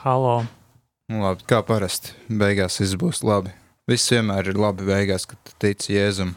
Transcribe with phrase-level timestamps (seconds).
[0.00, 0.46] Halo!
[1.12, 2.14] Nu, labi, kā parasti.
[2.32, 3.50] Beigās viss būs labi.
[3.90, 6.30] Viss vienmēr ir labi beigās, kad tici Jēzum.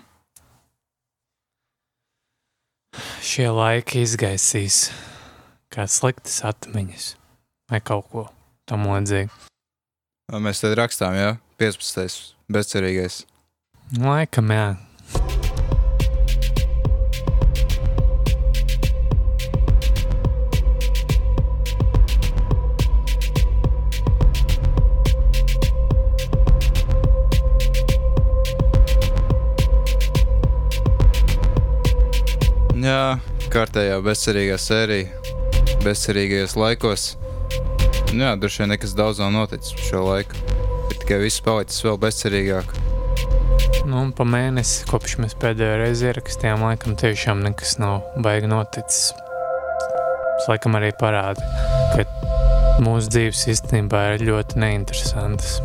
[3.23, 4.89] Šie laiki izgaisīs
[5.71, 7.05] kā sliktas atmiņas
[7.71, 8.26] vai kaut ko
[8.68, 9.31] tam līdzīgu.
[10.34, 11.32] Vai Mēs te rakstām, jā,
[11.64, 12.36] 15.
[12.52, 13.22] bezcerīgais.
[13.96, 14.68] Laikam, jā.
[32.83, 33.15] Jā,
[33.47, 35.07] kārtējā bezcerīgā sērija,
[35.85, 37.05] bezcerīgajos laikos.
[38.11, 40.35] Nu Jā, droši vien nekas daudz nav noticis šo laiku.
[40.91, 42.73] Ir tikai viss palicis vēl bezcerīgāk.
[43.87, 49.13] Nu, un pa mēnesi, kopš mēs pēdējo reizi ierakstījām, laikam tiešām nekas nav baigi noticis.
[49.15, 51.39] Tas laikam arī parāda,
[51.95, 55.61] ka mūsu dzīves īstenībā ir ļoti neinteresantas.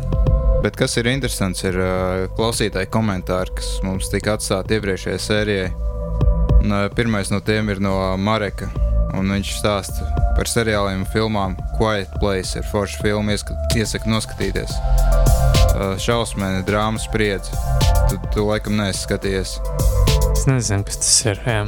[0.63, 5.69] Bet kas ir interesants, ir uh, klausītāji komentāri, kas mums tika atstāti iepriekšējai sērijai.
[6.59, 8.69] Un, uh, pirmais no tiem ir no Mareka.
[9.17, 10.05] Un viņš stāsta
[10.37, 11.55] par seriāliem un filmām.
[11.79, 13.35] Quiet Place ir forša filma,
[13.75, 14.75] iesaku noskatīties.
[14.75, 17.55] Uh, šausmēni, drāmas spriedzi.
[18.09, 19.57] Tu, tu laikam neesi skatījies.
[20.33, 21.43] Es nezinu, kas tas ir.
[21.47, 21.65] Jā.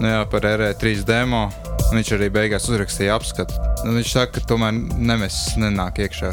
[0.00, 1.46] Nu, jā, par RE3 demo.
[1.92, 3.58] Viņš arī beigās uzrakstīja apskatu.
[3.86, 6.32] Un Viņš saka, ka tomēr nemesis nenāk iekšā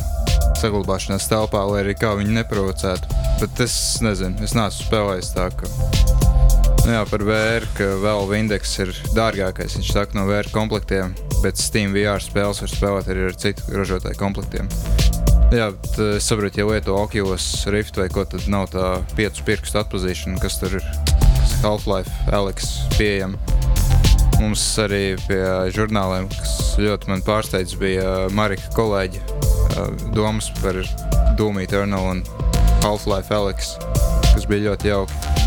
[0.63, 3.21] saglabāšanās telpā, lai arī kā viņi neprovocētu.
[3.41, 6.22] Bet es nezinu, es neesmu spēlējis tā, ka.
[6.83, 9.77] Nu, jā, par VR, ka vēl indeks ir dārgākais.
[9.79, 14.19] Viņš saka, no VR komplektiem, bet Steam VR spēles var spēlēt arī ar citu ražotāju
[14.19, 14.67] komplektiem.
[15.53, 19.45] Jā, bet eh, es saprotu, ja lieto Oculus Rift vai ko, tad nav tā piecu
[19.47, 20.87] pirkstu atpazīšana, kas tur ir.
[21.63, 23.39] Half-Life, Alex pieejama.
[24.41, 25.39] Mums arī pie
[25.71, 30.81] žurnāliem, kas ļoti man pārsteidz, bija Marika kolēģi uh, domas par
[31.39, 32.25] Doom Eternal un
[32.83, 33.77] Half-Life Alex,
[34.33, 35.42] kas bija ļoti jauki.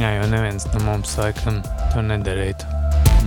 [0.00, 1.62] Jā, jo neviens no mums laikam
[1.92, 2.68] to nedarītu.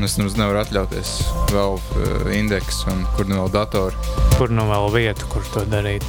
[0.06, 1.10] Es nemaz nevaru atļauties
[1.52, 4.10] vēl uh, indeksu un kur nu vēl datoru.
[4.38, 6.06] Kur nu vēl vieta, kur to darīt?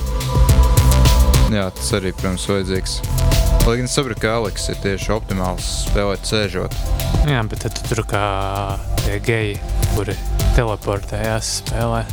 [1.51, 3.01] Jā, tas arī, protams, vajadzīgs.
[3.67, 6.77] Lai gan es saprotu, ka Aleks ir tieši optimāls spēlēt sēžot.
[7.29, 8.25] Jā, bet tad tu tur kā
[9.03, 9.59] tie geji,
[9.97, 10.15] kuri
[10.57, 12.05] teleportējās spēlē.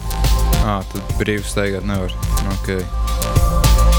[0.66, 2.16] Ah, tad brīvi staigāt nevar.
[2.57, 2.81] Okay.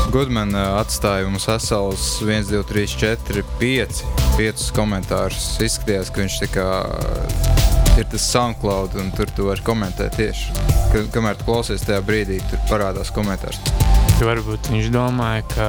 [0.08, 3.98] Goodman uh, atstāja mums vesels 1, 2, 3, 4, 5,
[4.38, 5.50] 5 komentārus.
[5.60, 10.54] Izskatījās, ka viņš kā uh, ir tas SoundCloud un tur tu vari komentēt tieši.
[10.94, 13.60] Ka, kamēr tu klausies tajā brīdī, tur parādās komentārs.
[14.24, 15.68] Varbūt viņš domāja, ka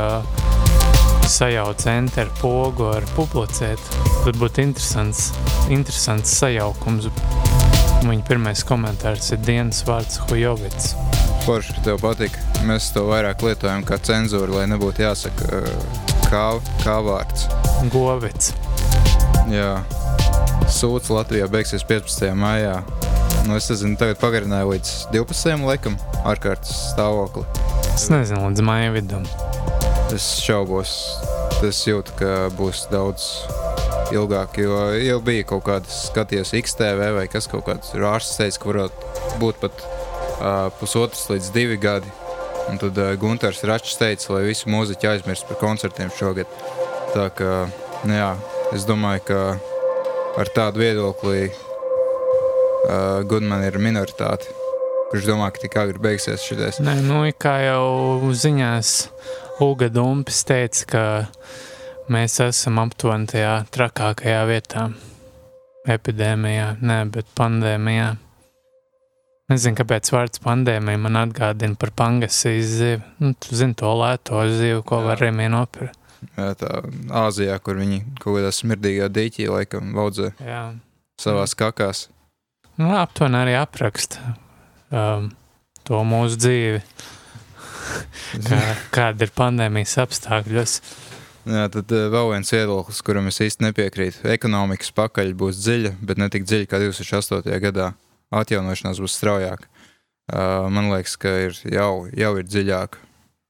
[1.28, 3.92] sajauc enter pogu ar publicēt.
[4.24, 5.34] Tad būtu interesants,
[5.68, 7.12] interesants sajaukums.
[8.00, 10.94] Viņa pirmais komentārs ir dienas vārds Hujovits.
[11.44, 12.36] Forši, ka tev patīk.
[12.68, 16.46] Mēs to vairāk lietojam kā cenzūru, lai nebūtu jāsaka uh, kā,
[16.84, 17.48] kā vārds.
[17.92, 18.54] Govits.
[19.52, 19.80] Jā,
[20.70, 22.32] sūds Latvijā beigsies 15.
[22.38, 22.80] maijā.
[23.48, 25.64] Nu, es nezinu, tagad pagarināju līdz 12.
[25.66, 25.96] laikam,
[26.28, 27.46] ārkārtas stāvokli.
[27.96, 29.26] Es nezinu, līdz maija vidum.
[30.14, 30.94] Es šaubos,
[31.66, 33.32] es jūtu, ka būs daudz
[34.16, 38.72] ilgāk, jo jau bija kaut kādas skaties XTV vai kas kaut kāds rārs teica, ka
[38.72, 42.12] varētu būt pat uh, pusotrs līdz divi gadi.
[42.70, 46.50] Un tad uh, Gunters Račs teica, lai visi mūziķi aizmirst par koncertiem šogad.
[47.16, 47.54] Tā kā,
[48.06, 48.34] nu jā,
[48.78, 49.40] es domāju, ka
[50.42, 54.50] ar tādu viedokli uh, Goodman ir minoritāte.
[55.10, 56.78] Kurš domā, ka tik agri beigsies šitais?
[56.86, 58.92] Nē, nu, kā jau ziņās
[59.66, 61.04] Uga Dumpis teica, ka
[62.14, 64.90] mēs esam aptuveni tajā trakākajā vietā.
[65.90, 68.10] Epidēmijā, nē, bet pandēmijā.
[69.50, 73.00] Nezinu, kāpēc vārds pandēmija man atgādina par pangasijas zivi.
[73.22, 75.08] Nu, tu zini to lēto zivi, ko Jā.
[75.08, 75.98] var remī nopirkt.
[76.36, 76.70] Jā, tā
[77.16, 80.64] Āzijā, kur viņi kaut kādā smirdīgā dīķī laikam vaudzē Jā.
[81.22, 82.10] savās kakās.
[82.78, 84.36] Nu, aptuveni arī apraksta
[84.92, 85.32] um,
[85.88, 86.84] to mūsu dzīvi.
[88.46, 88.60] Kā,
[88.94, 90.76] kāda ir pandēmijas apstākļos?
[91.48, 94.26] Jā, tad eh, vēl viens viedoklis, kuram es īsti nepiekrītu.
[94.34, 97.54] Ekonomikas pakaļ būs dziļa, bet ne tik dziļa kā 2008.
[97.64, 97.94] gadā.
[98.36, 99.70] Atjaunošanās būs straujāka.
[100.30, 103.00] Uh, man liekas, ka ir jau, jau ir dziļāka.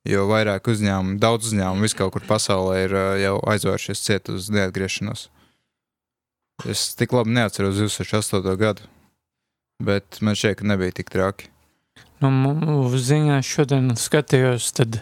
[0.08, 4.48] Jo vairāk uzņēmumu, daudz uzņēmumu vis kaut kur pasaulē ir uh, jau aizvēršies ciet uz
[4.54, 5.26] neatgriešanos.
[6.70, 8.56] Es tik labi neatceros 2008.
[8.60, 8.88] gadu,
[9.84, 11.52] bet man šķiet, ka nebija tik traki.
[12.24, 12.56] Nu,
[12.96, 15.02] ziņā šodien skatījos, tad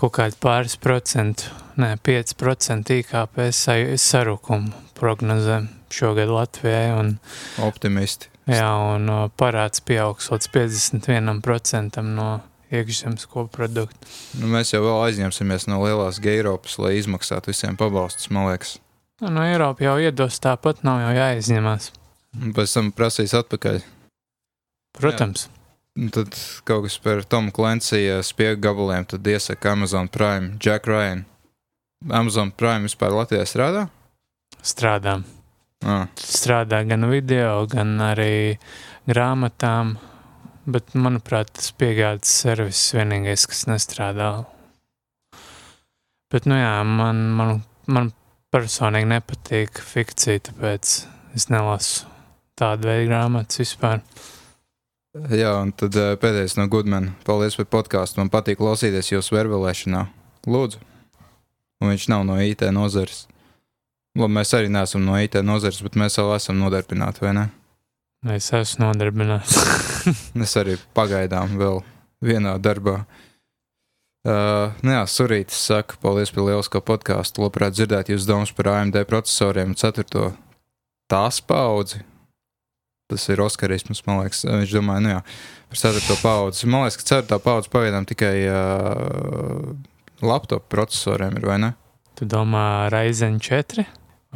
[0.00, 6.90] kaut kādi pāris procentu, ne, 5% IKP sa- sarukumu prognozē šogad Latvijai.
[6.98, 7.18] Un,
[7.62, 8.28] Optimisti.
[8.46, 12.40] Jā, un parāds pieaugs līdz 51% no
[12.70, 14.06] iekšzemes koprodukta.
[14.38, 18.76] Nu, mēs jau vēl aizņemsimies no lielās Eiropas, lai izmaksātu visiem pabalstus, man liekas.
[19.20, 21.90] Nu, no Eiropas jau iedos tāpat, nav jau jāizņemās.
[22.56, 23.82] Pēc tam prasīs atpakaļ.
[24.96, 25.48] Protams.
[25.96, 26.34] Un tad
[26.68, 31.24] kaut kas par Tomu Clancy spiegu gabaliem, tad iesaka Amazon Prime, Jack Ryan.
[32.04, 33.86] Amazon Prime vispār Latvijā strādā?
[34.62, 35.20] Strādā.
[35.84, 38.58] Ah, Strādā gan video, gan arī
[39.08, 39.96] grāmatām.
[40.66, 44.30] Bet, manuprāt, tas piegādes servis vienīgais, kas nestrādā.
[46.32, 48.10] Bet, nu jā, man, man, man
[48.50, 50.96] personīgi nepatīk fikcija, tāpēc
[51.38, 52.08] es nelasu
[52.58, 54.02] tādu veidu grāmatas vispār.
[55.30, 57.12] jā, un tad pēdējais no Goodman.
[57.28, 58.18] Paldies par podkāstu.
[58.18, 60.02] Man patīk klausīties jūsu vervelēšanā.
[60.50, 60.82] Lūdzu.
[61.82, 63.26] Un viņš nav no IT nozares.
[64.16, 67.46] Labi, mēs arī neesam no IT nozares, bet mēs vēl esam nodarbināti, vai ne?
[68.32, 69.58] Es esmu nodarbināts.
[70.46, 71.82] Es arī pagaidām vēl
[72.24, 73.02] vienā darbā.
[74.26, 77.44] Uh, nu jā, Surītis saka, paldies par lielisko podkāstu.
[77.44, 80.30] Labprāt dzirdēt jūs domas par AMD procesoriem un 4.
[81.10, 82.00] tās paudzi.
[83.06, 84.42] Tas ir Oskarisms, man liekas.
[84.48, 85.20] Viņš domāja, nu jā,
[85.70, 86.16] par 4.
[86.24, 86.70] paudzi.
[86.70, 87.38] Man liekas, ka 4.
[87.44, 89.76] paudzi pagaidām tikai uh,
[90.22, 91.72] laptop procesoriem ir, vai ne?
[92.16, 93.84] Tu domā, Ryzen 4?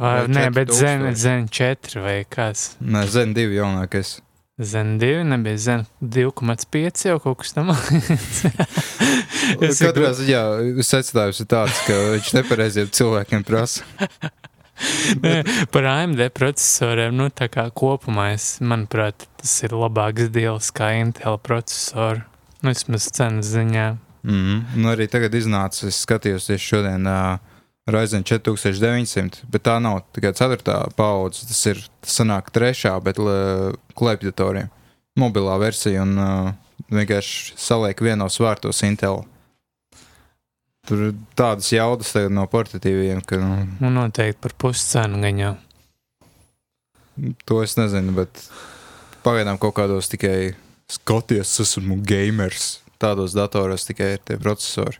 [0.01, 1.15] Vai, nē, bet Zen, 4000?
[1.21, 2.75] Zen 4 vai kas?
[2.81, 4.19] Nē, Zen 2 jaunākais.
[4.61, 8.43] Zen 2, nebija Zen 2,5 jau kaut kas tam līdzīgs.
[9.65, 10.41] Es Katrā ziņā
[10.85, 13.85] secinājums ir tāds, ka viņš nepareiziem cilvēkiem prasa.
[15.21, 15.41] Nē,
[15.73, 21.37] Par AMD procesoriem, nu tā kā kopumā, es, manuprāt, tas ir labāks deals kā Intel
[21.41, 22.23] procesori.
[22.61, 23.87] Nu, vismaz cenas ziņā.
[24.23, 24.59] Mm.
[24.77, 27.39] Un arī tagad iznāca, es skatījos tieši šodien uh,
[27.89, 30.75] Ryzen 4900, bet tā nav tikai 4.
[30.95, 31.47] paudze.
[31.49, 32.99] Tas ir, tas sanāk 3.
[33.03, 33.17] bet
[33.97, 34.69] klēpjdatoriem.
[35.19, 36.51] Mobilā versija un uh,
[36.93, 39.23] vienkārši saliek vienos vārtos Intel.
[40.87, 45.55] Tur ir tādas jaudas tagad no portatīviem, ka nu, Nu, noteikti par puscenu gan jau.
[47.45, 48.47] to es nezinu, bet
[49.25, 50.55] pagaidām kaut kādos tikai
[50.89, 52.80] skaties, esmu gamers.
[53.01, 54.99] Tādos datoros tikai ir tie procesori.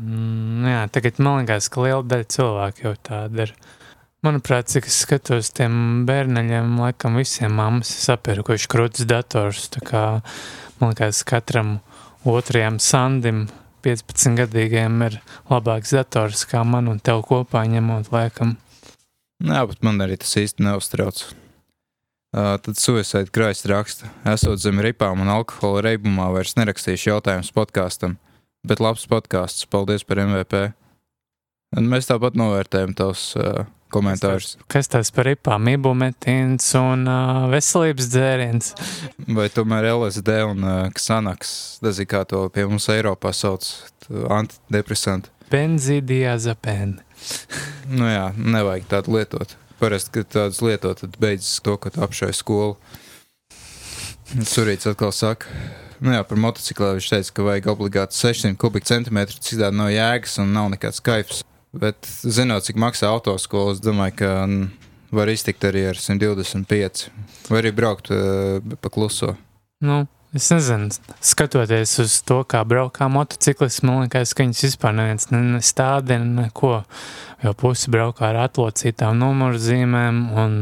[0.00, 3.54] Mm, jā, tagad man liekas, ka liela daļa cilvēku jau tāda ir.
[4.22, 9.66] Manuprāt, cik es skatos, tiem bērneļiem, laikam, visiem mammas ir sapirkuši krūtis dators.
[9.82, 10.04] Kā
[10.78, 11.80] man liekas, katram
[12.28, 13.48] otrajam sandim,
[13.82, 15.18] 15 gadīgiem, ir
[15.50, 18.56] labāks dators kā man un tev kopā ņemot, laikam.
[19.42, 21.24] Jā, bet man arī tas īsti neuztrauc.
[22.32, 28.14] Tad Suicide Christ raksta, esot zem ripām un alkohola reibumā, vairs nerakstīšu jautājumus podkāstam,
[28.64, 30.70] bet labs podkāsts, paldies par MVP.
[31.76, 34.54] Un mēs tāpat novērtējam tavus uh, komentārus.
[34.72, 35.68] Kas tas par ripām?
[35.74, 38.72] Ibumetīns un uh, veselības dzēriens.
[39.36, 43.68] Vai tomēr LSD un uh, Xanax, nezinu, kā to pie mums Eiropā sauc,
[44.08, 45.32] antidepresanti.
[45.52, 47.02] Benzīdiazepēni.
[47.92, 49.56] Nu jā, nevajag tādu lietot.
[49.82, 52.76] Parasti, kad tādas lietot, tad beidzas to, ka tu apšauj skolu.
[54.46, 55.50] Surīts atkal saka,
[56.00, 60.54] nu jā, par motociklā viņš teica, ka vajag obligāti 600 kubikcentimetru, citādi nav jēgas un
[60.54, 61.42] nav nekāds kaifs.
[61.72, 64.32] Bet, zinot, cik maksā autoskola, es domāju, ka
[65.12, 67.06] var iztikt arī ar 125.
[67.50, 69.34] Vai arī braukt uh, pa kluso.
[69.84, 70.02] Nu,
[70.36, 70.92] es nezinu,
[71.24, 76.82] skatoties uz to, kā braukā motociklis, man liekas, ka viņas vispār neviens ne- nestādina neko.
[77.42, 80.52] Jo pusi braukā ar atlocītām numurzīmēm un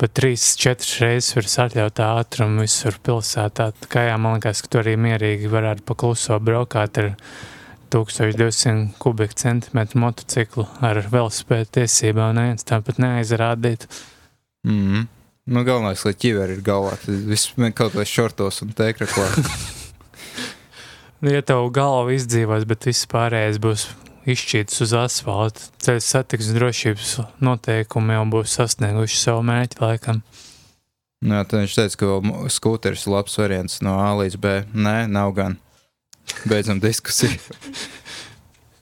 [0.00, 3.70] pat trīs, četras reizes virs atļautā ātruma visur pilsētā.
[3.80, 7.10] Tā kā jā, man liekas, ka tu arī mierīgi varētu pakluso braukāt ar
[7.90, 12.36] 1200 kubikcentimetru motociklu ar velospēdu tiesībām.
[12.36, 13.88] Neviens tāpat neaizrādītu.
[14.68, 15.08] Mm -hmm.
[15.50, 16.96] Nu, galvenais, lai ķiveri ir galvā.
[17.00, 19.28] Tad viss kaut vai šortos un tēkraklā.
[21.20, 23.82] Ja tev galva izdzīvos, bet viss pārējais būs
[24.32, 30.22] izšķīts uz asfalta, ceļu satiksmes drošības noteikumi jau būs sasnieguši savu mērķi laikam.
[31.20, 34.54] Nu, jā, tad viņš teica, ka skūteris ir labs variants no A līdz B.
[34.72, 35.58] Nē, nav gan.
[36.48, 37.36] Beidzam diskusiju.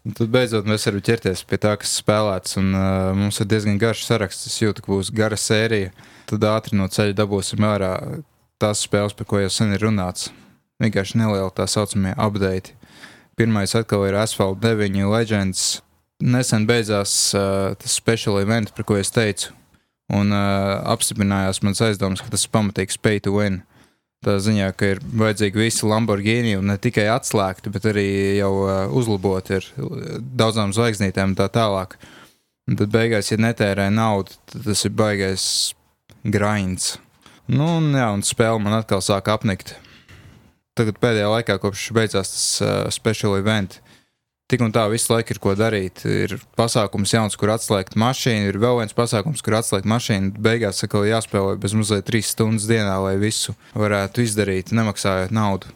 [0.07, 2.55] Un tad beidzot mēs varam ķerties pie tā, kas spēlēts.
[2.61, 4.47] Un, uh, mums ir diezgan garš saraksts.
[4.49, 5.91] Es jūtu, ka būs gara sērija.
[6.31, 7.93] Tad ātri no ceļa dabūsim ārā
[8.63, 10.31] tās spēles, par ko jau sen ir runāts.
[10.79, 12.78] Vienkārši neliela tā saucamie update.
[13.39, 15.79] Pirmais atkal ir Asphalt 9 Legends.
[16.19, 19.53] Nesen beidzās uh, tas special event, par ko es teicu.
[20.11, 23.61] Un uh, apstiprinājās mans aizdoms, ka tas ir pamatīgs pay to win.
[24.27, 28.09] Tā ziņā, ka ir vajadzīgi visi Lamborghini un ne tikai atslēgti, bet arī
[28.41, 31.95] jau uh, uzlaboti ar uh, daudzām zvaigznītēm un tā tālāk.
[32.67, 35.45] Un tad beigās, ja netērē naudu, tad tas ir baigais
[36.27, 36.97] grinds.
[37.47, 39.77] Nu, un, jā, un spēle man atkal sāk apnikt.
[40.79, 43.81] Tagad pēdējā laikā, kopš beidzās tas uh, special event,
[44.49, 46.05] tik un tā visu laiku ir ko darīt.
[46.07, 50.37] Ir pasākums jauns, kur atslēgt mašīnu, ir vēl viens pasākums, kur atslēgt mašīnu.
[50.45, 55.75] Beigās atkal jāspēlē bez mazliet trīs stundas dienā, lai visu varētu izdarīt, nemaksājot naudu.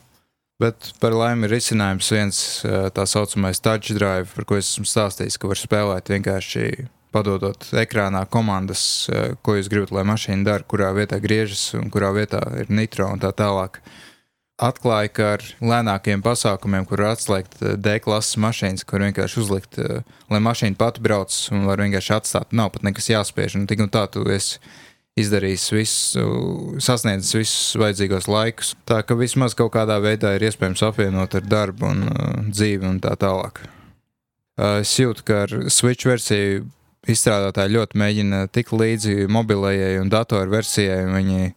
[0.63, 2.41] Bet par laimi ir risinājums viens
[2.95, 6.67] tā saucamais touch drive, par ko es esmu stāstījis, ka var spēlēt vienkārši
[7.13, 8.85] padodot ekrānā komandas,
[9.43, 13.21] ko jūs gribat, lai mašīna dara, kurā vietā griežas un kurā vietā ir nitro un
[13.21, 13.83] tā tālāk.
[14.61, 19.79] Atklāja, ka ar lēnākiem pasākumiem, kur atslēgt D-klases mašīnas, kur vienkārši uzlikt,
[20.31, 23.57] lai mašīna pati brauc un var vienkārši atstāt, nav pat nekas jāspiež.
[23.59, 24.61] Un tik un tā tu esi
[25.19, 26.27] izdarījis visu,
[26.81, 28.73] sasniedzis visus vajadzīgos laikus.
[28.89, 33.01] Tā ka vismaz kaut kādā veidā ir iespējams apvienot ar darbu un uh, dzīvi un
[33.03, 33.65] tā tālāk.
[34.57, 36.65] Uh, es jūtu, ka ar Switch versiju
[37.09, 41.03] izstrādātāji ļoti mēģina tikt līdzi mobilajai un datoru versijai.
[41.11, 41.53] Viņi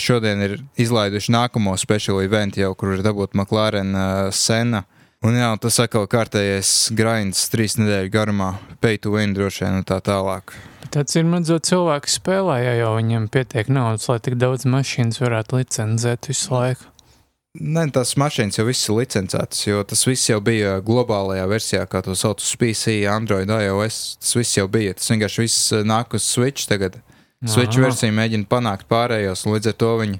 [0.00, 4.84] šodien ir izlaiduši nākamo special event, jau kur ir dabūt McLaren uh, Sena.
[5.26, 9.86] Un jā, tas atkal kārtējais grinds trīs nedēļu garumā, pay to win droši vien un
[9.86, 10.54] tā tālāk.
[10.94, 15.58] Tāds ir madzot cilvēku spēlē, ja jau viņam pietiek naudas, lai tik daudz mašīnas varētu
[15.58, 16.86] licencēt visu laiku.
[17.58, 22.04] Nē, tās mašīnas jau viss ir licencētas, jo tas viss jau bija globālajā versijā, kā
[22.06, 24.18] to sauc PC, Android, iOS.
[24.22, 24.94] Tas viss jau bija.
[24.94, 27.00] Tas vienkārši viss nāk uz Switch tagad.
[27.46, 30.18] Switch versija mēģina panākt pārējos, līdz ar to viņi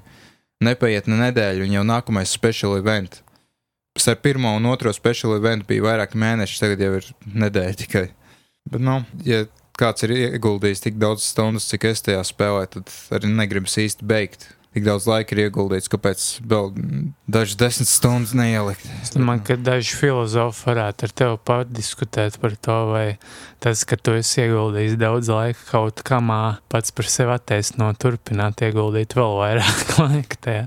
[0.63, 3.19] nepaiet ne nedēļu, un jau nākamais special event.
[3.99, 7.09] Starp pirmo un otro special event bija vairāk mēneši, tagad jau ir
[7.43, 8.05] nedēļa tikai.
[8.69, 9.43] Bet, nu, ja
[9.79, 14.47] kāds ir ieguldījis tik daudz stundas, cik es tajā spēlēju, tad arī negribas īsti beigt.
[14.69, 16.67] Tik daudz laika ir ieguldīts, kāpēc vēl
[17.25, 18.83] dažas desmit stundas neielikt.
[19.01, 23.05] Es domāju, ka daži filozofi varētu ar tevi pārdiskutēt par to, vai
[23.65, 29.17] tas, ka tu esi ieguldījis daudz laika kaut kamā, pats par sevi attaisno turpināt ieguldīt
[29.17, 30.63] vēl vairāk laika tajā.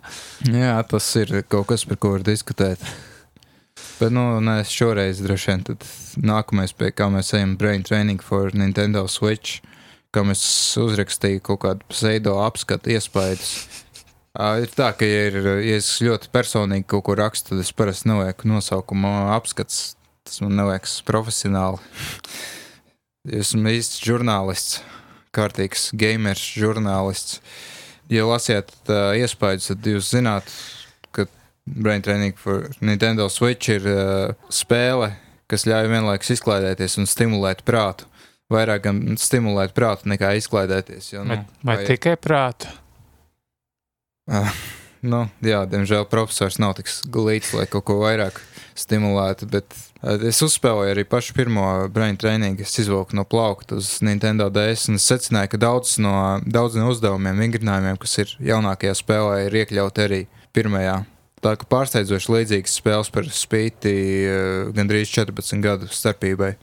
[0.51, 2.83] Jā, tas ir kaut kas, par ko var diskutēt.
[4.03, 5.87] Bet, nu, nē, es šoreiz droši vien tad
[6.19, 9.61] nākamais, pie kā mēs ejam, Brain Training for Nintendo Switch,
[10.11, 10.43] kā mēs
[10.83, 13.55] uzrakstīju kaut kādu pseido apskatu iespējas.
[14.33, 17.73] Uh, ir tā, ka, ja, ir, ja es ļoti personīgi kaut ko rakstu, tad es
[17.77, 19.91] parasti nelieku nosaukumu apskats.
[20.25, 21.83] Tas man neliekas profesionāli.
[23.29, 24.79] Esmu īsts žurnālists,
[25.37, 27.43] kārtīgs gamers, žurnālists.
[28.12, 30.49] Ja lasiet uh, iespējas, tad jūs zināt,
[31.12, 31.27] ka
[31.67, 35.12] Brain Training for Nintendo Switch ir uh, spēle,
[35.51, 38.09] kas ļauj vienlaikus izklaidēties un stimulēt prātu.
[38.53, 41.12] Vairāk gan stimulēt prātu nekā izklaidēties.
[41.12, 42.73] Jo, nu, Vai, vai tikai prātu?
[44.33, 44.49] Uh,
[45.05, 48.39] nu, jā, diemžēl profesors nav tik glīts, lai kaut ko vairāk
[48.79, 49.49] stimulētu.
[49.53, 52.65] Bet uh, es uzspēlēju arī pašu pirmo brain trainingu.
[52.65, 56.15] Es izvilku no plaukta uz Nintendo DS es secināju, ka daudz no,
[56.49, 60.23] daudz no uzdevumiem, vingrinājumiem, kas ir jaunākajā spēlē, ir iekļauti arī
[60.57, 61.03] pirmajā.
[61.43, 63.95] Tā kā pārsteidzoši līdzīgas spēles par spīti
[64.31, 66.55] uh, gandrīz 14 gadu starpībai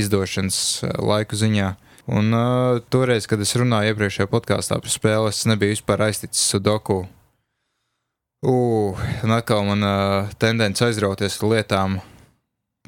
[0.00, 1.74] izdošanas uh, laiku ziņā.
[2.06, 7.04] Un uh, toreiz, kad es runāju iepriekšējā podkāstā par spēli, es nebiju vispār aizticis sudoku.
[8.42, 12.00] Uh, un atkal man uh, tendence aizrauties ar lietām.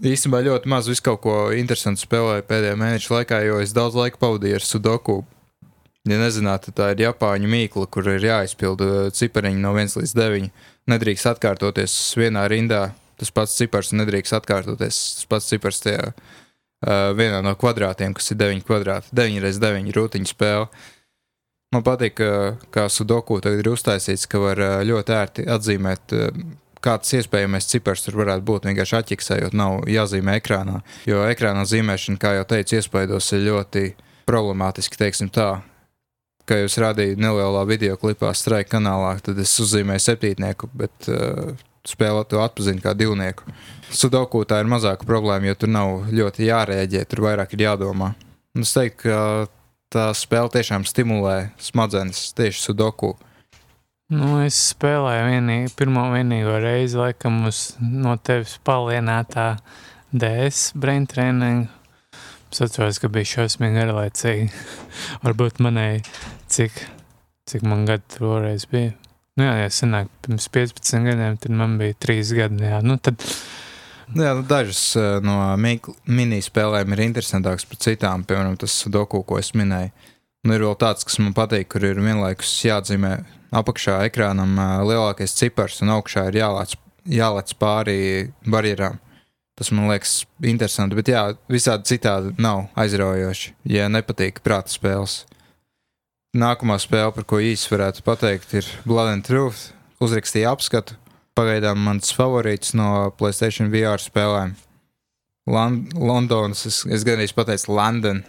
[0.02, 4.18] Īstenībā ļoti maz visu kaut ko interesantu spēlēju pēdējā mēneša laikā, jo es daudz laika
[4.18, 5.20] pavadīju ar sudoku.
[6.10, 10.50] Ja nezināt, tā ir Japāņu mīkla, kur ir jāizpilda cipariņi no 1 līdz 9.
[10.90, 12.88] Nedrīkst atkārtoties vienā rindā.
[13.14, 14.98] Tas pats cipars nedrīkst atkārtoties.
[15.20, 16.43] Tas pats cipars tajā uh,
[17.18, 19.12] vienā no kvadrātiem, kas ir 9 kvadrāti.
[19.16, 20.68] 9 reizes 9 rūtiņu spēle.
[21.74, 22.28] Man patīk, ka
[22.74, 26.14] kā sudoku tagad ir uztaisīts, ka var uh, ļoti ērti atzīmēt.
[26.84, 30.82] Kāds iespējamais cipars tur varētu būt vienkārši atķiksējot, nav jāzīmē ekrānā.
[31.08, 33.86] Jo ekrānā zīmēšana, kā jau teicu, iespaidos ir ļoti
[34.28, 35.62] problemātiski, teiksim tā.
[36.44, 41.56] Kā jūs rādījāt nelielā video klipā, Strike kanālā, tad es uzzīmēju septītnieku, bet uh,
[41.88, 43.46] spēlē to atpazīt kā divnieku.
[43.94, 48.14] Sudoku tā ir mazāka problēma, jo tur nav ļoti jārēģē, tur vairāk ir jādomā.
[48.54, 49.18] Un es teiktu, ka
[49.94, 53.14] tā spēle tiešām stimulē smadzenes tieši sudoku.
[54.14, 59.54] Nu, es spēlēju vienīgi, pirmo vienīgo reizi, laikam, uz no tevis palienātā
[60.12, 61.70] DS brain training.
[62.52, 64.50] Es atceros, ka bija šausmīgi garlaicīgi.
[65.24, 66.04] Varbūt manai,
[66.52, 66.76] cik,
[67.50, 68.92] cik man gadu toreiz bija.
[69.34, 72.78] Nu jā, ja senāk, pirms 15 gadiem, tad man bija 3 gadi, jā.
[72.86, 73.22] Nu, tad,
[74.12, 79.54] Jā, nu, dažas uh, no mini-spēlēm ir interesantākas par citām, piemēram, tas doku, ko es
[79.56, 79.90] minēju.
[80.44, 83.14] Nu, ir vēl tāds, kas man patīk, kur ir vienlaikus jāatzīmē
[83.56, 86.76] apakšā ekrānam uh, lielākais cipars un augšā ir jālēc,
[87.16, 87.98] jālēc pāri
[88.44, 89.00] barjerām.
[89.54, 95.22] Tas man liekas interesanti, bet jā, visādi citādi nav aizraujoši, ja nepatīk prāta spēles.
[96.34, 99.70] Nākamā spēle, par ko īsi varētu pateikt, ir Blood and Truth.
[100.02, 100.98] Uzrakstīja apskatu.
[101.34, 104.54] Pagaidām mans favorīts no Playstation VR spēlēm.
[105.50, 108.22] Lan Londonas, es, es gan arī pateicu London.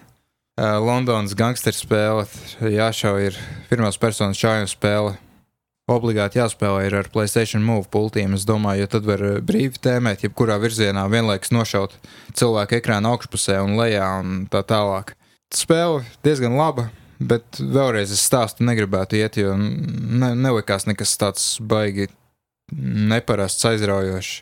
[0.56, 2.26] Uh, Londonas gangsteru spēle,
[2.64, 3.38] jāšauj ir
[3.70, 5.16] pirmās personas šāvienu spēle.
[5.92, 8.34] Obligāti jāspēlē ar Playstation Move pultīm.
[8.34, 11.94] Es domāju, jo tad var brīvi tēmēt, jebkurā virzienā vienlaikus nošaut
[12.34, 15.14] cilvēku ekrāna augšpusē un lejā un tā tālāk.
[15.54, 16.88] Spēle diezgan laba,
[17.20, 22.10] bet vēlreiz es stāstu negribētu iet, jo ne, nelikās nekas tāds baigi
[22.74, 24.42] neparasts, aizraujošs.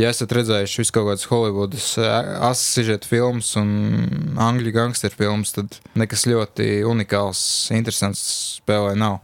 [0.00, 6.24] Ja esat redzējuši visu kaut kādas Holivudas asižeta filmas un angļu gangsteru filmas, tad nekas
[6.30, 7.42] ļoti unikāls,
[7.76, 8.22] interesants
[8.62, 9.18] spēlē nav.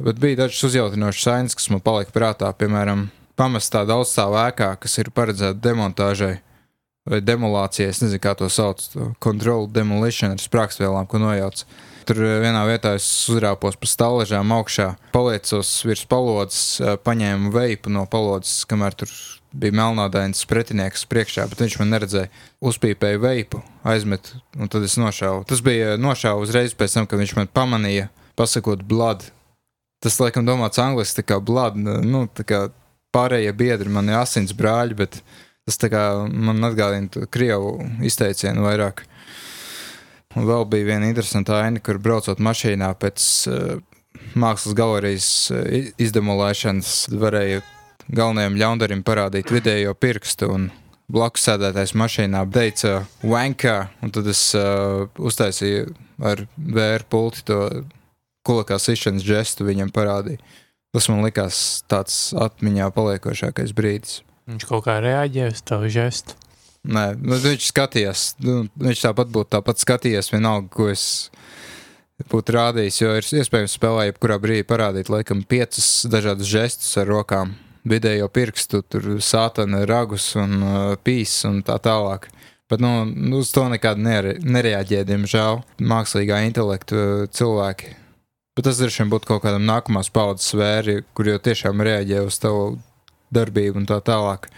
[0.00, 5.12] Bet bija dažas uzjautinošas ainas, kas man palika prātā, piemēram, pamestā daudzstāvu ēkā, kas ir
[5.12, 6.38] paredzēta demontāžai
[7.10, 11.64] vai demolācijai, es nezinu, kā to sauc, to control demolition ar sprākstvielām, ko nojauc.
[12.08, 18.64] Tur vienā vietā es uzrāpos pa stāvležām augšā, paliecos virs palodzes, paņēmu veipu no palodzes,
[18.70, 19.12] kamēr tur
[19.50, 22.30] bija melnādains pretinieks priekšā, bet viņš man neredzēja.
[22.66, 25.44] Uzpīpēja veipu, aizmet, un tad es nošāvu.
[25.50, 29.26] Tas bija nošāvu uzreiz pēc tam, kad viņš man pamanīja, pasakot, blood.
[30.00, 32.62] Tas, laikam, domāts angliski, kā blood, nu, tā kā
[33.14, 35.20] pārējie biedri, man ir asins brāļi, bet
[35.78, 39.04] tas kā man atgādina krievu izteicienu vairāk.
[40.38, 43.80] Un vēl bija viena interesanta aina, kur braucot mašīnā pēc uh,
[44.38, 45.64] mākslas galerijas uh,
[45.98, 47.64] izdemolēšanas, varēja
[48.10, 50.52] galvenajam ļaundarim parādīt vidējo pirkstu.
[51.10, 55.90] Blakus sēdētājs mašīnā teica, Wanka, un tad es uh, uztaisīju
[56.22, 57.60] ar vēru pulti to
[58.46, 60.38] kulakā sišanas žestu viņam parādīju.
[60.94, 64.20] Tas man likās tāds atmiņā paliekošākais brīdis.
[64.50, 66.34] Viņš kaut kā reaģēja uz tavu žestu.
[66.90, 68.22] Nē, nu, viņš skatījās.
[68.42, 71.04] Nu, viņš tāpat būtu tāpat skatījies, vienalga, ko es
[72.30, 73.00] būtu rādījis.
[73.02, 77.54] Jo ir iespējams spēlē, jebkurā brīdī parādīt, laikam, piecas dažādas žestus ar rokām.
[77.88, 82.28] Vidējo pirkstu, tur sātana, ragus un uh, pīs un tā tālāk.
[82.70, 82.90] Bet nu,
[83.38, 87.96] uz to nekad nere, nereaģē, diemžēl, mākslīgā intelekta uh, cilvēki.
[88.56, 92.36] Bet tas droši vien būtu kaut kādam nākamās paudzes svēri, kur jau tiešām reaģē uz
[92.42, 92.74] tavu
[93.34, 94.48] darbību un tā tālāk.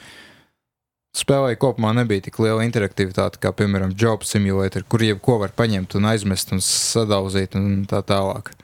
[1.13, 6.09] Spēlē kopumā nebija tik liela interaktivitāte kā, piemēram, Job Simulator, kur jebko var paņemt un
[6.09, 8.55] aizmest un sadauzīt un tā tālāk.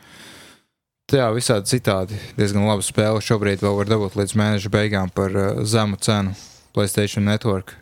[1.09, 3.21] Tā jā, visādi citādi diezgan laba spēle.
[3.25, 6.35] Šobrīd vēl var dabūt līdz mēneša beigām par uh, zemu cenu
[6.77, 7.73] Playstation Network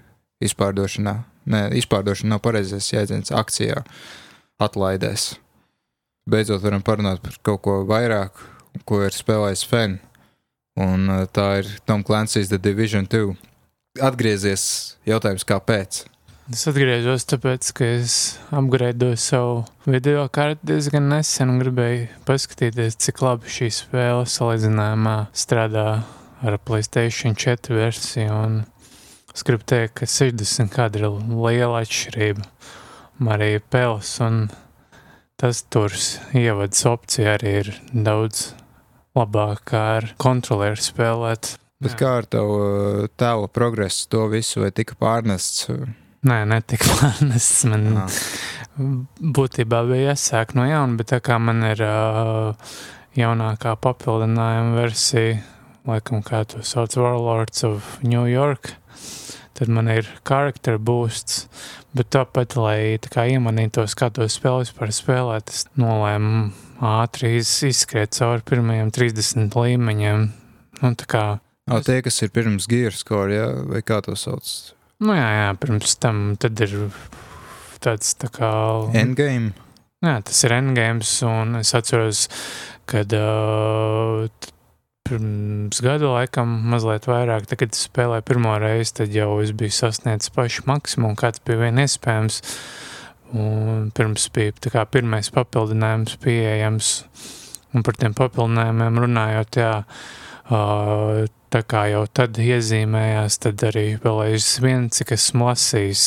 [0.42, 1.16] izpārdošanā.
[1.46, 3.82] Nē, izpārdošana nav pareizais jēdziens akcijā,
[4.62, 5.32] atlaidēs.
[6.30, 8.38] Beidzot varam parunāt par kaut ko vairāk,
[8.86, 9.98] ko ir spēlējis Fen.
[10.76, 13.32] Un uh, tā ir Tom Clancy's The Division 2
[14.04, 16.02] atgriezies jautājums, kāpēc?
[16.52, 18.16] Es atgriezos tāpēc, ka es
[18.54, 19.54] apgraidoju savu
[19.88, 25.86] video karti diezgan nesen un gribēju paskatīties, cik labi šī spēle salīdzinājumā strādā
[26.46, 28.36] ar Playstation 4 versiju.
[28.36, 28.60] Un
[29.34, 32.46] es gribu teikt, ka 60 kadri ir liela atšķirība.
[33.32, 34.44] Arī pels un
[35.40, 38.52] tas turs ievads opcija arī ir daudz
[39.16, 41.56] labāk ar kontrolieru spēlēt.
[41.82, 41.98] Bet Jā.
[42.00, 45.68] kā ar tavu uh, tēlu progresu, to visu vai tika pārnests?
[46.26, 47.66] Nē, netika pārnests.
[47.68, 48.06] Man Aha.
[49.20, 52.72] būtībā bija jāsāk no jauna, bet tā kā man ir uh,
[53.16, 55.40] jaunākā papildinājuma versija,
[55.86, 58.72] laikam kā to sauc Warlords of New York,
[59.56, 61.46] tad man ir charakter boosts,
[61.96, 66.50] bet tāpat, lai tā kā iemanītos, kā to spēli vispār spēlēt, es nolēmu
[66.82, 70.30] ātri izskriet cauri pirmajiem 30 līmeņiem.
[70.82, 71.26] Nu, tā kā
[71.66, 73.46] O, tie, kas ir pirms Gearscore, ja?
[73.66, 74.46] vai kā to sauc?
[75.02, 76.76] Nu, jā, jā, pirms tam tad ir
[77.82, 78.50] tāds tā kā...
[78.94, 79.50] Endgame?
[80.04, 82.28] Jā, tas ir endgames, un es atceros,
[82.86, 84.28] kad uh,
[85.08, 90.30] pirms gada laikam mazliet vairāk, tad, kad spēlēju pirmo reizi, tad jau es biju sasniedzis
[90.38, 92.38] pašu maksimumu, kāds bija vien iespējams,
[93.34, 96.90] un pirms bija tā kā pirmais papildinājums pieejams,
[97.74, 99.72] un par tiem papildinājumiem runājot, jā,
[100.50, 106.06] uh, tā kā jau tad iezīmējās, tad arī vēl aizvien, cik esmu lasījis,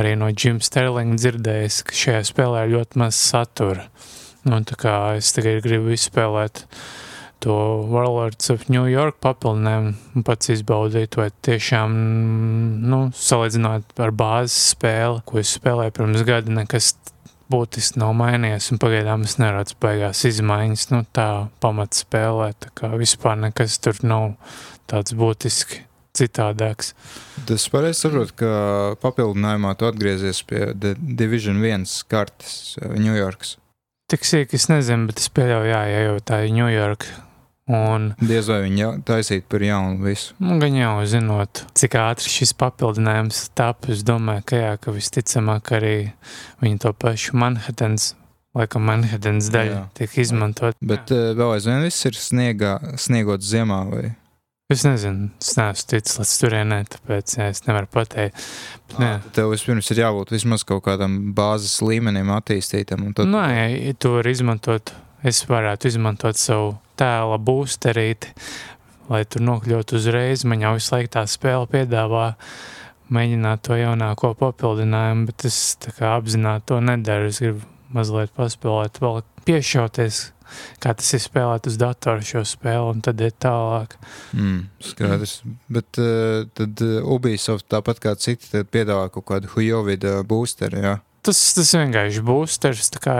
[0.00, 3.88] arī no Jim Sterling dzirdējis, ka šajā spēlē ļoti maz satura.
[4.44, 6.66] Nu, tā kā es tagad gribu izspēlēt
[7.44, 7.54] to
[7.92, 11.96] Warlords of New York papildinājumu un pats izbaudīt, vai tiešām,
[12.88, 16.94] nu, salīdzinot ar bāzes spēli, ko es spēlēju pirms gada, nekas
[17.52, 21.28] būtiski nav mainījies, un pagaidām es neredzu beigās izmaiņas, nu tā
[21.60, 24.30] pamat spēlē, tā kā vispār nekas tur nav
[24.90, 25.84] tāds būtiski
[26.16, 26.94] citādāks.
[27.48, 28.54] Tas pareizi saprot, ka
[29.02, 33.58] papildinājumā tu atgriezies pie Division 1 kartes Ņujorkas.
[34.12, 37.23] Tik sīk es nezinu, bet es pieļauju, jā, ja jau tā ir Ņujorka.
[37.64, 40.34] Un Diez vai viņi taisītu par jaunu visu.
[40.42, 45.70] nu, gan jau zinot, cik ātri šis papildinājums tap, es domāju, ka jā, ka visticamāk
[45.78, 45.94] arī
[46.60, 48.10] viņi to pašu Manhattans,
[48.54, 49.86] laikam Manhattans daļu Jā.
[49.96, 50.76] tiek izmantot.
[50.84, 54.04] Bet uh, vēl aizvien viss ir sniegā, sniegots ziemā vai
[54.72, 58.38] Es nezinu, es neesmu ticis līdz turienē, tāpēc jā, es nevaru pateikt.
[58.88, 59.10] Bet, jā.
[59.36, 63.04] Tev vispirms ir jābūt vismaz kaut kādam bāzes līmenim attīstītam.
[63.12, 63.44] Tad, Nē,
[63.90, 64.94] ja tu vari izmantot,
[65.24, 68.32] es varētu izmantot savu tēla būsterīti,
[69.10, 70.44] lai tur nokļūtu uzreiz.
[70.48, 72.30] Man jau visu laiku tā spēle piedāvā
[73.14, 75.58] mēģināt to jaunāko papildinājumu, bet es
[76.00, 77.30] apzināti to nedaru.
[77.32, 80.20] Es gribu mazliet paspēlēt, vēl piešauties,
[80.82, 83.96] kā tas ir spēlēt uz datora šo spēli, un tad iet tālāk.
[84.32, 84.60] mm,
[84.90, 85.38] skaidrs.
[85.72, 90.84] Bet uh, tad uh, Ubisoft, tāpat kā citi, piedāvā kaut kādu Hujovidu boosteri.
[90.84, 90.98] Jā.
[91.24, 93.14] Tas, tas vienkārši būsters, tā kā,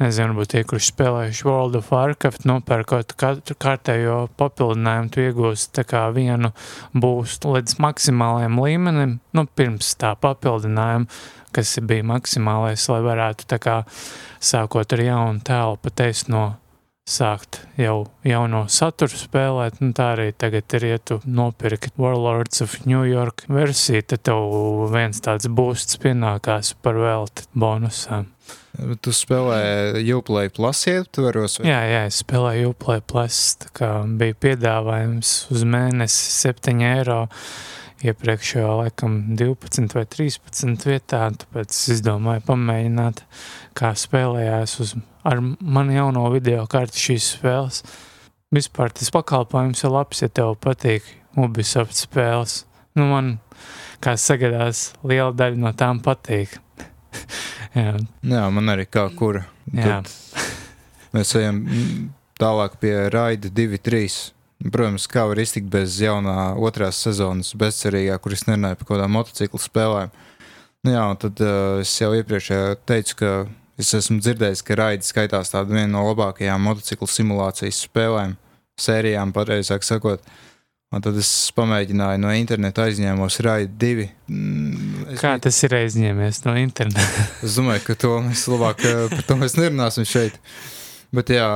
[0.00, 5.84] nezinu, varbūt tie, kurš spēlējuši World of Warcraft, nopērkot katru kārtējo papildinājumu, tu iegūsi tā
[5.86, 6.50] kā vienu
[6.98, 11.06] būstu līdz maksimālajam līmenim, nu, pirms tā papildinājuma,
[11.54, 13.76] kas bija maksimālais, lai varētu tā kā
[14.42, 16.48] sākot ar jaunu tēlu pateikt no
[17.08, 22.76] sākt jau jauno saturu spēlēt, un tā arī tagad ir, ja tu nopirki Warlords of
[22.86, 28.28] New York versiju, tad tev viens tāds būsts pienākās par velti bonusām.
[29.02, 31.58] Tu spēlē Uplay Plus ietvaros.
[31.58, 31.66] vai?
[31.70, 33.90] Jā, jā, es spēlēju Uplay Plus, tā kā
[34.20, 37.24] bija piedāvājums uz mēnesi 7 eiro,
[38.04, 43.22] iepriekšējā laikam 12 vai 13 vietā, tāpēc es izdomāju pamēģināt,
[43.78, 44.94] kā spēlējās uz,
[45.26, 47.82] ar manu jauno video karti šīs spēles.
[48.54, 51.04] Vispār tas pakalpojums ir labs, ja tev patīk
[51.38, 52.62] Ubisoft spēles.
[52.96, 53.34] Nu, man,
[54.02, 56.56] kā sagadās, liela daļa no tām patīk.
[57.76, 59.44] jā, Jā, man arī kā kura.
[59.74, 60.00] jā.
[60.00, 61.60] Tad mēs ejam
[62.40, 64.16] tālāk pie Raida 2-3.
[64.58, 69.14] Protams, kā var iztikt bez jaunā otrās sezonas bezcerīgā, kur es nerunāju par kaut kādām
[69.14, 70.10] motociklu spēlēm.
[70.86, 72.50] Nu jā, tad uh, es jau iepriekš
[72.86, 73.30] teicu, ka
[73.78, 78.34] es esmu dzirdējis, ka Raida skaitās tāda viena no labākajām motociklu simulācijas spēlēm,
[78.82, 80.26] sērijām, pareizāk sakot.
[80.88, 84.06] Un tad es pamēģināju no interneta aizņēmos Raida 2.
[84.32, 87.26] Mm, es Kā tas ir aizņēmies no interneta?
[87.44, 90.38] Es domāju, ka to mēs labāk eh, par to mēs nerunāsim šeit.
[91.14, 91.48] Bet jā,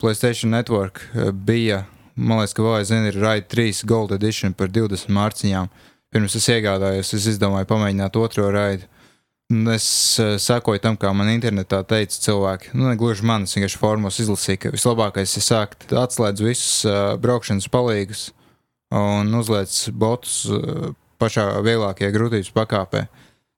[0.00, 1.82] Playstation Network eh, bija,
[2.20, 5.70] man liekas, ka aizvien ir Raid 3 Gold Edition par 20 mārciņām.
[6.10, 8.88] Pirms es iegādājos, es izdomāju pamēģināt otro raidu.
[9.50, 9.84] Un Es
[10.22, 12.70] uh, sekoju tam, kā man internetā teica cilvēki.
[12.76, 17.16] Nu, ne gluži man, es vienkārši formos izlasīju, ka vislabākais ir sākt atslēgt visus uh,
[17.18, 18.28] braukšanas palīgus
[18.94, 23.04] un uzliec botus uh, pašā vieglākajā grūtības pakāpē.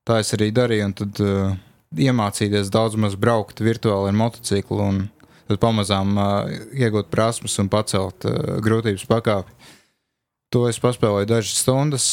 [0.09, 1.53] Tā es arī darīju, un tad uh,
[1.93, 5.03] iemācīties daudz maz braukt virtuāli ar motociklu, un
[5.49, 9.55] tad pamazām uh, iegūt prasmes un pacelt uh, grūtības pakāpi.
[10.53, 12.07] To es paspēlēju dažas stundas.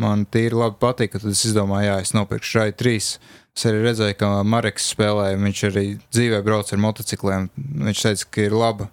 [0.00, 3.12] Man tīri labi patika, tad es izdomāju, jā, es nopirkšu šai trīs.
[3.54, 7.46] Es arī redzēju, ka Marks spēlēja, viņš arī dzīvē brauc ar motocikliem.
[7.84, 8.88] Viņš teica, ka ir laba,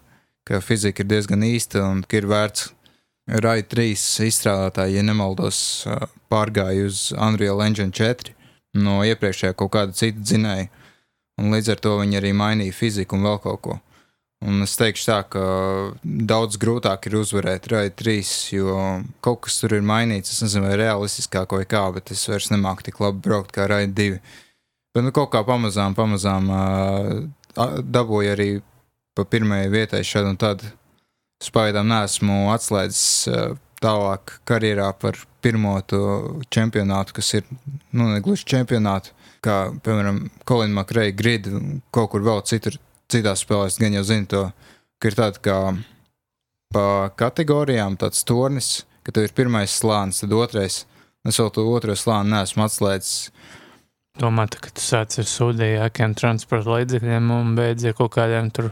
[0.45, 2.69] ka fizika ir diezgan īsta un ka ir vērts.
[3.41, 3.95] Rai 3
[4.27, 5.87] izstrādātāji, ja nemaldos,
[6.29, 8.35] pārgāja uz Unreal Engine 4
[8.77, 10.69] no iepriekšējā kaut kāda cita dzinēja.
[11.39, 13.77] Un līdz ar to viņi arī mainīja fiziku un vēl kaut ko.
[14.41, 15.41] Un es teikšu tā, ka
[16.01, 18.75] daudz grūtāk ir uzvarēt Rai 3, jo
[19.21, 20.33] kaut kas tur ir mainīts.
[20.33, 23.85] Es nezinu, vai realistiskāk vai kā, bet es vairs nemāku tik labi braukt kā Rai
[23.85, 24.17] 2.
[24.95, 26.49] Bet nu, kaut kā pamazām, pamazām
[27.55, 28.49] dabūju arī
[29.15, 30.71] pa pirmajai vietai šādu un tādu.
[31.41, 35.73] Spēļām nesmu atslēdzis uh, tālāk karjerā par pirmo
[36.53, 41.49] čempionātu, kas ir nu, ne gluži čempionātu, kā piemēram Kolina Makreja grid,
[41.93, 42.77] kaut kur vēl citur,
[43.11, 44.43] citās spēlēs, gan jau zinu to,
[45.01, 45.57] ka ir tāda kā
[46.71, 46.85] pa
[47.19, 50.85] kategorijām tāds tornis, ka tev ir pirmais slānis, tad otrais.
[51.27, 53.29] Es vēl to otro slāni neesmu atslēdzis.
[54.21, 58.71] Domāju, ka tu sāc ar sūdīgākiem transporta līdzekļiem un beidz ar kaut kādiem tur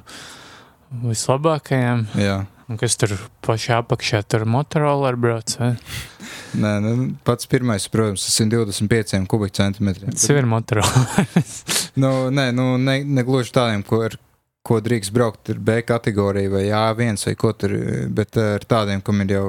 [1.06, 2.08] vislabākajiem.
[2.20, 2.40] Jā.
[2.78, 5.56] Kas tur pašā apakšā tur motorola brauc?
[6.60, 6.92] Nē, nu,
[7.26, 10.14] pats pirmais, protams, ir 25 kubikcentimetriem.
[10.14, 11.06] Tas ir motorola.
[12.00, 14.14] Nu, nē, nu, ne, ne gluži tādiem, ko, ar,
[14.64, 17.74] ko drīkst braukt, ir B kategorija vai A1 vai ko tur,
[18.16, 19.48] bet ar tādiem, kam ir jau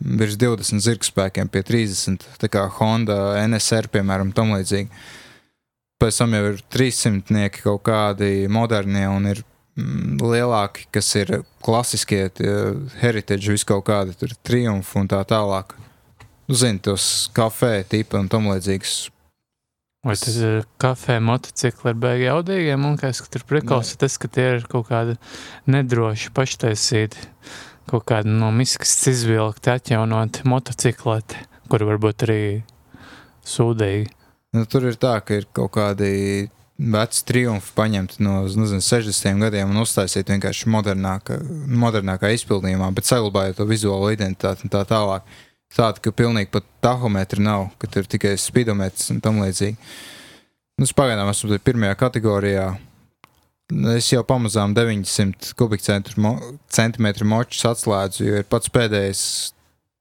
[0.00, 4.88] virs 20 zirgspēkiem pie 30, tā kā Honda, NSR, piemēram, tam līdzīgi.
[6.00, 9.44] Pēc tam jau ir 300 kaut kādi modernie un ir
[9.76, 12.28] lielāki, kas ir klasiskie,
[13.00, 15.74] heritage, vis kaut kādi tur triumfi un tā tālāk.
[16.44, 19.08] Nu, Zini, tos kafē tipi un tam līdzīgus
[20.04, 22.76] Vai tas ir kafē, motocikli ar bēgu jaudīgiem?
[22.76, 25.14] Man liekas, ka tur prikals ir tas, ka tie ir kaut kādi
[25.72, 27.22] nedroši paštaisīti,
[27.88, 31.40] kaut kādi no miskas izvilkti, atjaunoti motocikleti,
[31.72, 32.42] kuri varbūt arī
[33.48, 34.12] sūdīgi.
[34.52, 36.12] Nu, tur ir tā, ka ir kaut kādi
[36.78, 41.38] veci triumfi paņemti no nezinu, 60 gadiem un uztaisīti vienkārši modernākā,
[41.70, 45.28] modernākā izpildījumā, bet saglabājot to vizuālo identitāti un tā tālāk
[45.74, 49.78] tāda, ka pilnīgi pat tahometri nav, ka tur tikai spidometrs un tam līdzīgi.
[50.80, 52.66] Nu, pagaidām esmu pirmajā kategorijā.
[53.94, 56.32] Es jau pamazām 900 kubikcentimetru mo
[56.68, 59.22] centimetru močus atslēdzu, jo ir pats pēdējais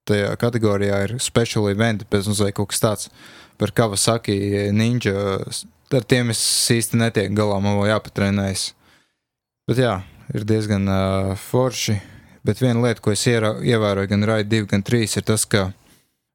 [0.10, 3.14] tajā kategorijā ir special event, mums vajag kaut kas tāds
[3.62, 4.36] par Kawasaki
[4.76, 5.14] ninja.
[5.94, 6.42] Ar tiem es
[6.74, 8.72] īsti netieku galā, man vēl jāpatrenējas.
[9.70, 9.94] Bet jā,
[10.34, 12.00] ir diezgan uh, forši.
[12.44, 15.68] Bet viena lieta, ko es iera, ievēroju gan Raid 2, gan 3, ir tas, ka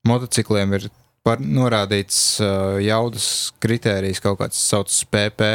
[0.09, 0.87] motocikliem ir
[1.27, 5.51] par, norādīts uh, jaudas kritērijs, kaut kāds saucams PP,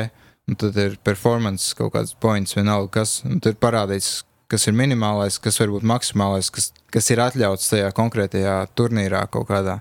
[0.52, 4.20] un tad ir performance kaut kāds points, vienalga kas, ir parādīts,
[4.52, 9.50] kas ir minimālais, kas var būt maksimālais, kas, kas ir atļauts tajā konkrētajā turnīrā kaut
[9.50, 9.80] kādā.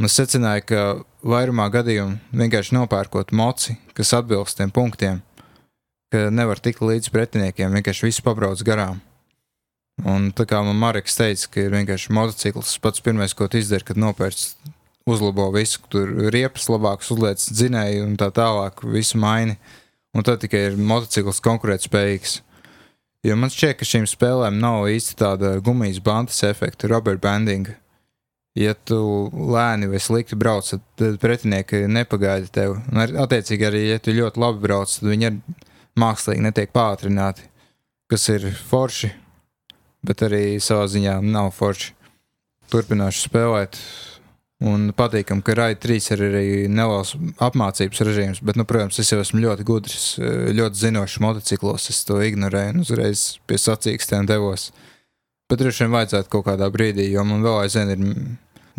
[0.00, 0.82] Un es secināju, ka
[1.28, 5.18] vairumā gadījumu vienkārši nopērkot moci, kas atbilst tiem punktiem,
[6.08, 9.02] ka nevar tikt līdz pretiniekiem, vienkārši visu pabrauc garām.
[10.08, 13.84] Un tā kā man Marks teica, ka ir vienkārši motociklis, pats pirmais, ko tu izdari,
[13.90, 14.54] kad nopērci,
[15.04, 19.58] uzlabo visu, tur riepas labāks, uzliec dzinēju un tā tālāk, visu maini.
[20.16, 22.40] Un tad tikai ir motociklis konkurētspējīgs.
[23.28, 27.68] Jo man šķiet, ka šīm spēlēm nav īsti tāda gumijas bandas efekta, rubber banding.
[28.58, 28.98] Ja tu
[29.30, 32.80] lēni vai slikti brauc, tad pretinieki nepagaida tevi.
[32.90, 35.58] Un, ar, attiecīgi, arī ja tu ļoti labi brauc, tad viņi arī
[36.00, 37.46] mākslīgi netiek pātrināti,
[38.10, 39.12] kas ir forši
[40.06, 41.92] bet arī savā ziņā nav forši.
[42.70, 43.80] Turpināšu spēlēt.
[44.60, 49.16] Un patīkam, ka Raid 3 ir arī neliels apmācības režīms, bet, nu, protams, es jau
[49.22, 51.88] esmu ļoti gudrs, ļoti zinošs motociklos.
[51.88, 54.68] Es to ignorēju un uzreiz pie sacīkstiem devos.
[55.50, 58.02] Bet droši vien vajadzētu kaut kādā brīdī, jo man vēl aizvien ir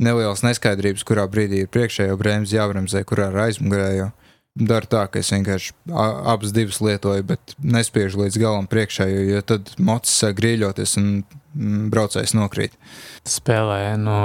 [0.01, 4.11] nelielas neskaidrības, kurā brīdī ir priekšējo bremzi jābremzē, kurā ir aizmugurējo
[4.55, 9.71] daru tā, ka es vienkārši abas divas lietoju, bet nespiežu līdz galam priekšā, jo, tad
[9.79, 12.75] mocis sāk grieļoties un mm, braucējs nokrīt.
[13.27, 14.19] Spēlēja no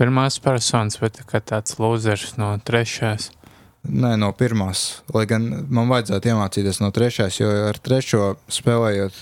[0.00, 3.30] pirmās personas, bet kā tāds lūzers no trešās.
[3.88, 5.02] Nē, no pirmās.
[5.16, 9.16] Lai gan man vajadzētu iemācīties no trešās, jo ar trešo spēlējot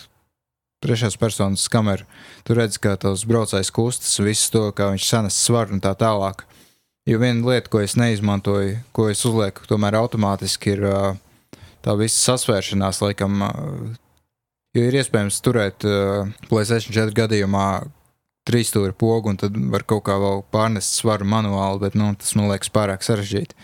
[0.84, 2.06] trešās personas kameru,
[2.46, 6.44] tu redz, kā tavs braucējs kustas, visu to, kā viņš sanes svaru un tā tālāk.
[7.08, 10.84] Jo viena lieta, ko es neizmantoju, ko es uzlieku, tomēr automātiski ir
[11.84, 13.46] tā visa sasvēršanās, laikam,
[14.76, 15.86] jo ir iespējams turēt
[16.50, 17.68] Playstation 4 gadījumā
[18.48, 22.34] trīs stūri pogu, un tad var kaut kā vēl pārnest svaru manuāli, bet nu, tas
[22.38, 23.56] man liekas pārāk sarežģīti.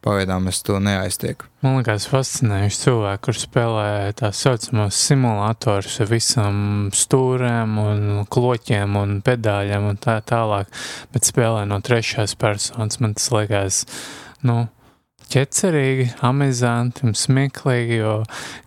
[0.00, 1.44] Pagaidām es to neaiztieku.
[1.60, 6.62] Man liekas, fascinējuši cilvēki, kurš spēlē tā saucamos simulatorus ar visam
[6.96, 10.72] stūrēm un kloķiem un pedāļiem un tā tālāk,
[11.12, 12.96] bet spēlē no trešās personas.
[13.04, 13.82] Man tas liekas,
[14.48, 14.62] nu,
[15.30, 18.14] ķecerīgi, amizanti un smieklīgi, jo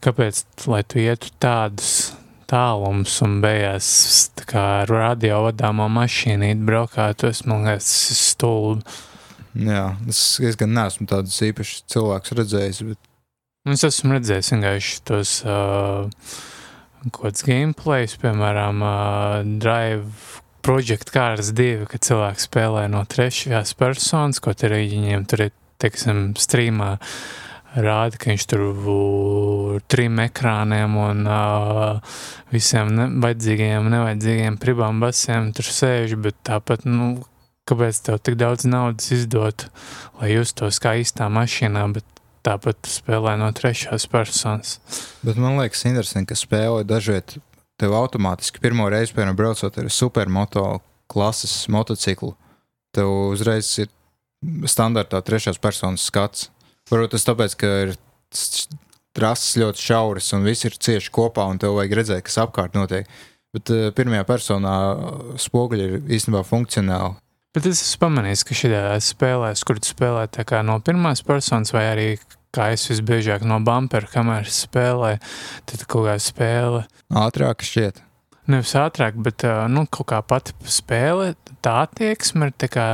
[0.05, 2.11] kāpēc, lai tu ietu tādus
[2.53, 3.89] tālums un beigās
[4.37, 7.89] tā kā ar radio vadāmo mašīnīt braukāt, tas man liekas
[8.21, 8.85] stulbi.
[9.53, 12.81] Jā, es, es gan neesmu tādus īpašus cilvēkus redzējis.
[12.89, 13.11] Bet...
[13.67, 16.09] Nu, es esmu redzējis vienkārši tos uh,
[17.11, 24.41] kaut kādus gameplays, piemēram, uh, Drive Project Cars 2, kad cilvēks spēlē no trešās personas,
[24.41, 26.95] ko tur viņiem tur ir, teiksim, streamā
[27.73, 32.17] rāda, ka viņš tur ar trim ekrāniem un uh,
[32.53, 37.15] visiem ne, vajadzīgajiem, nevajadzīgajiem pribām basiem tur sēž, bet tāpat, nu,
[37.69, 39.67] kāpēc tev tik daudz naudas izdot,
[40.19, 42.07] lai justos kā īstā mašīnā, bet
[42.43, 44.77] tāpat spēlē no trešās personas.
[45.23, 47.37] Bet man liekas, interesanti, ka spēlē dažviet
[47.79, 50.65] tev automātiski pirmo reizi, piemēram, braucot ar supermoto
[51.11, 52.33] klases motociklu,
[52.95, 53.91] tev uzreiz ir
[54.67, 56.49] standartā trešās personas skats.
[56.91, 57.93] Varbūt tas tāpēc, ka ir
[59.13, 63.07] trases ļoti šauras un viss ir cieši kopā un tev vajag redzēt, kas apkārt notiek.
[63.53, 64.75] Bet uh, pirmajā personā
[65.39, 67.22] spoguļi ir īstenībā funkcionāli.
[67.53, 70.25] Bet es esmu pamanījis, ka šajā spēlē, kur tu spēlē
[70.65, 72.07] no pirmās personas, vai arī
[72.53, 75.19] kā es visbiežāk no bumpera kameras spēlēju,
[75.69, 76.87] tad kaut kā spēle.
[77.13, 78.01] Ātrāk šķiet.
[78.49, 82.87] Nevis ātrāk, bet nu, kaut kā pati spēle, tā attieksme ir tā kā.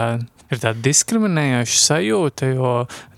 [0.49, 2.69] Ir tāda diskriminējoša sajūta, jo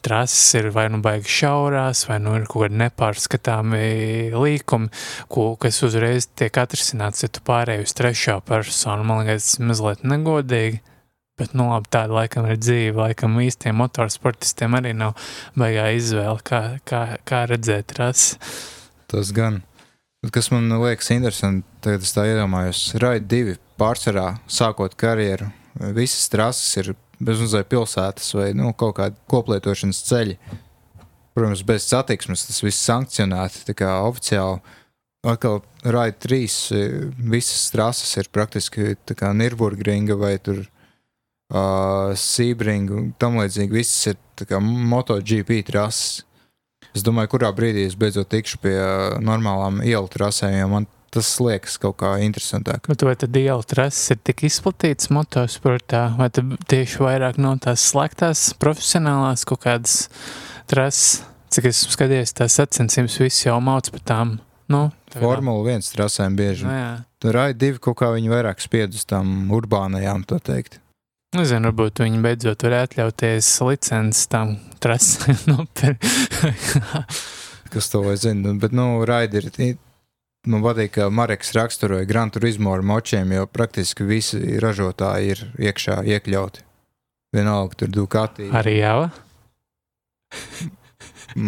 [0.04, 3.86] trases ir vai nu baigi šaurās, vai nu ir kaut kādi nepārskatāmi
[4.36, 4.92] līkumi,
[5.32, 9.08] ko, kas uzreiz tiek atrisināts, ja tu pārēji uz trešo personu.
[9.08, 10.84] Man liekas, tas mazliet negodīgi.
[11.40, 12.98] Bet, nu, labi, tāda laikam ir dzīve.
[13.00, 15.16] Laikam īstiem motorsportistiem arī nav
[15.58, 18.38] baigā izvēle, kā, kā, kā redzēt rasi.
[19.12, 19.62] Tas gan.
[20.30, 25.48] Kas man liekas interesanti, tagad es tā iedomājos, Raid 2 pārsvarā sākot karjeru,
[25.98, 30.38] visas trases ir bezmazliet pilsētas vai nu, kaut kādi koplietošanas ceļi.
[31.34, 34.62] Protams, bez satiksmes tas viss sankcionēti, tā kā oficiāli.
[35.32, 36.46] Atkal Raid 3
[37.32, 38.94] visas trases ir praktiski
[39.38, 40.64] Nürburgringa vai tur
[41.52, 43.76] uh, Sībringa un tam līdzīgi.
[43.76, 46.24] Visas ir MotoGP trases.
[46.92, 51.30] Es domāju, kurā brīdī es beidzot tikšu pie uh, normālām ielu trasēm, jo man tas
[51.44, 52.88] liekas kaut kā interesantāk.
[52.88, 58.52] Bet vai tad ielu trases ir tik izplatītas motosportā, vai tieši vairāk no tās slēgtās
[58.60, 60.06] profesionālās kaut kādas
[60.72, 61.22] trases?
[61.52, 64.30] Cik es skaties, tās sacensības viss jau mauc par tām.
[64.72, 66.64] Nu, Formula 1 trasēm bieži.
[66.64, 66.92] Nu, jā.
[67.20, 70.80] Tur raid divi kaut kā viņi vairāk spied uz tām urbānajām, tā teikt.
[71.32, 75.62] Nezinu, varbūt viņi beidzot var atļauties licences tam trasēm.
[77.72, 79.48] Kas to vai zina, bet, nu, raidi ir
[80.50, 86.00] Man patīk, ka Marks raksturoja Gran Turismo ar močiem, jo praktiski visi ražotāji ir iekšā
[86.16, 86.64] iekļauti.
[87.38, 88.48] Vienalga, tur Ducati.
[88.50, 89.12] Arī jau?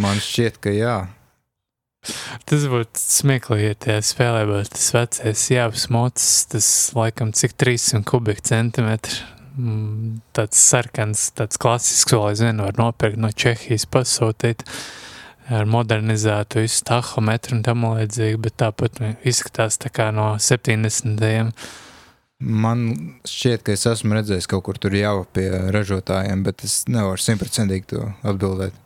[0.03, 0.93] Man šķiet, ka jā.
[2.45, 8.05] Tas būtu smieklīgi, ja tajā spēlē būtu tas vecais jāvis mocis, tas laikam cik 300
[8.13, 9.23] kubikcentimetri.
[9.53, 14.65] Mm, tāds sarkans, tāds klasisks, vēl aizvien var nopirkt no Čehijas pasūtīt.
[15.53, 21.51] Ar modernizētu visu tahometru un tam līdzīgi, bet tāpat izskatās tā kā no 70.
[22.43, 22.85] Man
[23.27, 27.89] šķiet, ka es esmu redzējis kaut kur tur jau pie ražotājiem, bet es nevaru simtprocentīgi
[27.91, 28.79] to atbildēt.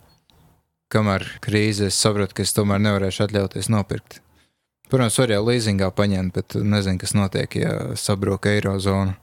[0.94, 4.20] Kamēr krīze, es saprotu, ka es tomēr nevarēšu atļauties nopirkt.
[4.92, 9.18] Protams, var jau līzingā paņemt, bet nezinu, kas notiek, ja sabrūk eirozona.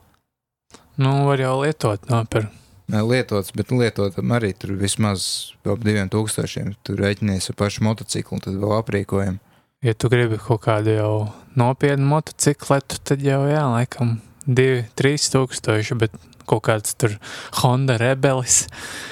[1.00, 6.74] Nu, var jau lietot nopirkt lietots, bet lietotam arī tur vismaz ap diviem tūkstošiem.
[6.84, 9.40] Tur rēķinies ar pašu motociklu, un tad vēl aprīkojumu.
[9.84, 11.14] Ja tu gribi kaut kādu jau
[11.56, 16.14] nopietnu motocikletu, tad jau jā, laikam, divi, trīs tūkstoši, bet
[16.48, 17.18] kaut kāds tur
[17.60, 18.64] Honda rebelis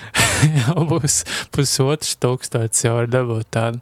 [0.61, 3.81] jau būs pusotrs tūkstotis jau var dabūt tādu.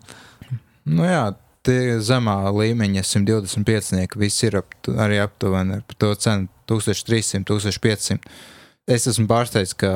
[0.91, 1.31] Nu jā,
[1.67, 8.19] tie zemā līmeņa 125 visi ir ap, arī aptuveni par to cenu 1300, 1500
[8.91, 9.91] es esmu pārsteigts, ka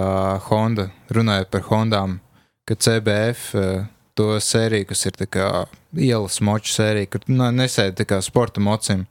[0.48, 2.18] Honda, runājot par Hondām,
[2.68, 5.18] ka CBF eh, to sēriju, kas ir
[5.98, 9.07] ielas moču sērija, kur nu, nesēdi kā sporta mocim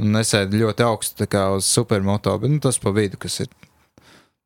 [0.00, 3.50] un nesēdi ļoti augstu uz supermoto, bet nu, tas pa vidu, kas ir.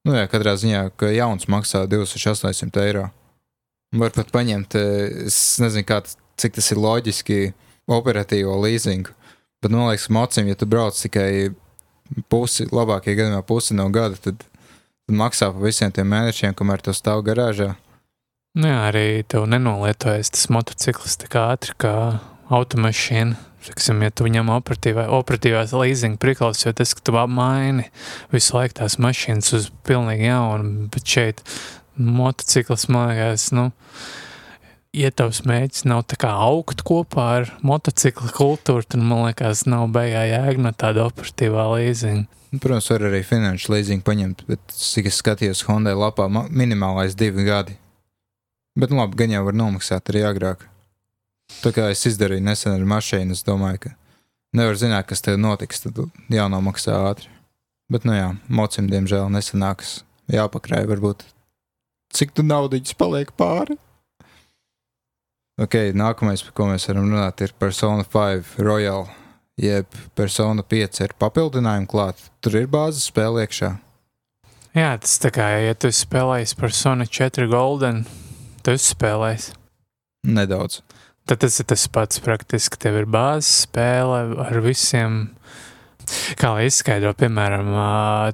[0.04, 3.06] Nu, jā, katrā ziņā, ka jauns maksā 2800 eiro.
[3.94, 6.02] Var pat paņemt, eh, es nezinu, kā,
[6.40, 7.38] cik tas ir loģiski,
[7.90, 9.12] operatīvo līzingu.
[9.62, 11.54] Bet man liekas, mocim, ja tu brauc tikai
[12.28, 14.44] pusi, labākie gadījumā pusi no gada, tad
[15.08, 17.74] maksā par visiem tiem mēnešiem, kamēr tu stāv garāžā.
[18.54, 21.94] Nu jā, arī tev nenolietojas tas motociklis tik ātri kā
[22.54, 23.40] automašīna.
[23.64, 27.86] Tiksim, ja tu ņem operatīvā, operatīvās leasing prikals, jo tas, ka tu maini
[28.28, 31.40] visu laiku tās mašīnas uz pilnīgi jaunu, bet šeit
[31.96, 33.70] motociklis, man liekas, nu,
[34.94, 39.88] ja tavs mēģis nav tā kā augt kopā ar motocikla kultūru, tad, man liekas, nav
[39.94, 41.66] beigā jēga no tāda operatīvā.
[42.54, 47.46] Nu, protams, var arī finanšu līdzīgu paņemt, bet cik es skatījos Honda lapā, minimālais divi
[47.48, 47.74] gadi.
[48.78, 50.64] Bet, nu, labi, gan jau var nomaksāt arī agrāk.
[51.60, 53.94] Tā kā es izdarīju nesen ar mašīnu, es domāju, ka
[54.56, 55.98] nevar zināt, kas tev notiks, tad
[56.32, 57.30] jānomaksā ātri.
[57.92, 59.98] Bet, nu jā, mocim, diemžēl, nesanāks
[60.32, 61.26] jāpakrāj, varbūt
[62.14, 63.76] cik tu naudiņas paliek pāri.
[65.60, 69.06] Ok, nākamais, par ko mēs varam runāt, ir Persona 5 Royal
[69.60, 73.74] jeb persona 5 ir papildinājumi klāt, tur ir bāzes spēle iekšā.
[74.74, 78.02] Jā, tas tā kā, ja tu spēlējies persona 4 Golden,
[78.66, 79.52] tu spēlējies.
[80.26, 80.80] Nedaudz.
[81.24, 85.22] Tad tas ir tas pats praktiski, tev ir bāzes spēle ar visiem,
[86.40, 87.70] kā lai izskaidro, piemēram,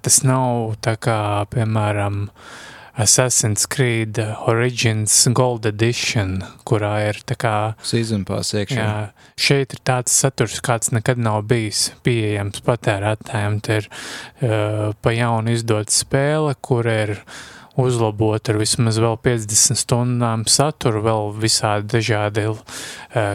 [0.02, 1.20] tas nav tā kā,
[1.52, 2.69] piemēram, uh,
[3.01, 8.77] Assassin's Creed Origins Gold Edition, kurā ir tā kā season pass iekšā.
[8.77, 13.57] Jā, šeit ir tāds saturs, kāds nekad nav bijis pieejams patērētājiem.
[13.65, 17.40] Te ir uh, pa jaunu izdot spēle, kur ir uh,
[17.79, 22.62] uzlabot ar vismaz vēl 50 stundām saturu, vēl visādi dažādi uh,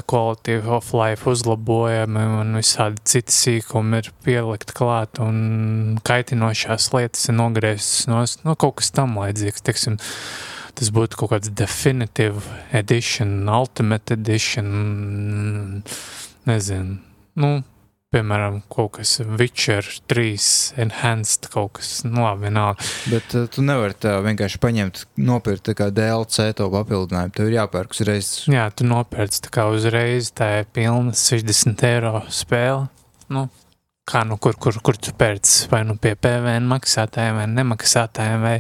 [0.10, 7.40] quality of life uzlabojumi un visādi citi sīkumi ir pielikt klāt un kaitinošās lietas ir
[7.40, 10.00] nogrieztas no, no kaut kas tam līdzīgs, teiksim,
[10.76, 12.44] tas būtu kaut kāds definitive
[12.76, 15.84] edition, ultimate edition,
[16.50, 17.00] nezinu,
[17.40, 17.56] nu,
[18.16, 20.48] piemēram, kaut kas Witcher 3
[20.86, 22.88] enhanced, kaut kas, nu labi, vienalga.
[23.12, 27.36] Bet uh, tu nevari tā vienkārši paņemt, nopirkt kā DLC to papildinājumu.
[27.36, 28.32] Tev ir jāpērk uzreiz.
[28.52, 32.88] Jā, tu nopērci tā kā uzreiz, tā ir pilna 60 eiro spēle.
[33.34, 33.48] Nu,
[34.06, 38.58] kā nu kur, kur, kur tu pērci, vai nu pie PVN maksātājiem, vai nemaksātājiem, vai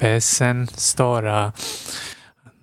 [0.00, 1.42] PSN storā.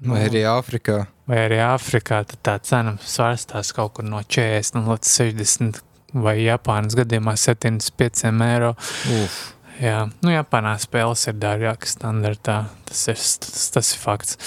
[0.04, 1.02] Nu, vai arī Āfrikā.
[1.28, 7.36] Vai arī Āfrikā, tā cena svārstās kaut kur no 40 līdz 60 vai Japānas gadījumā
[7.40, 8.74] 75 eiro.
[9.18, 9.38] Uf.
[9.78, 14.40] Jā, nu Japānā spēles ir dārgākas standartā, tas ir, tas, tas ir fakts.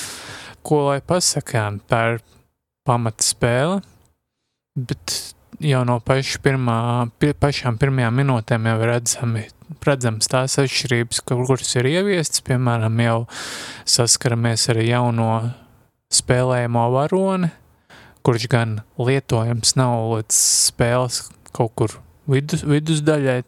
[0.66, 2.18] Ko lai pasakām par
[2.88, 3.78] pamata spēli,
[4.74, 5.14] bet
[5.62, 6.80] jau no paša pirmā,
[7.22, 9.46] pie, pašām pirmajām minūtēm jau redzami,
[9.86, 13.18] redzams tās atšķirības, kuras ir ieviestas, piemēram, jau
[13.88, 15.32] saskaramies ar jauno
[16.10, 17.52] spēlējamo varoni,
[18.26, 20.40] kurš gan lietojams nav līdz
[20.70, 21.98] spēles kaut kur
[22.30, 23.40] vidus, vidusdaļai,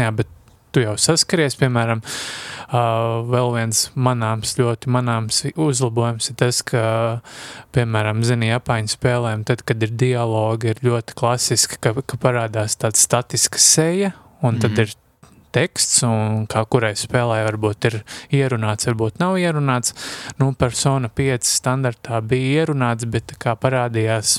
[0.00, 0.30] jā, bet
[0.70, 2.04] tu jau saskaries, piemēram,
[2.70, 6.82] Uh, vēl viens manāms, ļoti manāms uzlabojums ir tas, ka,
[7.74, 13.00] piemēram, zini, Japāņu spēlēm, tad, kad ir dialogi, ir ļoti klasiski, ka, ka parādās tāda
[13.00, 14.94] statiska seja, un mm tad ir
[15.50, 17.96] teksts, un kā kurai spēlē varbūt ir
[18.38, 19.96] ierunāts, varbūt nav ierunāts.
[20.38, 24.36] Nu, Persona 5 standartā bija ierunāts, bet kā parādījās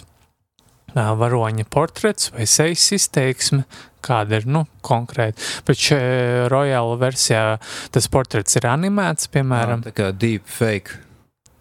[0.95, 3.63] varoņa portrets vai sejas izteiksme,
[4.03, 5.41] kāda ir nu, konkrēti.
[5.67, 7.45] Bet šajā Royal versijā
[7.93, 9.85] tas portrets ir animēts, piemēram.
[9.85, 10.99] Jā, tā kā deep fake.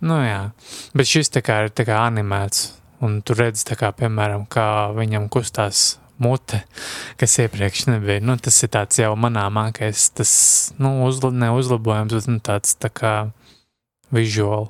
[0.00, 0.42] Nu jā,
[0.96, 2.70] bet šis tā kā ir tā kā animēts,
[3.04, 4.66] un tu redzi tā kā, piemēram, kā
[4.96, 6.62] viņam kustās mute,
[7.20, 8.24] kas iepriekš nebija.
[8.24, 10.32] Nu, tas ir tāds jau manāmākais, tas,
[10.80, 13.14] nu, uzla, neuzlabojums, bet nu, tāds tā kā
[14.14, 14.68] visuāli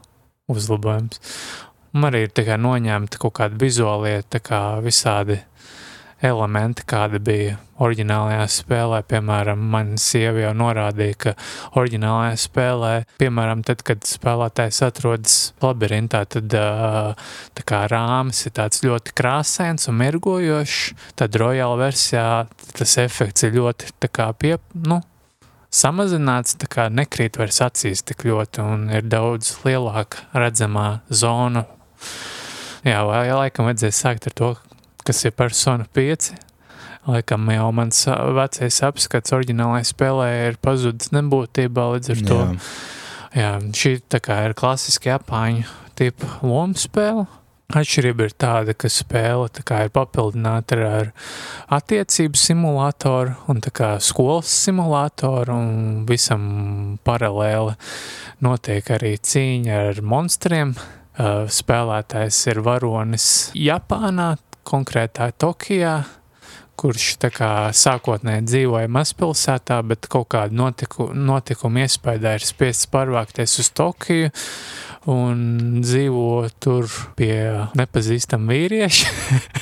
[0.51, 1.23] uzlabojums.
[1.91, 5.41] Un arī ir kā noņemta kaut kāda vizuālie, tā kā visādi
[6.23, 9.01] elementi, kāda bija oriģinālajā spēlē.
[9.09, 11.33] Piemēram, man sieva jau norādīja, ka
[11.81, 19.17] oriģinālajā spēlē, piemēram, tad, kad spēlētājs atrodas labirintā, tad tā kā rāmis ir tāds ļoti
[19.17, 20.81] krāsains un mirgojošs,
[21.21, 22.45] tad Royal versijā
[22.77, 23.95] tas efekts ir ļoti
[24.39, 25.01] pie, nu,
[25.73, 31.65] samazināts, tā kā nekrīt vairs acīs tik ļoti un ir daudz lielāka redzamā zona.
[32.87, 34.55] Jā, vai laikam vajadzēja sākt ar to,
[35.05, 36.31] kas ir Persona 5.
[37.11, 38.05] Laikam jau mans
[38.37, 42.41] vecais apskats oriģinālajai spēlē ir pazudis nebūtībā līdz ar to.
[42.41, 45.69] Jā, jā šī tā kā ir klasiski Japāņu
[46.01, 47.27] tipa lomu spēle.
[47.71, 51.11] Atšķirība ir tāda, ka spēle tā kā ir papildināta ar
[51.71, 55.69] attiecību simulātoru un tā kā skolas simulātoru un
[56.09, 56.43] visam
[57.07, 57.77] paralēli
[58.43, 60.75] notiek arī cīņa ar monstriem.
[61.21, 63.27] Spēlētājs ir varonis
[63.59, 64.33] Japānā,
[64.65, 65.99] konkrētā Tokijā,
[66.81, 73.69] kurš kā sākotnēji dzīvoja mazpilsētā, bet kaut kādu notiku, notikumu iespējā ir spiests pārvākties uz
[73.77, 74.31] Tokiju
[75.13, 75.43] un
[75.85, 77.35] dzīvo tur pie
[77.77, 79.13] nepazīstama vīrieša,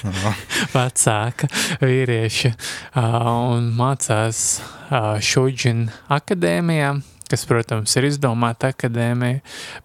[0.76, 1.50] vecāka
[1.82, 2.54] vīrieša,
[3.02, 4.44] un mācās
[4.88, 6.94] Šuģina akadēmijā,
[7.28, 9.42] kas, protams, ir izdomāta akadēmija,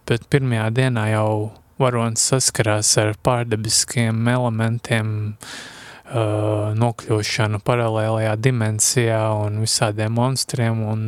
[0.07, 1.33] bet pirmajā dienā jau
[1.81, 11.01] varonis saskarās ar pārdabiskiem elementiem, uh, nokļūšanu paralēlajā dimensijā un visādiem monstriem un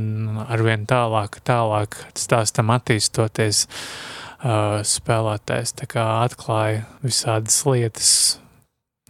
[0.47, 8.11] arvien tālāk, tālāk stāstam attīstoties uh, spēlētājs tā kā atklāja visādas lietas,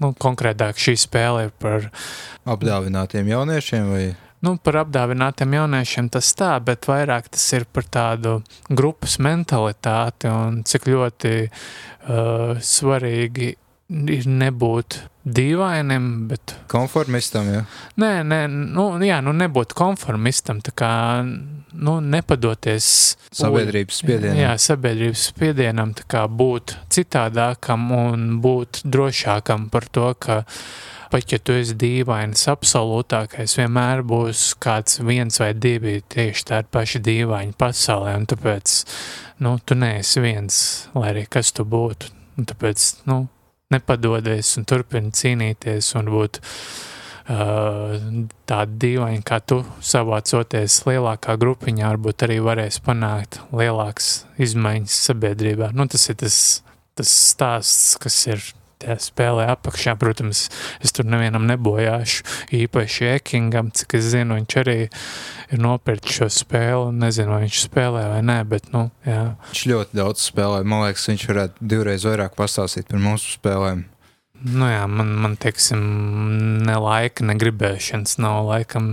[0.04, 1.90] nu, konkrētāk šī spēle ir par
[2.46, 4.06] apdāvinātiem jauniešiem vai
[4.46, 8.38] nu, par apdāvinātiem jauniešiem tas tā, bet vairāk tas ir par tādu
[8.70, 13.54] grupas mentalitāti un cik ļoti uh, svarīgi
[13.86, 16.56] ir nebūt dīvainam, bet.
[16.72, 17.62] Konformistam, jā.
[18.02, 20.92] Nē, nē, nu, jā, nu nebūt konformistam, tā kā,
[21.26, 22.88] nu, nepadoties.
[23.36, 24.42] Sabiedrības spiedienam.
[24.42, 30.42] Jā, sabiedrības spiedienam, tā kā būt citādākam un būt drošākam par to, ka
[31.12, 37.04] pat ja tu esi dīvains, absolūtākais vienmēr būs kāds viens vai divi tieši tādi paši
[37.06, 38.76] dīvaini pasaulē, un tāpēc,
[39.46, 40.58] nu, tu neesi viens,
[40.96, 43.26] lai arī kas tu būtu, un tāpēc, nu,
[43.74, 47.96] nepadodies un turpini cīnīties un būt uh,
[48.50, 55.72] tādi dīvaini, kā tu savācoties lielākā grupiņā, varbūt arī varēs panākt lielākas izmaiņas sabiedrībā.
[55.74, 56.38] Nu, tas ir tas,
[56.98, 58.46] tas stāsts, kas ir
[58.86, 59.96] tajā spēlē apakšā.
[60.00, 60.46] Protams,
[60.84, 62.26] es tur nevienam nebojāšu,
[62.56, 68.06] īpaši Ekingam, cik es zinu, viņš arī ir nopirkt šo spēli, nezinu, vai viņš spēlē
[68.14, 69.34] vai nē, bet, nu, jā.
[69.50, 73.86] Viņš ļoti daudz spēlē, man liekas, viņš varētu divreiz vairāk pastāstīt par mūsu spēlēm.
[74.44, 75.80] Nu jā, man, man teiksim,
[76.68, 78.88] ne laika, ne gribēšanas nav laikam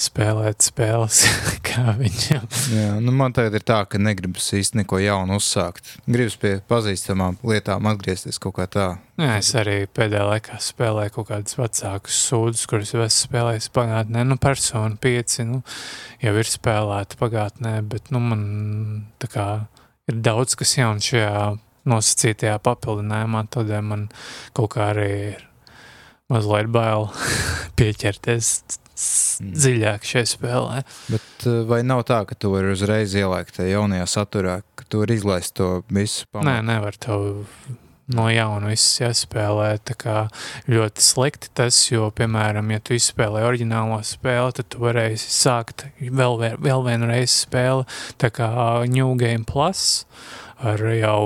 [0.00, 1.22] spēlēt spēles,
[1.66, 2.44] kā viņam.
[2.74, 5.96] Jā, nu man tagad ir tā, ka negribas īsti neko jaunu uzsākt.
[6.04, 8.86] Gribas pie pazīstamām lietām atgriezties kaut kā tā.
[9.16, 14.26] Jā, es arī pēdējā laikā spēlēju kaut kādus vecākus sūdus, kurus jau esmu spēlējis pagātnē.
[14.28, 15.62] Nu, persona pieci, nu,
[16.22, 18.42] jau ir spēlēta pagātnē, bet, nu, man
[19.22, 19.46] tā kā
[20.06, 21.56] ir daudz, kas jauns šajā
[21.88, 24.08] nosacītajā papildinājumā, tad man
[24.56, 25.46] kaut kā arī ir
[26.32, 27.08] mazliet bail
[27.78, 29.54] pieķerties mm.
[29.54, 30.82] dziļāk šajā spēlē.
[31.12, 35.02] Bet eh, vai nav tā, ka tu vari uzreiz ielikt tajā jaunajā saturā, ka tu
[35.04, 36.28] vari izlaist to visu?
[36.32, 36.48] Pamat?
[36.50, 37.44] Nē, nevar tev
[38.14, 39.68] no jauna viss jāspēlē.
[39.86, 40.16] Tā kā
[40.70, 46.38] ļoti slikti tas, jo, piemēram, ja tu izspēlē oriģinālo spēli, tad tu varēsi sākt vēl,
[46.62, 47.86] vēl vienu reizi spēli,
[48.22, 48.50] tā kā
[48.90, 50.04] New Game Plus
[50.62, 51.22] ar jau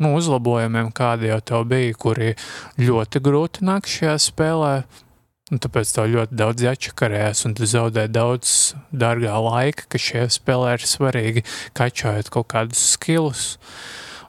[0.00, 2.34] nu, uzlabojumiem, kādi jau tev bija, kuri
[2.80, 4.74] ļoti grūti nāk šajā spēlē.
[5.50, 10.76] Un tāpēc tev ļoti daudz jāčakarējas, un tu zaudē daudz dārgā laika, kas šajā spēlē
[10.76, 11.42] ir svarīgi,
[11.74, 13.48] kačājot kaut kādus skillus.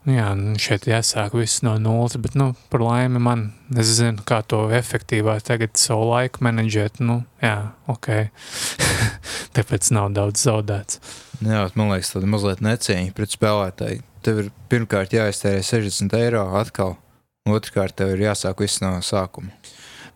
[0.09, 4.41] Jā, nu, šeit jāsāk viss no nulles, bet, nu, par laimi man, es zinu, kā
[4.41, 8.09] to efektīvāk tagad savu laiku menedžēt, nu, jā, ok.
[9.55, 11.01] Tāpēc nav daudz zaudēts.
[11.41, 14.03] Jā, man liekas, tāda mazliet necieņa pret spēlētāju.
[14.21, 16.95] Tev ir pirmkārt jāiztērē 60 eiro atkal,
[17.49, 19.51] otrkārt tev ir jāsāk viss no sākuma.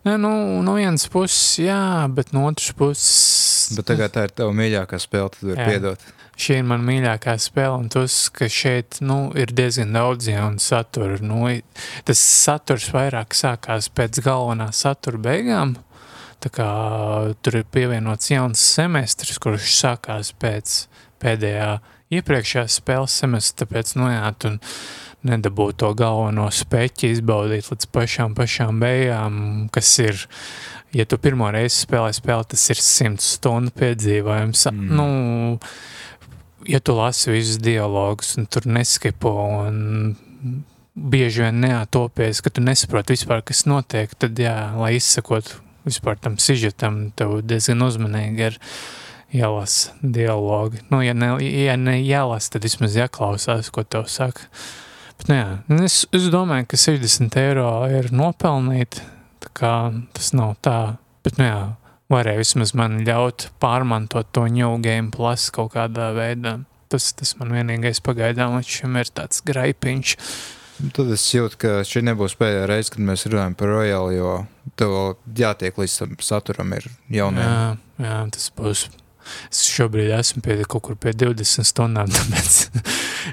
[0.06, 0.30] Nē, nu,
[0.62, 3.72] no vienas puses, jā, bet no otras puses.
[3.74, 5.66] Bet tagad tā ir tava mīļākā spēle, tad var jā.
[5.72, 6.04] piedot.
[6.36, 11.16] Šī ir mana mīļākā spēle, un tas, ka šeit nu, ir diezgan daudz jaunu satura.
[11.24, 11.48] Nu,
[12.06, 15.74] tas saturs vairāk sākās pēc galvenā satura beigām,
[16.46, 16.66] Tā kā
[17.42, 20.76] tur ir pievienots jauns semestris, kurš sākās pēc
[21.18, 21.72] pēdējā
[22.14, 24.52] iepriekšējā spēles semestra, tāpēc, nu jā, tu
[25.26, 29.40] nedabū to galveno speķi izbaudīt līdz pašām, pašām beigām,
[29.74, 30.22] kas ir,
[30.94, 34.68] ja tu pirmo reizi spēlē spēli, tas ir simts stundu piedzīvojums.
[34.70, 34.94] Mm.
[34.94, 35.58] Nu,
[36.70, 39.34] ja tu lasi visus dialogus un tur neskipo
[39.66, 40.62] un
[40.94, 45.56] bieži vien neatopies, ka tu nesaproti vispār, kas notiek, tad jā, lai izsakot
[45.86, 48.58] vispār tam sižetam, tev diezgan uzmanīgi ir
[49.34, 50.82] jālasa dialogi.
[50.90, 54.48] Nu, ja ne, ja ne jālasa, tad vismaz jāklausās, ko tev saka.
[55.16, 55.48] Bet, nu, jā,
[55.86, 59.02] es, es domāju, ka 60 eiro ir nopelnīti,
[59.46, 59.74] tā kā
[60.16, 60.78] tas nav tā,
[61.24, 61.60] bet, nu jā,
[62.12, 66.58] varēja vismaz man ļaut pārmantot to New Game Plus kaut kādā veidā.
[66.92, 70.12] Tas, tas man vienīgais pagaidām līdz šim ir tāds graipiņš.
[70.76, 74.32] Tad es jūtu, ka šī nebūs pēdējā reize, kad mēs runājam par Royal, jo
[74.76, 74.92] tev
[75.38, 77.44] jātiek līdz tam saturam ir jauniem.
[77.46, 77.68] Jā,
[78.04, 78.86] jā, tas būs.
[79.50, 82.58] Es šobrīd esmu pie kaut kur pie 20 stundām, tāpēc,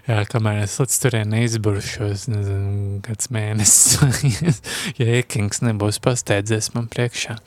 [0.07, 4.63] jā, kamēr es līdz turieni izburšos, nezinu, kāds mēnesis,
[5.01, 7.37] ja Ekings nebūs pasteidzies man priekšā.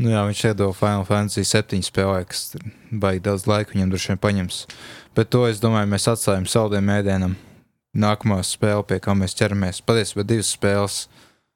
[0.00, 2.54] Nu jā, viņš iedod Final Fantasy 7 spēlē, kas
[2.88, 4.64] baigi daudz laika viņam droši vien paņems.
[5.18, 7.34] Bet to, es domāju, mēs atstājam saldiem ēdienam.
[7.96, 11.02] Nākamā spēle, pie kā mēs ķeramies, patiesībā divas spēles–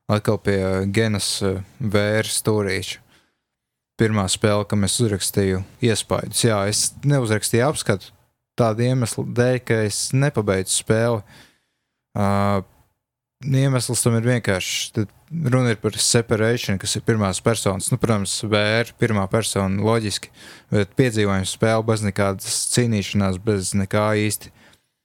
[0.09, 0.59] atkal pie
[0.93, 3.01] Genas eh, vēra stūrīša.
[4.01, 6.43] Pirmā spēle, kam es uzrakstīju iespaidus.
[6.43, 8.11] Jā, es neuzrakstīju apskatu
[8.59, 11.21] tādu iemeslu dēļ, ka es nepabeidzu spēli.
[12.15, 12.59] Uh,
[13.47, 14.81] iemesls tam ir vienkārši.
[14.99, 15.15] Tad
[15.55, 17.93] runa ir par separāciju, kas ir pirmās personas.
[17.95, 20.35] Nu, protams, vēra pirmā persona loģiski,
[20.75, 24.51] bet piedzīvojums spēle bez nekādas cīnīšanās, bez nekā īsti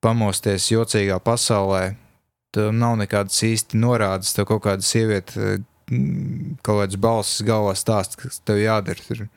[0.03, 1.95] pamosties jocīgā pasaulē,
[2.55, 5.59] tev nav nekādas īsti norādes, tev kaut kāda sieviete,
[6.63, 9.03] kaut kādas balsis galvā stāst, kas tev jādara.
[9.07, 9.27] Tur.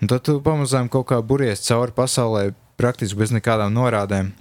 [0.00, 2.50] Un tad tu pamazām kaut kā buries cauri pasaulē,
[2.80, 4.32] praktiski bez nekādām norādēm.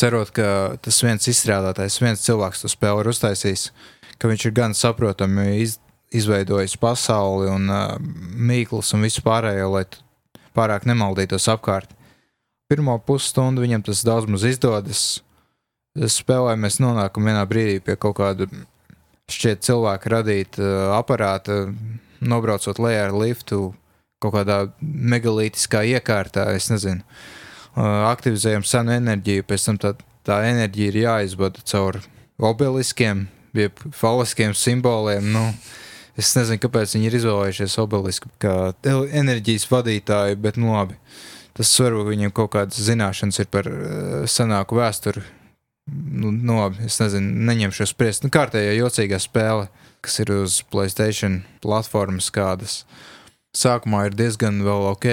[0.00, 3.64] Cerot, ka tas viens izstrādātājs, viens cilvēks to spēli ir uztaisījis,
[4.20, 5.76] ka viņš ir gan saprotami iz,
[6.14, 9.84] izveidojis pasauli un uh, mīklas un visu pārējo, lai
[10.56, 11.92] pārāk nemaldītos apkārt.
[12.70, 15.00] Pirmo pusstundu viņam tas daudz maz izdodas,
[15.98, 18.46] spēlē mēs nonākam vienā brīdī pie kaut kāda
[19.30, 21.64] šķiet cilvēka radīta uh, aparāta,
[22.20, 23.72] nobraucot lejā ar liftu
[24.20, 29.94] kaut kādā megalītiskā iekārtā, es nezinu, uh, aktivizējam senu enerģiju, pēc tam tā,
[30.28, 32.02] tā enerģija ir jāizvada caur
[32.50, 35.30] obeliskiem, jeb falaskiem simboliem.
[35.32, 35.46] Nu,
[36.20, 40.98] es nezinu, kāpēc viņi ir izvēlējušies obelisku kā enerģijas vadītāju, bet nu labi.
[41.60, 45.26] Tas varbūt viņiem kaut kādas zināšanas ir par uh, senāku vēsturi
[46.12, 48.24] nu, nu, labi, es nezinu, neņemšu spriest.
[48.24, 49.68] Nu, kārtējā jocīgā spēle,
[50.04, 52.82] kas ir uz Playstation platformas kādas.
[53.56, 55.08] Sākumā ir diezgan vēl ok.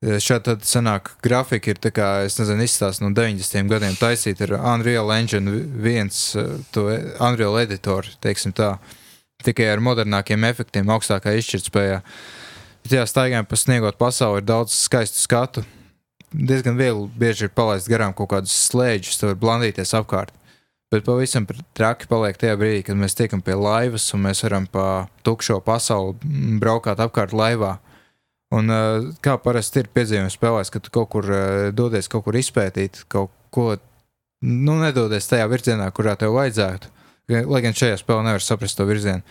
[0.00, 3.68] Šādi tad sanāk, grafika ir tā kā, es nezinu, izstāsta no 90.
[3.68, 6.08] gadiem taisīt ar Unreal Engine 1,
[6.72, 6.86] to
[7.20, 8.78] Unreal Editor, teiksim tā,
[9.44, 12.00] tikai ar modernākiem efektiem, augstākā izšķirtspējā.
[12.90, 15.64] Tajā staigājumā pa sniegot pasauli ir daudz skaistu skatu.
[16.30, 20.34] Diezgan viegli bieži ir palaist garām kaut kādus slēdžus, tur blandīties apkārt.
[20.90, 21.46] Bet pavisam
[21.78, 26.18] traki paliek tajā brīdī, kad mēs tiekam pie laivas un mēs varam pa tukšo pasauli
[26.58, 27.76] braukāt apkārt laivā
[28.50, 32.38] Un, uh, kā parasti ir piedzīvojums spēlēs, kad tu kaut kur uh, dodies, kaut kur
[32.38, 33.76] izpētīt, kaut ko
[34.42, 36.90] nu, nedodies tajā virzienā, kurā tev vajadzētu.
[37.46, 39.22] Lai gan šajā spēlē nevar saprast to virzienu.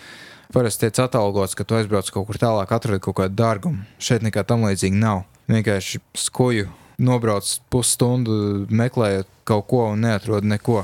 [0.54, 3.84] Parasti tiek atalgots, ka tu aizbrauc kaut kur tālāk, atrod kaut kādu dārgumu.
[4.02, 5.26] Šeit nekā tam līdzīga nav.
[5.50, 6.70] Vienkārši skuju
[7.00, 10.84] nobrauc pusstundu, meklējot kaut ko un neatrod neko.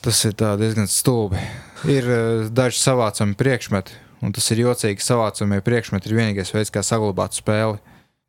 [0.00, 1.40] Tas ir diezgan stulbi.
[1.88, 6.82] Ir uh, daži savācami priekšmeti, Un tas ir jocīgi, savācamie priekšmeti ir vienīgais veids, kā
[6.84, 7.80] saglabāt spēli.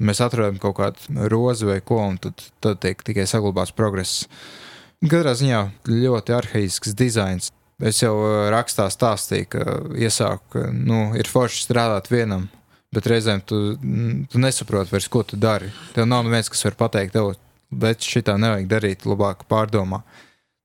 [0.01, 4.23] Mēs atrodam kaut kādu rozi vai ko, un tad, tad tiek tikai saglabāts progress.
[5.03, 5.59] Katrā ziņā
[5.89, 7.51] ļoti arhaisks dizains.
[7.81, 12.47] Es jau uh, rakstā stāstīju, ka iesāku, ka nu, ir forši strādāt vienam,
[12.93, 13.61] bet reizēm tu,
[14.31, 15.71] tu nesaproti vairs, ko tu dari.
[15.95, 17.33] Tev nav neviens, kas var pateikt, tev,
[17.71, 20.03] bet šitā nevajag darīt, labāk pārdomā.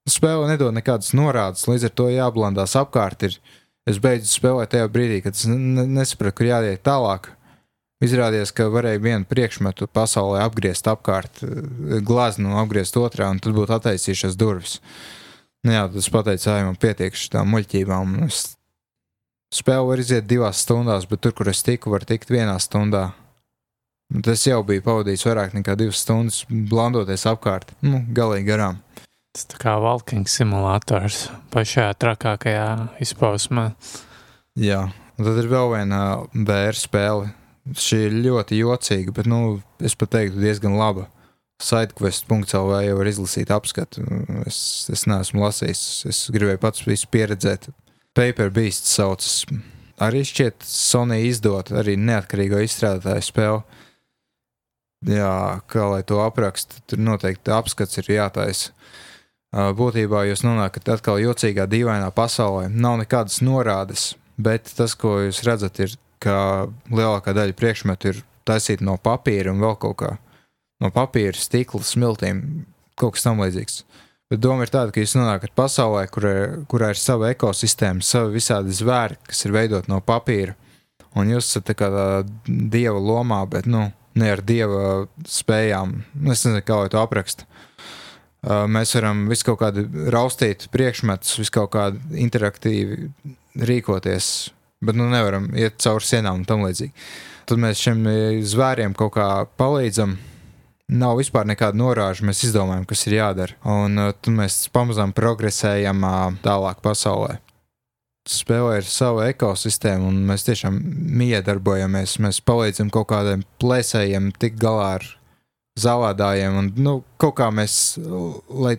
[0.06, 3.26] Spēle nedod nekādas norādes, līdz ar to jāblandās apkārt.
[3.26, 3.38] Ir,
[3.86, 7.30] Es beidzu spēlēt tajā brīdī, kad es nesapratu, kur jāiet tālāk.
[8.02, 13.72] Izrādījās, ka varēja vienu priekšmetu pasaulē apgriezt apkārt, eh, glaznu apgriezt otrā, un tad būtu
[13.78, 14.80] attaisījušās durvis.
[15.66, 18.12] Nu, jā, tas pateica, ka man pietiek šīm muļķībām.
[18.28, 18.52] Es
[19.54, 23.08] spēli var iziet divās stundās, bet tur, kur es tiku, var tikt vienā stundā.
[24.22, 28.78] Tas jau bija pavadījis vairāk nekā divas stundas, blandoties apkārt, nu, galīgi garām.
[29.34, 32.68] Tas tā kā walking simulators pašā trakākajā
[33.02, 33.66] izpausmē.
[34.62, 34.84] Jā,
[35.18, 37.34] un tad ir vēl viena VR spēle.
[37.66, 41.08] Šī ir ļoti jocīga, bet, nu, es pat teiktu, diezgan laba.
[41.62, 44.04] Sidequest.CLV jau var izlasīt apskatu.
[44.48, 44.58] Es,
[44.92, 47.70] es neesmu lasījis, es gribēju pats visu pieredzēt.
[48.16, 49.44] Paper Beast saucas.
[50.02, 53.82] Arī šķiet, Sony izdot arī neatkarīgo izstrādātāju spēli.
[55.06, 58.72] Jā, kā lai to aprakstu, tur noteikti apskats ir jātaisa
[59.52, 62.68] būtībā jūs nonākat atkal jocīgā, dīvainā pasaulē.
[62.68, 68.84] Nav nekādas norādes, bet tas, ko jūs redzat, ir, ka lielākā daļa priekšmetu ir taisīta
[68.84, 70.12] no papīra un vēl kaut kā
[70.82, 72.42] no papīra, stikla, smiltīm,
[72.98, 73.82] kaut kas tam līdzīgs.
[74.30, 76.32] Bet doma ir tāda, ka jūs nonākat pasaulē, kurā,
[76.66, 80.56] kurā ir sava ekosistēma, savi visādi zvēri, kas ir veidoti no papīra.
[81.16, 82.06] Un jūs esat tā kā tā
[82.46, 83.86] dieva lomā, bet nu,
[84.18, 85.94] ne ar dieva spējām.
[86.26, 87.46] Es nezinu, kā to aprakstu.
[88.46, 93.08] Mēs varam visu kaut kādu raustīt priekšmetus, visu kaut kādu interaktīvi
[93.66, 94.28] rīkoties,
[94.84, 96.92] bet nu nevaram iet cauri sienām un tam līdzīgi.
[97.46, 98.06] Tad mēs šiem
[98.42, 100.16] zvēriem kaut kā palīdzam.
[100.86, 103.56] Nav vispār nekāda norāža, mēs izdomājam, kas ir jādara.
[103.66, 107.40] Un uh, tad mēs pamazām progresējam uh, tālāk pasaulē.
[108.26, 110.78] Spēlē ir sava ekosistēma, un mēs tiešām
[111.18, 112.16] miedarbojamies.
[112.22, 115.06] Mēs palīdzam kaut kādiem plēsējiem tikt galā ar
[115.78, 116.58] zālādājiem.
[116.58, 117.98] Un, nu, kaut kā mēs,
[118.50, 118.76] lai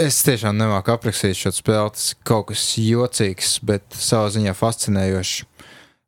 [0.00, 5.34] es tiešām nemāku aprakstīt šo spēli, tas ir kaut kas jocīgs, bet savā ziņā fascinējošs.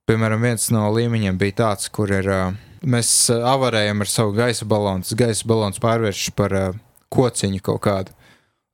[0.08, 2.28] Piemēram, viens no līmeņiem bija tāds, kur ir,
[2.86, 5.06] mēs avarējam ar savu gaisa balonu.
[5.06, 6.56] Tas gaisa balons pārvēršas par
[7.14, 8.14] kociņu kaut kādu.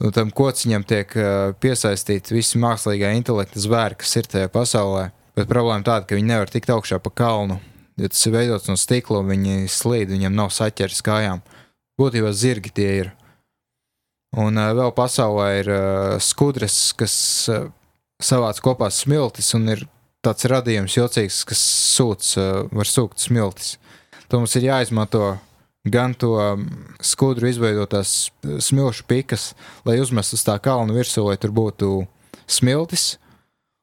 [0.01, 1.13] Un tam kociņam tiek
[1.61, 5.11] piesaistīti visi mākslīgā intelekta zvēri, kas ir tajā pasaulē.
[5.37, 7.61] Bet problēma tāda, ka viņi nevar tikt augšā pa kalnu
[8.01, 11.43] ja tas ir veidots no stikla, viņi slīd, viņiem nav saķeris kājām.
[12.01, 13.13] Būtībā zirgi tie ir.
[14.41, 17.15] Un uh, vēl pasaulē ir uh, skudras, kas
[17.51, 17.69] uh,
[18.23, 19.85] savāc kopā smiltis, un ir
[20.25, 21.65] tāds radījums jocīgs, kas
[21.97, 23.75] sūc, uh, var sūkt smiltis.
[24.31, 25.35] To mums ir jāizmanto
[25.91, 26.37] gan to
[27.03, 28.31] skudru izveidotās
[28.63, 29.51] smilšu pikas,
[29.89, 32.05] lai uzmestu uz tā kalna virsū, lai tur būtu
[32.51, 33.17] smiltis.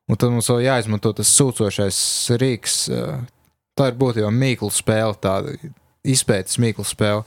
[0.07, 1.97] Un tad mums vēl jāizmanto tas sūcošais
[2.39, 2.85] rīks,
[3.75, 5.57] tā ir būtībā mīklu spēle, tāda
[6.07, 7.25] izpētes mīklu spēle,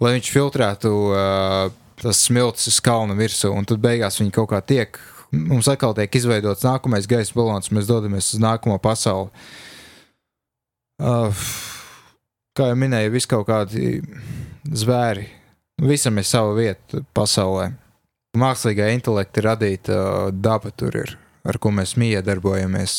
[0.00, 4.62] lai viņš filtrētu uh, tas smilts uz kalna virsū, un tad beigās viņi kaut kā
[4.64, 4.96] tiek.
[5.36, 9.28] Mums atkal tiek izveidots nākamais gaisa balons, mēs dodamies uz nākamo pasauli.
[10.96, 11.44] Uh,
[12.56, 14.00] kā jau minēju, vis kaut kādi
[14.66, 15.28] zvēri.
[15.82, 17.70] Visam ir sava vieta pasaulē.
[18.36, 22.98] Mākslīgā intelekta radīta uh, daba tur ir, ar ko mēs miedarbojamies.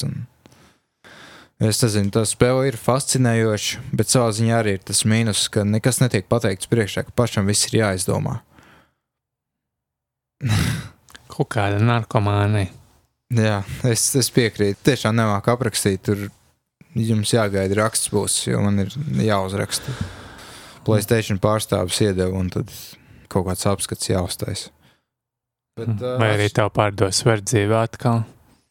[1.58, 6.02] Es nezinu, tā spēle ir fascinējoša, bet savā ziņā arī ir tas mīnus, ka nekas
[6.04, 8.40] netiek pateikts priekšā, ka pašam viss ir jāizdomā.
[11.34, 12.70] Kaut kāda narkomānija.
[13.34, 13.58] Jā,
[13.90, 14.80] es, es piekrītu.
[14.88, 16.06] Tiešām nemāku aprakstīt.
[16.08, 16.28] Tur
[16.98, 18.94] jums jāgaida raksts būs, jo man ir
[19.28, 19.94] jāuzraksta.
[20.88, 22.72] Playstation pārstāvis iedeva, un tad
[23.32, 24.68] kaut kāds apskats jāuztais.
[25.78, 28.24] Bet, uh, Vai arī tev pārdos verdzību atkal?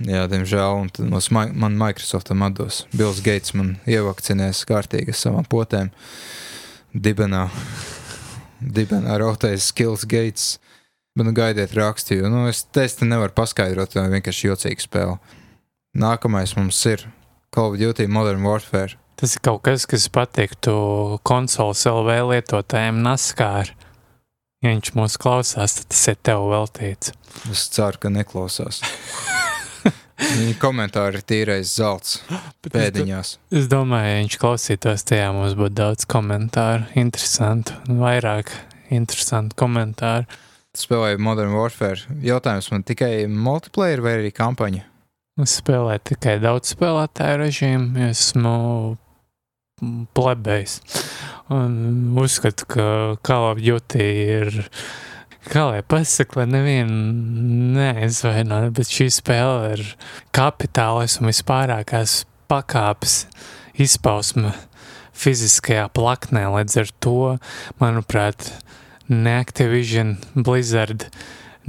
[0.05, 2.83] Jā, diemžēl, un tad mums, man Microsoftam atdos.
[2.93, 5.93] Bills Gates man ievakcinēs kārtīgi ar savām potēm.
[6.93, 7.47] Dibenā,
[8.61, 10.57] dibenā rotais Skills Gates.
[11.17, 15.15] Bet nu gaidiet rakstu, jo nu, es testu nevaru paskaidrot, jo vienkārši jocīga spēle.
[15.97, 17.07] Nākamais mums ir
[17.57, 18.99] Call of Duty Modern Warfare.
[19.17, 20.73] Tas ir kaut kas, kas patiktu
[21.25, 23.71] konsoles LV lietotājiem naskār.
[24.61, 27.15] Ja viņš mūs klausās, tad tas ir tev veltīts.
[27.49, 28.83] Es ceru, ka neklausās.
[30.37, 32.19] Viņa komentāri ir tīrais zelts
[32.67, 33.31] pēdiņās.
[33.39, 38.53] Es, es domāju, ja viņš klausītos tajā, mums būtu daudz komentāru, interesantu, vairāk
[38.93, 40.29] interesantu komentāru.
[40.77, 42.05] Spēlēju Modern Warfare.
[42.21, 44.85] Jautājums man tikai multiplayer vai arī kampaņa?
[45.37, 48.07] Es spēlēju tikai daudz spēlētāju režīmu.
[48.07, 48.53] Esmu
[50.17, 50.79] plebējs.
[51.53, 51.75] Un
[52.17, 52.87] uzskatu, ka
[53.21, 54.07] Call of Duty
[54.39, 54.57] ir.
[55.47, 59.85] Kā lai pasakā, lai nevienu neaizvainotu, bet šī spēle ir
[60.35, 62.17] kapitāls un vispārākās
[62.49, 63.19] pakāpes
[63.77, 64.55] izpausme
[65.13, 66.47] fiziskajā plaknē.
[66.57, 67.21] Līdz ar to,
[67.85, 68.49] manuprāt,
[69.13, 71.11] ne Activision, Blizzard,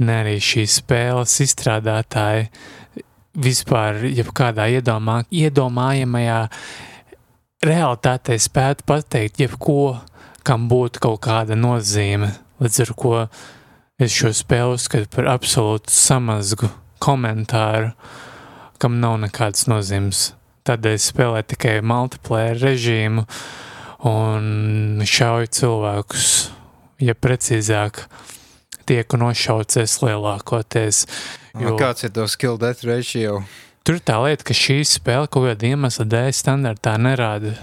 [0.00, 2.48] ne arī šīs spēles izstrādātāji
[3.38, 6.40] vispār jebkādā iedomā, iedomājamajā
[7.64, 9.98] realitātē spētu pateikt jebko,
[10.46, 12.32] kam būtu kaut kāda nozīme,
[12.62, 13.14] līdz ar ko
[13.98, 16.70] es šo spēli uzskatu par absolūtu samazgu
[17.02, 17.92] komentāru,
[18.78, 20.32] kam nav nekādas nozīmes.
[20.68, 23.24] Tādēļ spēlē tikai multiplayer režīmu
[24.08, 26.26] un šauju cilvēkus,
[27.02, 28.37] ja precīzāk, tieku
[29.20, 31.06] nošauts es lielākoties.
[31.58, 31.76] Jo...
[31.80, 33.42] Kāds ir tavs skill death ratio?
[33.84, 37.54] Tur ir tā lieta, ka šī spēle kaut kāda iemesla dēļ standartā nerāda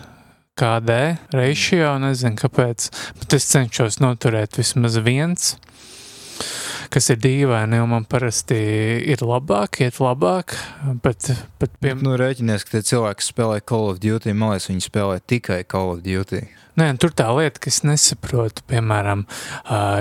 [0.58, 1.00] KD
[1.36, 2.88] ratio, nezinu kāpēc,
[3.20, 5.56] bet es cenšos noturēt vismaz viens,
[6.96, 8.56] kas ir dīvaini, jo man parasti
[9.12, 10.56] ir labāk, iet labāk,
[11.04, 11.28] bet,
[11.60, 11.92] bet pie...
[12.00, 15.98] Nu, rēķinies, ka tie cilvēki spēlē Call of Duty, man liekas, viņi spēlē tikai Call
[15.98, 16.46] of Duty.
[16.80, 19.26] Nē, tur tā lieta, ka es nesaprotu, piemēram,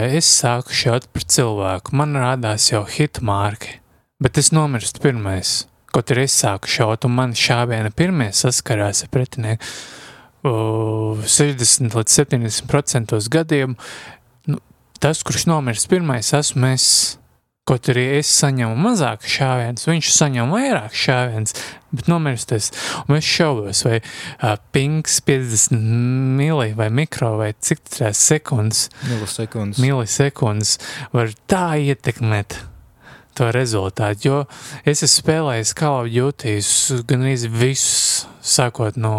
[0.06, 3.80] es sāku šaut par cilvēku, man rādās jau hitmārki,
[4.22, 5.64] bet es nomirstu pirmais.
[5.94, 9.66] Kaut arī es sāku šaut, un man šāviena pirmie saskarās ar pretinieku.
[10.44, 13.78] 60 līdz 70% gadījumu
[15.04, 16.88] tas, kurš nomirs pirmais, esmu es.
[17.68, 21.54] Kaut arī es saņemu mazāk šāvienus, viņš saņem vairāk šāvienus,
[21.96, 22.66] bet nomirst es.
[23.06, 25.76] Un es šaubos, vai uh, pings 50
[26.40, 29.80] mili vai mikro vai cik tās sekundes, milisekundes.
[29.80, 30.74] milisekundes
[31.16, 32.58] var tā ietekmēt
[33.36, 34.28] to rezultātu.
[34.28, 34.42] Jo
[34.84, 36.58] es esmu spēlējis Call of Duty
[37.08, 39.16] gan arī visus, sākot no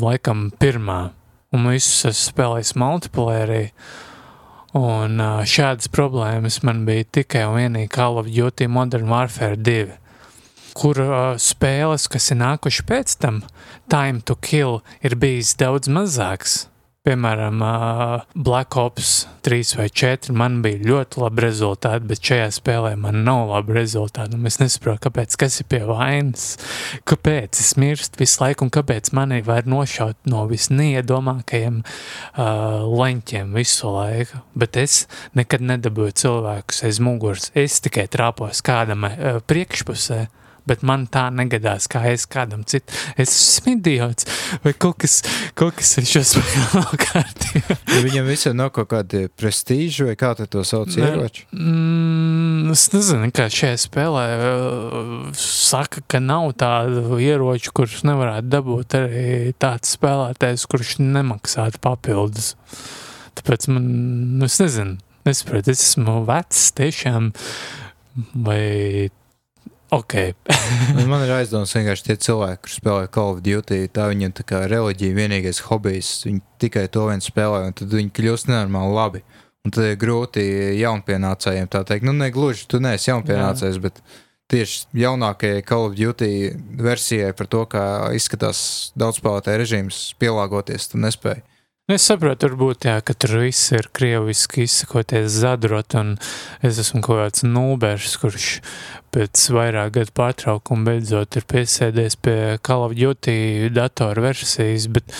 [0.00, 1.02] laikam pirmā,
[1.52, 3.62] un visus esmu spēlējis multiplayerī.
[4.74, 9.94] Un šādas problēmas man bija tikai un vienīgi Call of Duty Modern Warfare 2,
[10.74, 10.98] kur
[11.38, 13.44] spēles, kas ir nākuši pēc tam,
[13.86, 16.64] Time to Kill, ir bijis daudz mazāks.
[17.04, 17.58] Piemēram,
[18.32, 19.08] Black Ops
[19.44, 24.38] 3 vai 4 man bija ļoti labi rezultāti, bet šajā spēlē man nav labi rezultāti.
[24.48, 26.46] Es nesaprotu, kāpēc, kas ir pie vainas,
[27.04, 33.92] kāpēc es mirstu visu laiku un kāpēc mani var nošaut no visneiedomākajiem uh, leņķiem visu
[33.92, 34.40] laiku.
[34.56, 35.02] Bet es
[35.36, 37.50] nekad nedabūju cilvēkus aiz muguras.
[37.52, 40.22] Es tikai trāpos kādam uh, priekšpusē
[40.68, 42.96] bet man tā negadās, kā es kādam citam.
[43.20, 44.26] Es esmu idiots,
[44.64, 45.20] vai kaut kas,
[45.58, 47.78] kaut kas ir šis vēl kārtībā.
[47.94, 51.46] ja viņam visam nav kaut kāda prestīža, vai kā tu to sauc ieroči?
[51.52, 58.98] Mm, es nezinu, kā šajā spēlē uh, saka, ka nav tādu ieroču, kurus nevarētu dabūt
[59.00, 59.24] arī
[59.60, 62.54] tāds spēlētājs, kurš nemaksātu papildus.
[63.34, 63.90] Tāpēc man,
[64.38, 67.32] nu, es nezinu, nesaprotu, es esmu vecs tiešām,
[68.46, 69.10] vai
[69.94, 70.14] Ok.
[71.10, 73.84] man ir aizdoms vienkārši tie cilvēki, kuriem spēlē Call of Duty.
[73.94, 76.10] Tā viņiem tā kā reliģija, vienīgais hobijs.
[76.26, 79.22] Viņi tikai to vien spēlē, un tad viņi kļūst nenormāli labi.
[79.64, 80.42] Un tad ir grūti
[80.82, 84.02] jaunpienācējiem tā teikt, nu, ne gluži tu neesi jaunpienācējs, bet
[84.52, 86.50] tieši jaunākajai Call of Duty
[86.84, 87.84] versijai par to, kā
[88.18, 91.46] izskatās daudzspēlētāju režīms, pielāgoties, tu nespēji.
[91.84, 96.14] Nu, es saprotu, varbūt, jā, ka tur viss ir krieviski izsakoties zadrot, un
[96.64, 98.46] es esmu kaut kāds nūbērs, kurš
[99.14, 102.36] pēc vairāk gadu pārtraukuma beidzot ir piesēdies pie
[102.66, 105.14] Call of Duty datoru versijas, bet,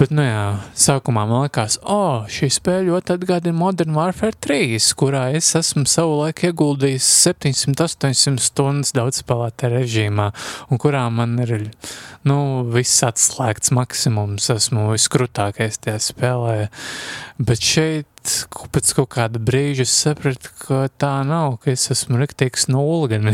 [0.00, 0.44] bet nu jā,
[0.78, 5.84] sākumā man likās, o, oh, šī spēle ļoti atgādina Modern Warfare 3, kurā es esmu
[5.90, 10.30] savu laiku ieguldījis 700-800 stundas daudzspēlētā režīmā,
[10.72, 11.68] un kurā man ir,
[12.28, 12.38] nu,
[12.72, 16.56] viss atslēgts maksimums, esmu viskrutākais tajā spēlē,
[17.38, 18.08] bet šeit
[18.74, 23.28] pēc kaut kāda brīža es sapratu, ka tā nav, ka es esmu riktīgs nulle gan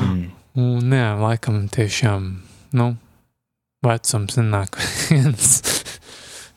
[0.00, 0.20] mm.
[0.60, 2.24] Un jā, laikam tiešām,
[2.76, 2.86] nu,
[3.86, 4.78] vecums nenāk
[5.08, 5.48] viens.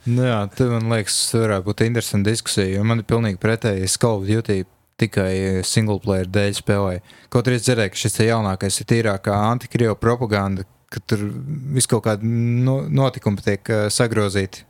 [0.10, 4.22] nu jā, te man liekas, varētu būt interesanta diskusija, jo man ir pilnīgi pretēji Call
[4.22, 4.64] of Duty
[5.04, 7.02] tikai single player dēļ spēlēju.
[7.34, 11.26] Kaut arī es dzirdēju, ka šis jaunākais, ir tīrākā antikrievu propaganda, ka tur
[11.74, 14.68] viss kaut kādi notikumi tiek sagrozīti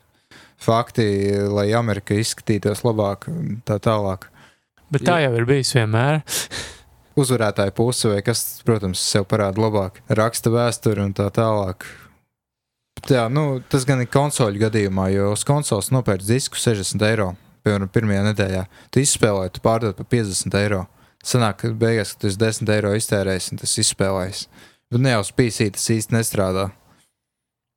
[0.64, 1.06] fakti,
[1.52, 3.28] lai Amerika izskatītos labāk
[3.68, 4.30] tā tālāk.
[4.94, 6.22] Bet tā jau ir bijis vienmēr.
[7.22, 11.86] Uzvarētāja puse, vai kas, protams, sev parāda labāk, raksta vēsturi un tā tālāk.
[13.10, 17.34] Jā, nu, tas gan ir konsoļu gadījumā, jo uz konsoles nopērts disku 60 eiro.
[17.64, 18.64] Piemēram, pirmajā nedēļā.
[18.92, 20.86] Tu izspēlēji, tu pārdod par 50 eiro.
[21.24, 24.48] Sanāk, ka beigās, kad tu 10 eiro iztērēsi un tas izspēlējies.
[24.92, 26.68] Bet ne jau uz PC tas īsti nestrādā.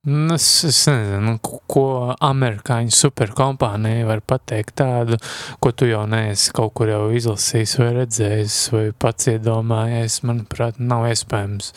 [0.08, 1.32] Nu, es, es nezinu,
[1.66, 5.16] ko amerikāņu superkompānija var pateikt tādu,
[5.58, 10.20] ko tu jau neesi kaut kur jau izlasījis vai redzējis vai pats iedomājies.
[10.28, 11.72] Manuprāt, nav iespējams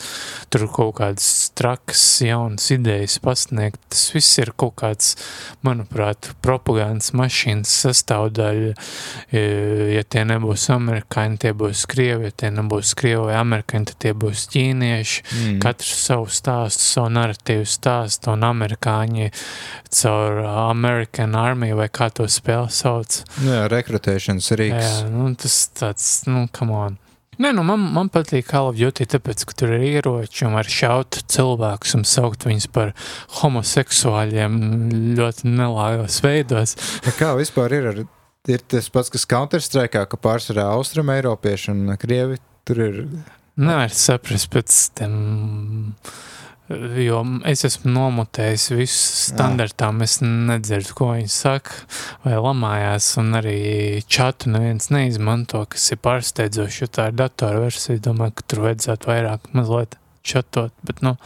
[0.46, 3.80] tur kaut kādas trakas, jaunas idejas pasniegt.
[3.90, 5.16] Tas viss ir kaut kāds,
[5.66, 8.76] manuprāt, propagandas mašīnas sastāvdaļa.
[9.96, 14.14] Ja tie nebūs amerikāņi, tie būs krievi, ja tie nebūs krievi vai amerikāņi, tad tie
[14.14, 15.26] būs ķīnieši.
[15.26, 15.60] Mm.
[15.66, 19.30] Katrs savu stāstu, savu narratīvu stāstu stāsta, un amerikāņi
[19.90, 23.24] caur American Army vai kā to spēli sauc.
[23.42, 25.00] Nu jā, rekrutēšanas rīks.
[25.02, 26.98] Jā, nu, tas tāds, nu, come on.
[27.40, 30.68] Nē, nu, man, man patīk Call of Duty, tāpēc, ka tur ir ieroči un var
[30.68, 32.92] šaut cilvēkus un saukt viņus par
[33.40, 34.58] homoseksuāļiem
[35.16, 36.76] ļoti nelājos veidos.
[37.16, 38.02] Kā vispār ir ar,
[38.44, 42.36] ir tas pats, kas Counter-Strike, ka pārsvarā Austrum Eiropieši un Krievi
[42.68, 43.00] tur ir?
[43.56, 45.16] Nevar saprast pēc tiem
[46.70, 48.98] Jo es esmu nomutējis visu
[49.32, 51.80] standartā, es nedzirdu, ko viņi saka,
[52.22, 53.56] vai lamājās, un arī
[54.06, 57.98] čatu neviens neizmanto, kas ir pārsteidzoši, jo tā ir datora versija.
[58.04, 61.16] Domāju, ka tur vajadzētu vairāk mazliet čatot, bet nu.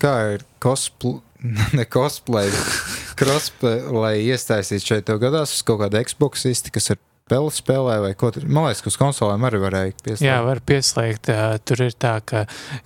[0.00, 1.20] Kā ir cosplay,
[1.76, 2.48] ne cosplay,
[3.20, 7.96] crossplay, lai iestāstītu šeit tev gadās uz kaut kādu Xbox īsti, kas ir spēli spēlē,
[8.02, 8.44] vai ko tur.
[8.46, 10.26] Man liekas, ka uz konsolēm arī varēja pieslēgt.
[10.26, 11.30] Jā, var pieslēgt.
[11.68, 12.44] Tur ir tā, ka,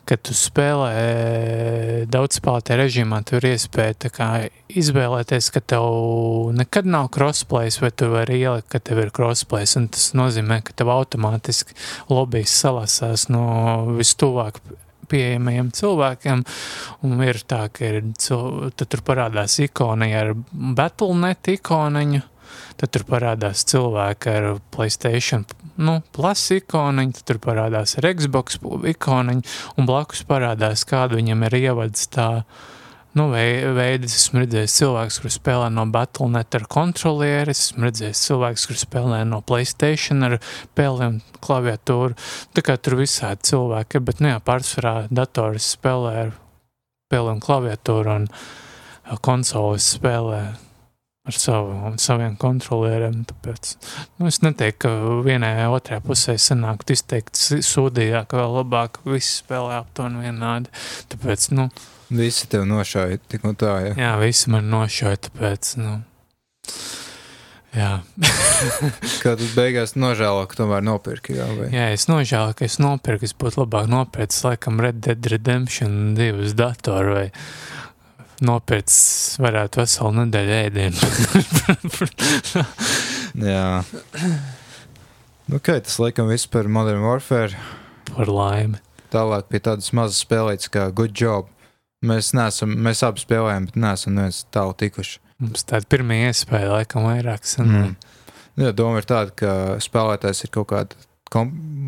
[0.09, 3.97] kad tu spēlē daudz spēlētē režīmā, tur ir iespēja
[4.68, 5.87] izvēlēties, ka tev
[6.57, 10.76] nekad nav crossplays, vai tu vari ielikt, ka tev ir crossplays, un tas nozīmē, ka
[10.76, 11.76] tev automātiski
[12.12, 14.61] lobbyis salasās no vistuvāk
[15.11, 16.47] pieejamajiem cilvēkiem.
[17.07, 22.24] Un ir tā, ka ir, tad tur parādās ikona ar Battle.net ikoniņu
[22.80, 25.46] tad tur parādās cilvēki ar Playstation
[25.76, 28.61] nu, plus ikoniņu, tad tur parādās ar Xbox
[28.92, 29.44] ikoniņu,
[29.76, 32.28] un blakus parādās, kādu viņam ir ievads tā,
[33.16, 38.80] nu, veidi, esmu redzējis cilvēks, kur spēlē no Battle.net ar kontrolieri, esmu redzējis cilvēks, kur
[38.80, 40.38] spēlē no Playstation ar
[41.09, 42.16] un klaviatūru,
[42.57, 46.36] tā kā tur visādi cilvēki, bet, nu jā, pārsvarā datoris spēlē ar
[47.12, 48.30] un klaviatūru un
[49.22, 50.66] konsoles spēlē
[51.27, 53.22] ar savu, saviem kontrolieriem.
[53.31, 53.72] Tāpēc
[54.18, 59.81] nu, es neteiktu, ka vienai otrai pusē sanāktu izteikt sūdījā, ka vēl labāk visi spēlē
[59.81, 60.70] aptuveni vienādi.
[61.12, 61.68] Tāpēc, nu,
[62.11, 63.97] visi tev nošauja tik un tā, ja?
[63.99, 65.97] Jā, visi man nošauja, tāpēc, nu,
[67.74, 67.93] jā.
[69.24, 71.70] Kad beigās nožēlo, ka tomēr nopirki, jā, vai?
[71.74, 76.55] Jā, es nožēlo, ka es nopirku, es būtu labāk nopircis, laikam, Red Dead Redemption divus
[76.59, 77.27] datoru vai
[78.45, 81.11] nopircis varētu veselu nedēļu ēdienu.
[83.51, 83.66] Jā.
[85.53, 87.57] Ok, tas laikam viss par Modern Warfare.
[88.11, 88.80] Par laimi.
[89.12, 91.49] Tālāk pie tādas mazas spēlītas kā Good Job.
[92.07, 95.20] Mēs neesam, mēs abi spēlējam, bet neesam neviens tālu tikuši.
[95.43, 97.45] Mums tāda pirmā iespēja laikam vairāk.
[97.62, 97.95] Mm.
[98.57, 99.51] Jā, doma ir tāda, ka
[99.84, 100.97] spēlētājs ir kaut kāda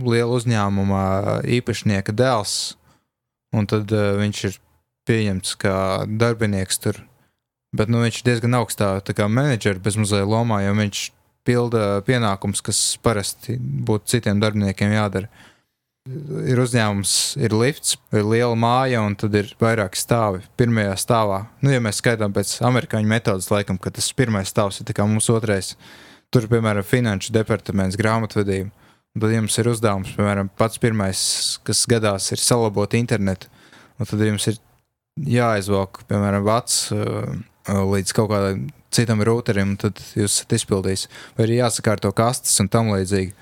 [0.05, 1.03] liela uzņēmuma
[1.59, 2.57] īpašnieka dēls,
[3.57, 4.59] un tad uh, viņš ir
[5.09, 5.77] pieņemts kā
[6.21, 7.01] darbinieks tur.
[7.77, 8.95] Bet nu, viņš ir diezgan augstā
[9.29, 11.03] menedžera bezmazliet lomā, jo viņš
[11.49, 15.29] pilda pienākums, kas parasti būtu citiem darbiniekiem jādara.
[16.49, 17.13] Ir uzņēmums,
[17.45, 20.41] ir lifts, ir liela māja, un tad ir vairāki stāvi.
[20.57, 25.03] Pirmajā stāvā, nu, ja mēs skaitām pēc amerikāņu metodas, laikam, ka tas pirmais stāvs ir
[25.05, 25.75] mums otrais.
[26.33, 28.73] Tur, piemēram, finanšu departaments, grāmatvedība.
[29.19, 31.21] Tad jums ir uzdevums, piemēram, pats pirmais,
[31.67, 33.49] kas gadās, ir salabot internetu.
[33.99, 34.61] Un tad jums ir
[35.27, 36.89] jāizvelk, piemēram, vats
[37.69, 41.07] līdz kaut kādam citam routerim, tad jūs esat izpildījis.
[41.37, 43.35] Vai arī jāsakārto kastes un tam līdzīgi.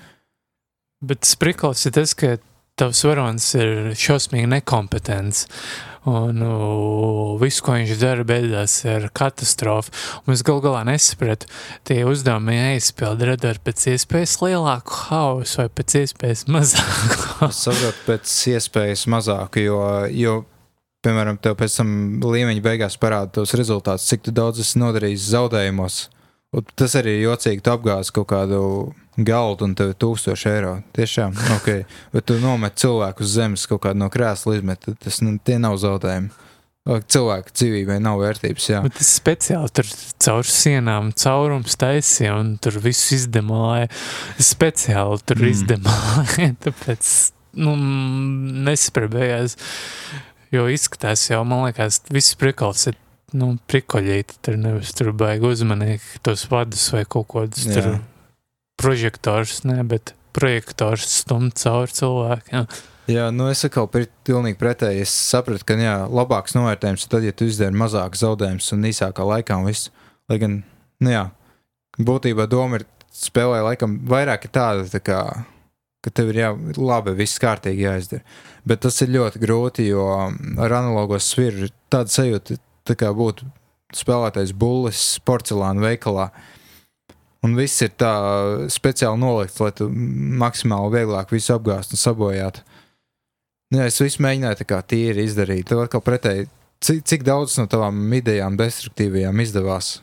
[1.07, 2.35] Bet sprikls ir tas, ka
[2.77, 5.45] tavs varonis ir šausmīgi nekompetents.
[6.07, 9.91] Un uh, viss, ko viņš dara, beidzās ar katastrofu.
[10.23, 11.49] Un es gal galā nesapratu,
[11.87, 17.17] tie uzdevumi jāizpilda, radot pēc iespējas lielāku hausu vai pēc iespējas mazāku.
[17.49, 19.81] Es saprotu, pēc iespējas mazāku, jo,
[20.15, 20.37] jo
[21.05, 21.89] piemēram, tev pēc tam
[22.23, 26.05] līmeņa beigās parāda tos rezultātus, cik daudz esi nodarījis zaudējumos.
[26.55, 28.59] Un tas arī ir jocīgi, tu apgāzi kaut kādu
[29.17, 30.73] galdu un tev ir 1000 eiro.
[30.95, 31.69] Tiešām, ok.
[32.13, 35.77] Bet tu nomet cilvēku uz zemes kaut kādu no krēsla izmet, tas nu, tie nav
[35.81, 36.31] zaudējumi.
[36.87, 38.67] Cilvēka dzīvībai nav vērtības.
[38.71, 38.79] Jā.
[38.85, 39.89] Bet tas speciāli tur
[40.23, 43.89] caur sienām, caurums taisīja un tur viss izdemolēja.
[44.39, 45.51] Speciāli tur mm.
[45.51, 47.11] izdemolēja, tāpēc
[47.59, 47.75] nu,
[48.69, 49.57] nesaprabējās.
[50.53, 52.99] Jo izskatās jau, man liekas, viss prikals ir
[53.35, 54.39] nu, prikoļīti.
[54.45, 57.97] Tur nevis tur baigi uzmanīgi tos vadus vai kaut kodus tur
[58.79, 62.69] prožektors, ne, bet projektors stum cauri cilvēkiem.
[63.07, 65.05] Jā, nu es atkal pilnīgi pretēji.
[65.05, 69.27] Es sapratu, ka jā, labāks novērtējums ir tad, ja tu izdari mazāk zaudējumus un īsākā
[69.31, 69.91] laikā un viss.
[70.27, 70.57] Lai gan,
[71.03, 71.23] nu jā,
[72.03, 75.21] būtībā doma ir spēlē laikam vairāk ir tāda, tā kā,
[76.05, 78.23] ka tev ir jā, labi, viss kārtīgi jāizdara.
[78.67, 83.47] Bet tas ir ļoti grūti, jo ar analogo sviru ir tāda sajūta, tā kā būtu
[83.95, 86.29] spēlētais bullis porcelāna veikalā.
[87.45, 88.11] Un viss ir tā
[88.73, 89.87] speciāli nolikts, lai tu
[90.41, 92.65] maksimāli vieglāk visu apgāstu un sabojātu.
[93.75, 95.67] Jā, es visu mēģināju tā kā tīri izdarīt.
[95.69, 96.47] Tev atkal pretēji,
[96.83, 99.97] cik, cik daudz no tavām idejām destruktīvajām izdevās?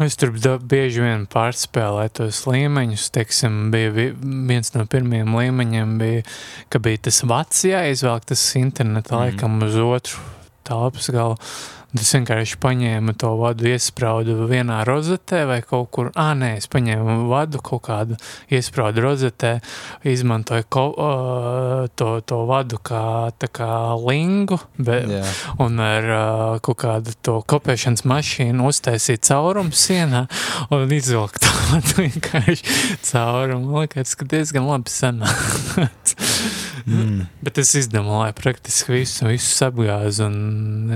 [0.00, 0.32] Es tur
[0.64, 3.10] bieži vien pārspēlēju tos līmeņus.
[3.12, 6.22] Teiksim, bija viens no pirmajiem līmeņiem, bija,
[6.72, 9.20] ka bija tas vats jāizvelk, tas interneta mm.
[9.20, 10.24] laikam uz otru
[10.64, 11.36] telpas galu.
[11.92, 16.08] Es vienkārši paņēmu to vadu, iesprādu vienā rozetē vai kaut kur.
[16.16, 18.16] Ah, nē, es paņēmu vadu kaut kādu,
[18.48, 19.50] iesprādu rozetē,
[20.08, 23.70] izmantoju ko, uh, to, to vadu kā, kā
[24.00, 25.36] lingu, bet, yeah.
[25.60, 30.24] un ar uh, kaut kādu to kopēšanas mašīnu uztaisīju caurumu sienā
[30.72, 31.52] un izvilku to
[32.00, 33.68] vienkārši caurumu.
[33.72, 36.16] Man liekas, ka diezgan labi sanāca.
[36.86, 37.24] Mm.
[37.44, 40.26] Bet es izdomāju praktiski visu, visu apgāzi.
[40.26, 40.92] Un,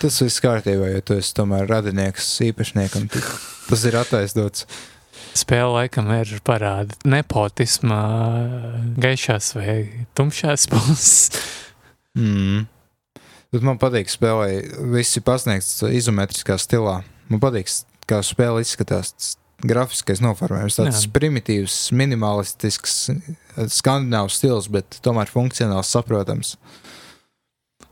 [0.00, 3.08] tas viss kārtībā, jo tu esi tomēr radinieks, īpašniekam.
[3.66, 4.66] Tas ir attaisnots.
[5.36, 7.98] Spēle laikam ir parāda nepotisma
[9.00, 9.76] gaišās vai
[10.16, 11.42] tumšās puses.
[12.16, 12.64] Mm.
[13.54, 14.48] Bet man patīk spēlē,
[14.92, 17.02] viss ir pasniegts izometriskā stilā.
[17.30, 17.70] Man patīk,
[18.08, 20.78] kā spēle izskatās grafiskais noformējums.
[20.80, 21.12] Tāds Jā.
[21.14, 22.96] primitīvs, minimalistisks,
[23.78, 26.56] skandināvs stils, bet tomēr funkcionāls, saprotams.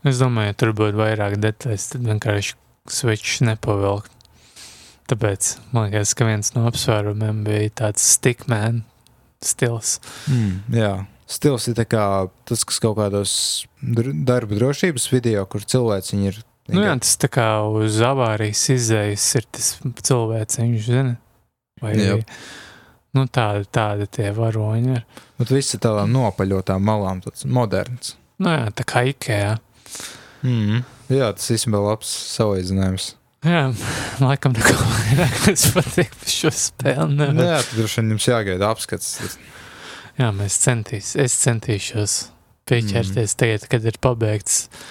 [0.05, 2.53] Es domāju, ja tur būtu vairāk detaļas, tad vienkārši
[2.93, 4.11] switch nepavilkt.
[5.09, 8.83] Tāpēc man liekas, ka viens no apsvērumiem bija tāds stickman
[9.45, 9.99] stils.
[10.29, 10.93] Mm, jā,
[11.29, 13.33] stils ir tas, kas kaut kādos
[13.81, 16.41] darba drošības video, kur cilvēks ir.
[16.73, 21.17] Nu jā, tas tā kā uz avārijas izējas ir tas cilvēks, viņš zina.
[21.83, 22.11] Vai arī
[23.15, 25.03] nu, tādi, tādi tie varoņi ir.
[25.39, 28.15] Bet viss ir tādām nopaļotām malām, tāds moderns.
[28.39, 29.57] Nu jā, tā kā Ikea.
[30.45, 30.83] Mm.
[31.11, 33.09] Jā, tas īstenībā labs salīdzinājums.
[33.45, 33.65] Jā,
[34.23, 37.11] laikam neko vairāk es patīk par šo spēli.
[37.19, 37.35] Nevar.
[37.37, 39.37] Nu, jā, tad droši vien jums jāgaida apskats.
[40.15, 42.19] Jā, mēs centīs, es centīšos
[42.65, 43.39] pieķerties mm.
[43.43, 44.85] tagad, kad ir pabeigts uh,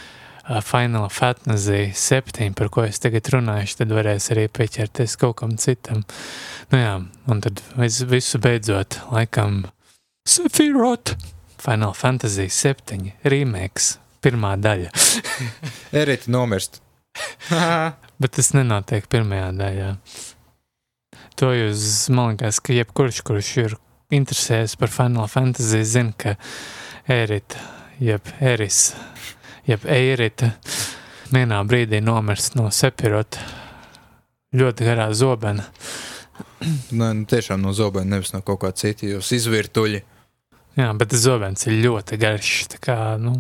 [0.45, 6.03] Final Fantasy 7, par ko es tagad runāšu, tad varēs arī pieķerties kaut kam citam.
[6.73, 6.95] Nu jā,
[7.33, 9.63] un tad es visu beidzot, laikam,
[10.29, 11.17] Sephiroth,
[11.65, 14.93] Final Fantasy 7 remakes, pirmā daļa.
[16.03, 16.83] Erita nomirst.
[18.21, 19.91] Bet tas nenotiek pirmajā daļā.
[21.41, 23.79] To jūs, man liekas, ka jebkurš, kurš ir
[24.15, 26.37] interesējies par Final Fantasy, zina, ka
[27.11, 27.65] Erita,
[28.03, 28.91] jeb Eris,
[29.69, 30.53] jeb Eirita
[31.33, 33.43] vienā brīdī nomirst no Sepirota
[34.55, 35.67] ļoti garā zobena.
[36.99, 40.03] Nē, nu, tiešām no zobena, nevis no kaut kā cita, jūs izvirtuļi.
[40.79, 43.37] Jā, bet zobens ir ļoti garš, tā kā, nu,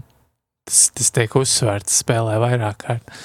[0.68, 3.16] tas, tas tiek uzsvērts spēlē vairāk kārt.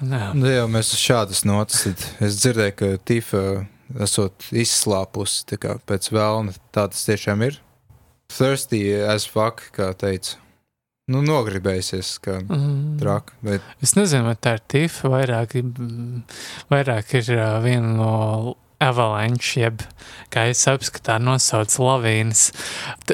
[0.00, 0.30] Jā.
[0.32, 1.82] Nu, jā, mēs šādas notas,
[2.22, 3.42] es dzirdēju, ka Tifa
[4.00, 7.58] esot izslāpusi, tā kā pēc vēlna, tā tas tiešām ir.
[8.30, 10.38] Thirsty as fuck, kā teica.
[11.10, 12.96] Nu, nogribējusies, kā mm.
[13.00, 13.36] traki.
[13.46, 13.66] Bet...
[13.82, 15.10] Es nezinu, vai tā ir tīfa.
[15.10, 15.56] Vairāk,
[16.70, 17.30] vairāk ir
[17.64, 18.12] viena no
[18.80, 19.82] Avalanche, jeb,
[20.32, 22.46] kā es apskatā nosauc lavīnas,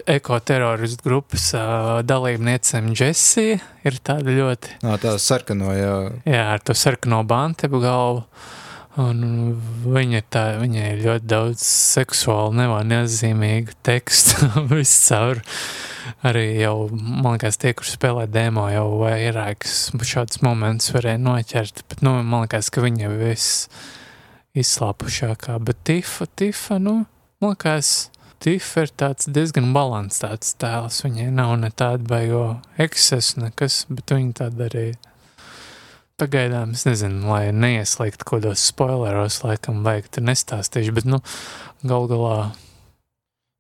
[0.06, 4.76] ekoterroristu grupas uh, dalībniecem Jessie ir tāda ļoti...
[4.86, 5.96] Nā, tā sarkano, jā.
[6.22, 8.22] Jā, ar to sarkano bantebu galvu.
[8.96, 9.18] Un
[9.84, 15.42] viņa, tā, viņa ir ļoti daudz seksuāli nevainīgu tekstu viscaur.
[16.24, 21.82] Arī jau, man liekas, tie, kur spēlē demo, jau vairākus šādus momentus varēja noķert.
[21.90, 23.66] Bet, nu, man liekas, ka viņa viss
[24.56, 25.58] izslāpušākā.
[25.66, 27.02] Bet Tifa, Tifa, nu,
[27.42, 28.08] man liekas,
[28.40, 31.02] Tifa ir tāds diezgan balansēts tēls.
[31.04, 32.46] Viņai nav ne tāda baigo
[32.80, 34.86] eksesu nekas, bet viņa tāda arī
[36.16, 41.18] Pagaidām es nezinu, lai neieslēgtu kaut kādos spoileros, laikam, vajag tur nestāstīšu, bet, nu,
[41.84, 42.38] gal galā.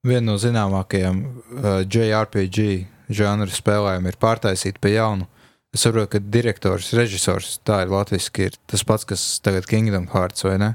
[0.06, 2.64] Viena no zināmākajām uh, JRPG
[3.12, 5.28] žanra spēlēm ir pārtaisīta pa jaunu.
[5.76, 10.48] Es saprotu, ka direktors, režisors, tā ir latviski, ir tas pats, kas tagad Kingdom Hearts,
[10.48, 10.72] vai ne?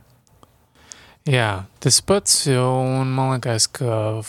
[1.26, 2.68] Jā, tas pats, jo,
[3.02, 4.22] un man liekas, ka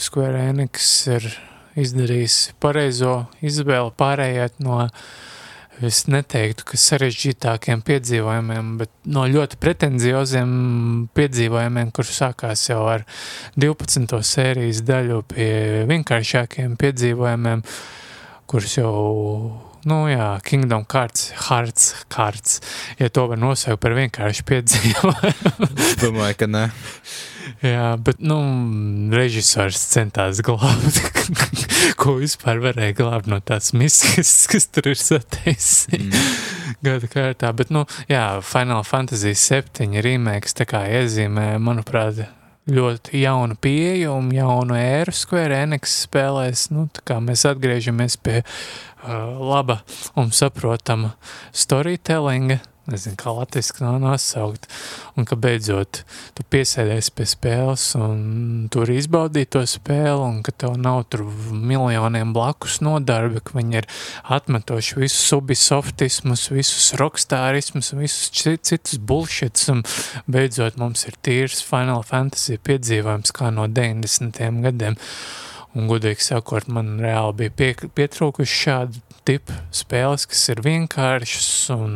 [0.00, 1.34] Square Enix ir
[1.76, 5.10] izdarījis pareizo izvēli pārējāt no uh,
[5.84, 10.50] es neteiktu, ka sarežģītākiem piedzīvojumiem, bet no ļoti pretenzioziem
[11.16, 13.06] piedzīvojumiem, kurš sākās jau ar
[13.60, 14.18] 12.
[14.26, 15.50] sērijas daļu pie
[15.90, 17.62] vienkāršākiem piedzīvojumiem,
[18.48, 18.94] kurus jau,
[19.88, 22.60] nu jā, Kingdom Cards, Hearts, Cards,
[22.98, 25.72] ja to var nosaukt par vienkāršu piedzīvojumu.
[26.02, 26.68] Domāju, ka ne.
[27.64, 28.38] Jā, bet, nu,
[29.14, 31.00] režisors centās glābt,
[32.00, 36.26] ko vispār varēja glābt no tās misijas, kas tur ir sateicis mm.
[36.84, 37.52] gada kārtā.
[37.56, 42.26] Bet, nu, jā, Final Fantasy 7 remakes tā kā iezīmē, manuprāt,
[42.68, 46.68] ļoti jaunu pieeju un jaunu ēru Square Enix spēlēs.
[46.74, 48.50] Nu, tā kā mēs atgriežamies pie uh,
[49.40, 49.80] laba
[50.18, 51.14] un saprotama
[51.56, 52.60] storytellinga,
[52.90, 53.32] nezinu, kā
[53.84, 54.66] nav nosaukt,
[55.18, 56.02] un ka beidzot
[56.36, 62.32] tu piesēdies pie spēles un tur izbaudīji to spēli, un ka tev nav tur miljoniem
[62.36, 63.88] blakus nodarbi, ka viņi ir
[64.38, 69.84] atmetoši visus ubisoftismus, visus rockstārismus, visus citus bullshits, un
[70.30, 74.40] beidzot mums ir tīrs Final Fantasy piedzīvojums kā no 90.
[74.64, 74.98] gadiem.
[75.76, 81.92] Un, godīgi sakot, man reāli bija pie, pietrūkuši šādu tipu spēles, kas ir vienkāršas un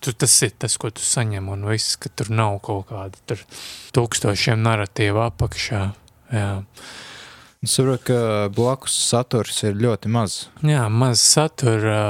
[0.00, 3.42] tu, tas ir tas, ko tu saņem un viss, ka tur nav kaut kāda tur
[3.96, 5.82] tūkstošiem narratīvu apakšā.
[6.32, 6.48] Jā.
[7.64, 8.18] Es saprotu, ka
[8.54, 10.38] blakus saturs ir ļoti maz.
[10.64, 12.00] Jā, maz satura,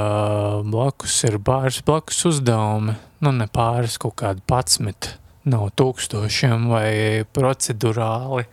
[0.66, 5.14] blakus ir pāris blakus uzdevumi, nu ne pāris kaut kādi patsmit,
[5.48, 6.88] nav tūkstošiem vai
[7.34, 8.46] procedurāli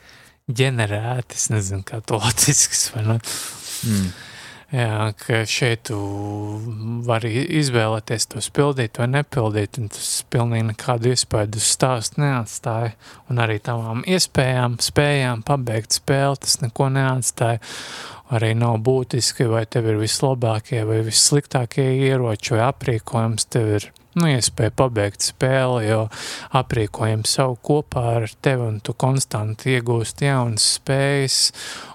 [0.53, 3.17] ģenerēti, es nezinu, kā to latvijas vai ne.
[3.83, 4.13] Mm.
[4.73, 5.97] Jā, ka šeit tu
[7.05, 12.95] vari izvēlēties to pildīt vai nepildīt, un tas pilnīgi nekādu iespēju uz stāstu neatstāja.
[13.29, 17.61] Un arī tavām iespējām, spējām pabeigt spēli, tas neko neatstāja.
[18.33, 24.27] Arī nav būtiski, vai tev ir vislabākie vai vissliktākie ieroči vai aprīkojums tev ir nu,
[24.29, 26.01] iespēja pabeigt spēli, jo
[26.57, 31.37] aprīkojam savu kopā ar tevi un tu konstanti iegūst jaunas spējas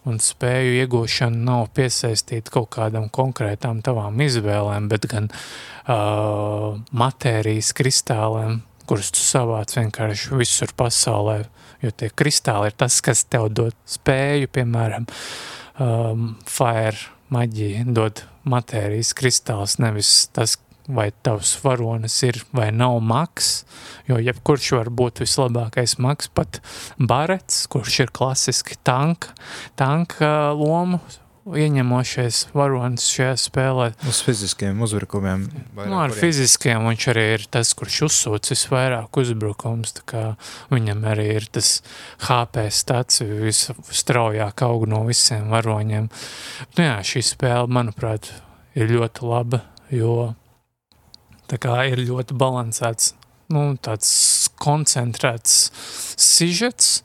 [0.08, 8.62] un spēju iegūšana nav piesaistīta kaut kādam konkrētām tavām izvēlēm, bet gan uh, matērijas kristāliem,
[8.88, 11.42] kurus tu savāc vienkārši visur pasaulē,
[11.84, 15.06] jo tie kristāli ir tas, kas tev dod spēju, piemēram,
[15.78, 20.56] um, fire maģija dod matērijas kristāls, nevis tas,
[20.88, 23.52] vai tavs varonis ir vai nav maks,
[24.08, 26.60] jo jebkurš var būt vislabākais maks, pat
[26.98, 29.34] barets, kurš ir klasiski tanka,
[29.76, 31.02] tanka lomu
[31.56, 33.86] ieņemošais varonis šajā spēlē.
[34.08, 35.46] Uz fiziskiem uzbrukumiem.
[35.76, 36.20] Nu, ar kuriem.
[36.20, 40.24] fiziskiem viņš arī ir tas, kurš uzsūc visvairāk uzbrukums, tā kā
[40.72, 41.78] viņam arī ir tas
[42.26, 46.10] HP stats visstraujāk aug no visiem varoņiem.
[46.76, 48.32] Nu jā, šī spēle, manuprāt,
[48.76, 49.64] ir ļoti laba,
[49.94, 50.34] jo
[51.48, 53.12] Tā kā ir ļoti balansēts,
[53.54, 54.10] nu, tāds
[54.60, 55.68] koncentrēts
[56.20, 56.98] sižets,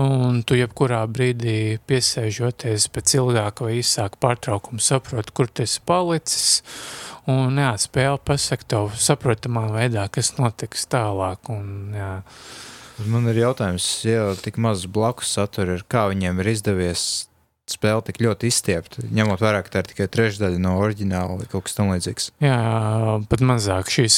[0.00, 6.62] un tu jebkurā brīdī piesēžoties pēc ilgāka vai īsāka pārtraukuma saproti, kur tu esi palicis,
[7.30, 12.12] un jā, spēle pasaka tev saprotamā veidā, kas notiks tālāk, un jā.
[13.08, 17.06] Man ir jautājums, ja tik maz blakus satura ir, kā viņiem ir izdevies
[17.70, 21.68] spēle tik ļoti izstiepta, ņemot vērā, ka tā ir tikai trešdaļa no oriģināla vai kaut
[21.68, 22.30] kas tamlīdzīgs.
[22.42, 22.58] Jā,
[23.30, 24.16] pat mazāk šīs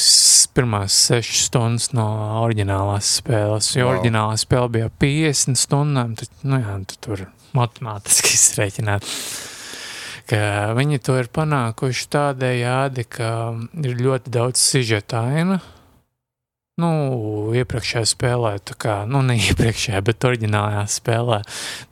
[0.55, 2.07] pirmās sešas stundas no
[2.41, 3.95] oriģinālās spēles, jo wow.
[3.95, 9.13] oriģinālā spēle bija 50 stundām, tad, nu jā, tad tur matemātiski izrēķināt.
[10.25, 10.41] Ka
[10.73, 13.29] viņi to ir panākuši tādējādi, ka
[13.85, 15.59] ir ļoti daudz sižetaina,
[16.81, 16.89] nu,
[17.55, 21.43] iepriekšējā spēlē, tā kā, nu, ne iepriekšējā, bet oriģinālajā spēlē,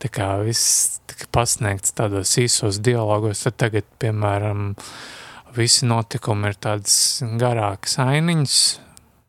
[0.02, 4.74] tā kā viss tika pasniegts tādos īsos dialogos, tad tagad, piemēram,
[5.56, 6.96] visi notikumi ir tādas
[7.40, 8.58] garākas ainiņas,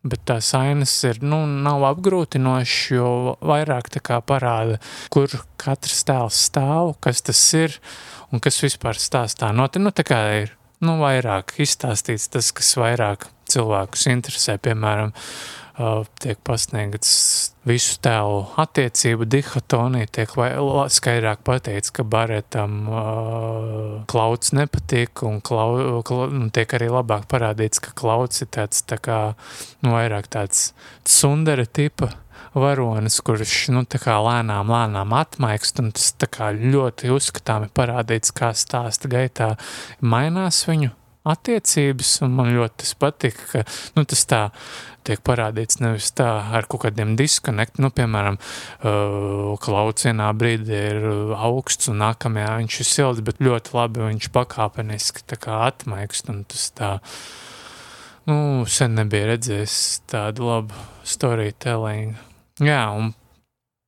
[0.04, 3.08] bet tās ainas ir, nu, nav apgrūtinošas, jo
[3.44, 4.80] vairāk tā kā parāda,
[5.12, 7.78] kur katrs tēls stāv, kas tas ir
[8.32, 9.84] un kas vispār stāstā notiek.
[9.84, 10.54] Nu, tā kā ir,
[10.84, 15.14] nu, vairāk izstāstīts tas, kas vairāk cilvēkus interesē, piemēram,
[16.22, 17.10] tiek pasniegts
[17.66, 20.34] visu tēlu attiecību dihotonija, tiek
[20.94, 27.82] skaidrāk pateikts, ka Baretam uh, klauds nepatīk, un klau, klau, nu, tiek arī labāk parādīts,
[27.82, 29.20] ka klauds ir tāds tā kā,
[29.82, 30.68] nu, vairāk tāds
[31.02, 32.12] sundera tipa
[32.54, 33.82] varonis, kurš, nu,
[34.22, 36.12] lēnām, lēnām atmaikst, un tas
[36.54, 39.56] ļoti uzskatāmi parādīts, kā stāsta gaitā.
[39.98, 40.94] Mainās viņu
[41.24, 43.62] attiecības, un man ļoti tas patika, ka,
[43.96, 44.40] nu, tas tā
[45.04, 51.08] tiek parādīts nevis tā ar kaut kādiem diskonekt, nu, piemēram, uh, klauds vienā brīdī ir
[51.36, 56.44] augsts un nākamajā viņš ir silts, bet ļoti labi viņš pakāpeniski tā kā atmaikst, un
[56.48, 56.94] tas tā,
[58.28, 58.38] nu,
[58.68, 59.76] sen nebija redzējis
[60.12, 62.16] tādu labu storytelling.
[62.64, 63.12] Jā, un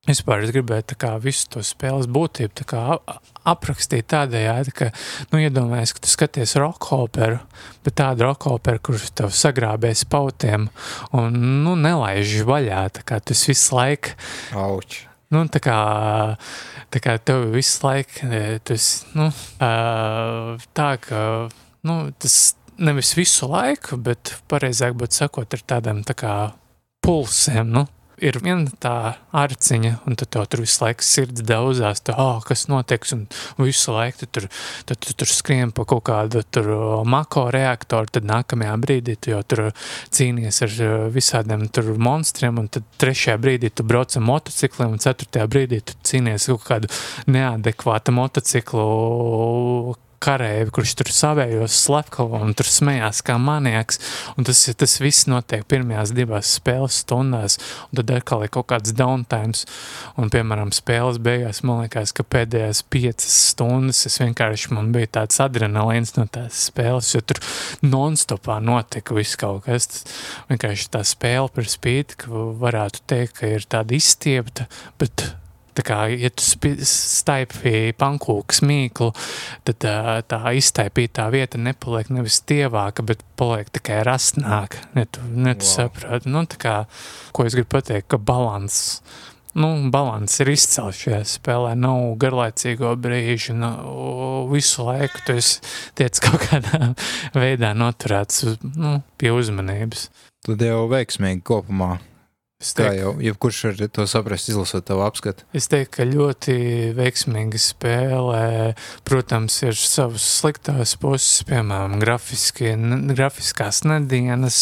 [0.07, 2.83] Vispār es gribēju kā visu to spēles būtību kā
[3.47, 4.89] aprakstīt tādējādi, ka,
[5.33, 7.41] nu, iedomājies, ka tu skaties rockoperu,
[7.83, 10.69] bet tādu rockoperu, kurš tev sagrābēs pautiem
[11.15, 14.15] un, nu, nelaiž vaļā, tā kā tu visu laiku.
[14.55, 15.01] Auč.
[15.33, 15.77] Nu, tā kā,
[16.93, 18.31] tā kā tev visu laiku,
[18.67, 19.27] tas, nu,
[19.59, 21.19] tā ka,
[21.87, 22.37] nu, tas
[22.79, 26.33] nevis visu laiku, bet pareizāk būtu sakot ar tādiem tā kā
[27.03, 27.83] pulsiem, nu,
[28.17, 28.93] ir viena tā
[29.35, 33.25] arciņa, un tad tev tur visu laiku sirds daudzās, tā, oh, kas notiks, un
[33.61, 34.47] visu laiku tu tur,
[34.89, 36.69] tad tu tur skrien pa kaut kādu tur
[37.07, 39.63] mako reaktoru, tad nākamajā brīdī tu jau tur
[40.13, 40.79] cīnies ar
[41.13, 45.97] visādiem tur monstriem, un tad trešajā brīdī tu brauc ar motocikliem, un ceturtajā brīdī tu
[46.07, 46.91] cīnies kaut kādu
[47.29, 48.87] neadekvātu motociklu
[50.23, 53.99] karēvi, kurš tur savējos slepkavo un tur smējās kā manieks,
[54.37, 57.57] un tas, tas viss notiek pirmajās divās spēles stundās,
[57.89, 59.65] un tad atkal ir kaut kāds downtimes,
[60.17, 65.41] un, piemēram, spēles beigās, man liekas, ka pēdējās piecas stundas es vienkārši, man bija tāds
[65.43, 67.41] adrenalīns no tās spēles, jo tur
[67.85, 70.21] non-stopā notika viss kaut kas, tas
[70.51, 74.67] vienkārši tā spēle par spīti, ka varētu teikt, ka ir tāda izstiepta,
[75.01, 75.29] bet
[75.77, 76.41] Tā kā, ja tu
[76.89, 79.11] staipī pankūku smīklu,
[79.67, 84.81] tad tā, tā izstaipītā vieta nepaliek nevis tievāka, bet paliek tikai rastnāka.
[84.97, 85.73] Ne tu, ne tu wow.
[85.75, 86.33] saproti.
[86.33, 86.75] Nu, tā kā,
[87.29, 88.79] ko es gribu pateikt, ka balans,
[89.53, 91.75] nu, balans ir izcels šajā spēlē.
[91.77, 95.37] Nav garlaicīgo brīžu, nav visu laiku tu
[96.01, 96.93] tiec kaut kādā
[97.37, 100.09] veidā noturēts nu, pie uzmanības.
[100.47, 101.99] Tad jau veiksmīgi kopumā
[102.57, 105.43] Es teiktu, Kā jau jebkurš var to saprast, izlasot tavu apskatu?
[105.53, 106.55] Es teiktu, ka ļoti
[106.97, 108.73] veiksmīgi spēlē.
[109.05, 114.57] Protams, ir savas sliktās puses, piemēram, grafiskās nedienas.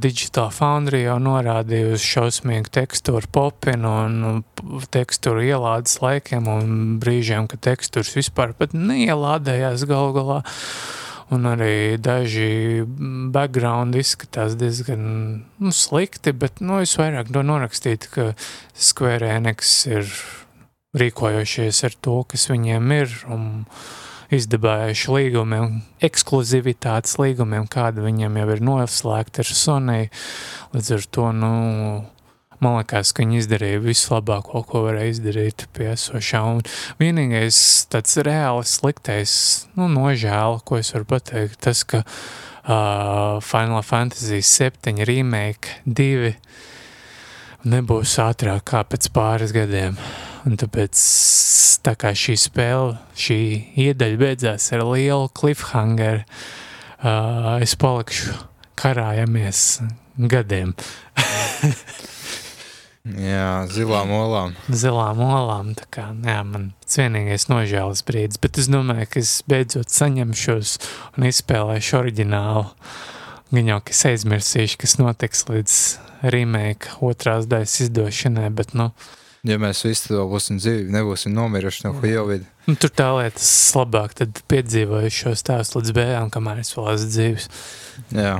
[0.00, 4.40] Digital Foundry jau norādīja uz šausmīgu tekstūru popinu un
[4.96, 10.40] tekstūru ielādes laikiem un brīžiem, ka tekstūras vispār pat neielādējās galu galā
[11.32, 12.84] un arī daži
[13.32, 15.02] background izskatās diezgan
[15.62, 18.28] nu, slikti, bet nu, es vairāk to norakstītu, ka
[18.76, 20.06] Square Enix ir
[20.98, 23.46] rīkojošies ar to, kas viņiem ir, un
[24.32, 30.02] izdabājuši līgumiem, ekskluzivitātes līgumiem, kāda viņiem jau ir noslēgta ar Sony.
[30.72, 31.52] Līdz ar to, nu,
[32.62, 36.42] man liekas, ka viņi izdarīja visu labāko, ko varēja izdarīt pie esošā.
[36.46, 36.62] Un
[37.02, 37.58] vienīgais
[37.92, 39.34] tāds reāli sliktais,
[39.78, 46.34] nu, nožēla, ko es varu pateikt, tas, ka uh, Final Fantasy 7 remake 2
[47.72, 49.98] nebūs ātrāk kā pēc pāris gadiem.
[50.46, 50.98] Un tāpēc
[51.86, 53.40] tā kā šī spēle, šī
[53.88, 56.24] iedaļa beidzās ar lielu cliffhanger,
[57.02, 58.38] uh, es palikšu
[58.78, 59.66] karājamies
[60.32, 60.74] gadiem.
[63.02, 64.52] Jā, zilām olām.
[64.70, 69.32] Zilām olām, tā kā, jā, man tas vienīgais nožēlas brīdis, bet es domāju, ka es
[69.50, 70.76] beidzot saņemšos
[71.16, 72.62] un izspēlēšu oriģinālu.
[73.50, 75.80] Gan jau, ka es aizmirsīšu, kas notiks līdz
[76.30, 78.92] remake otrās daļas izdošanai, bet, nu...
[79.42, 82.46] Ja mēs visi to būsim dzīvi, nebūsim nomiruši no Covid.
[82.70, 87.14] Nu, tur tā lietas labāk, tad piedzīvoju šo stāstu līdz bējām, kamēr es vēl esmu
[87.16, 87.50] dzīves.
[88.14, 88.36] Jā.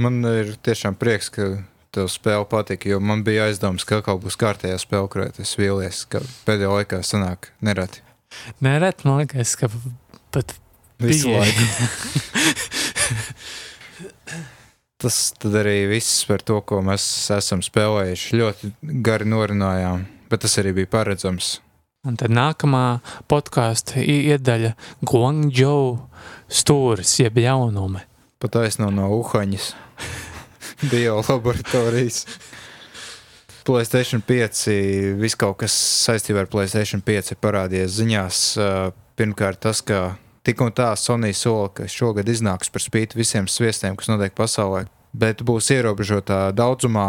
[0.00, 1.58] Man ir tiešām prieks, ka
[1.98, 6.04] tev spēle patika, jo man bija aizdoms, ka kaut būs kārtējā spēle, kurā es vīlies,
[6.10, 8.04] ka pēdējā laikā sanāk nereti.
[8.64, 9.70] Nereti, man liekas, ka
[10.34, 10.54] pat
[11.02, 11.42] visu bija.
[11.42, 11.62] laiku.
[15.02, 17.04] tas tad arī viss par to, ko mēs
[17.36, 18.38] esam spēlējuši.
[18.40, 18.72] Ļoti
[19.06, 21.58] gari norunājām, bet tas arī bija paredzams.
[22.06, 23.00] Un tad nākamā
[23.30, 24.74] podkāstu iedaļa
[25.06, 25.98] Guangzhou
[26.46, 28.04] stūris, jeb jaunumi.
[28.38, 29.72] Pat aizno no Uhaņas
[30.92, 32.24] biolaboratorijas.
[33.68, 34.62] Playstation 5,
[35.20, 35.74] viss kaut kas
[36.06, 38.40] saistībā ar Playstation 5 ir parādījies ziņās.
[38.56, 38.88] Uh,
[39.18, 40.14] Pirmkārt, tas, ka
[40.46, 44.84] tik un tā Sonija sola, ka šogad iznāks par spīti visiem sviestiem, kas notiek pasaulē,
[45.10, 47.08] bet būs ierobežotā daudzumā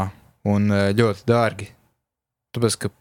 [0.49, 1.69] un uh, ļoti dārgi.
[2.57, 2.91] Tāpēc, ka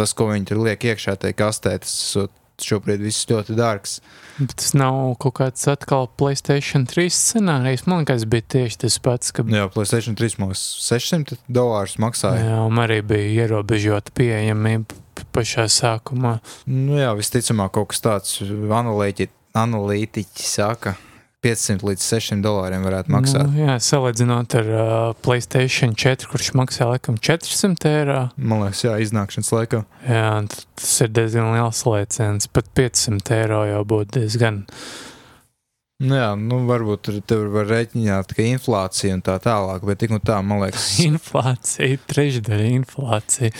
[0.00, 2.32] tas, ko viņi tur liek iekšā, tajā kastē, tas esot
[2.66, 3.98] šobrīd viss ļoti dārgs.
[4.38, 7.86] Bet tas nav kaut kāds atkal Playstation 3 scenārijs.
[7.86, 9.32] Man liekas, bija tieši tas pats.
[9.34, 9.46] Ka...
[9.46, 12.42] Jā, Playstation 3 mums 600 dolārus maksāja.
[12.48, 15.00] Jā, un arī bija ierobežota pieejamība
[15.34, 16.38] pašā sākumā.
[16.70, 18.38] Nu jā, visticamāk kaut kas tāds
[19.54, 20.96] analītiķi, saka.
[21.44, 23.46] 500 līdz 600 dolāriem varētu maksāt.
[23.50, 24.90] Nu, jā, salīdzinot ar uh,
[25.24, 28.20] Playstation 4, kurš maksā laikam 400 eiro.
[28.36, 29.82] Man liekas, jā, iznākšanas laikā.
[30.08, 30.28] Jā,
[30.80, 32.48] tas ir diezgan liels lēciens.
[32.48, 34.64] Pat 500 eiro jau būtu diezgan.
[36.04, 40.16] Nu jā, nu varbūt tur, tur var rēķināt, ka inflācija un tā tālāk, bet tik
[40.16, 40.88] un tā, man liekas.
[41.10, 43.52] inflācija, trešdaļa inflācija.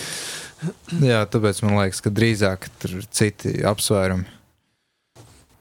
[0.99, 4.27] jā, tāpēc man liekas, ka drīzāk tur ir citi apsvērumi.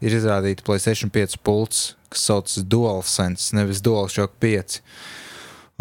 [0.04, 4.80] Ir izrādīta Playstation 5 pults, kas saucas DualSense, nevis DualShock 5.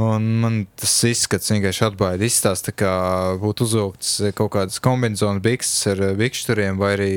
[0.03, 2.25] Un man tas izskats vienkārši atbaida.
[2.25, 2.93] Izstāsta, kā
[3.41, 7.09] būtu uzvilkts kaut kādas kombinācijas bikses ar bikšturiem vai arī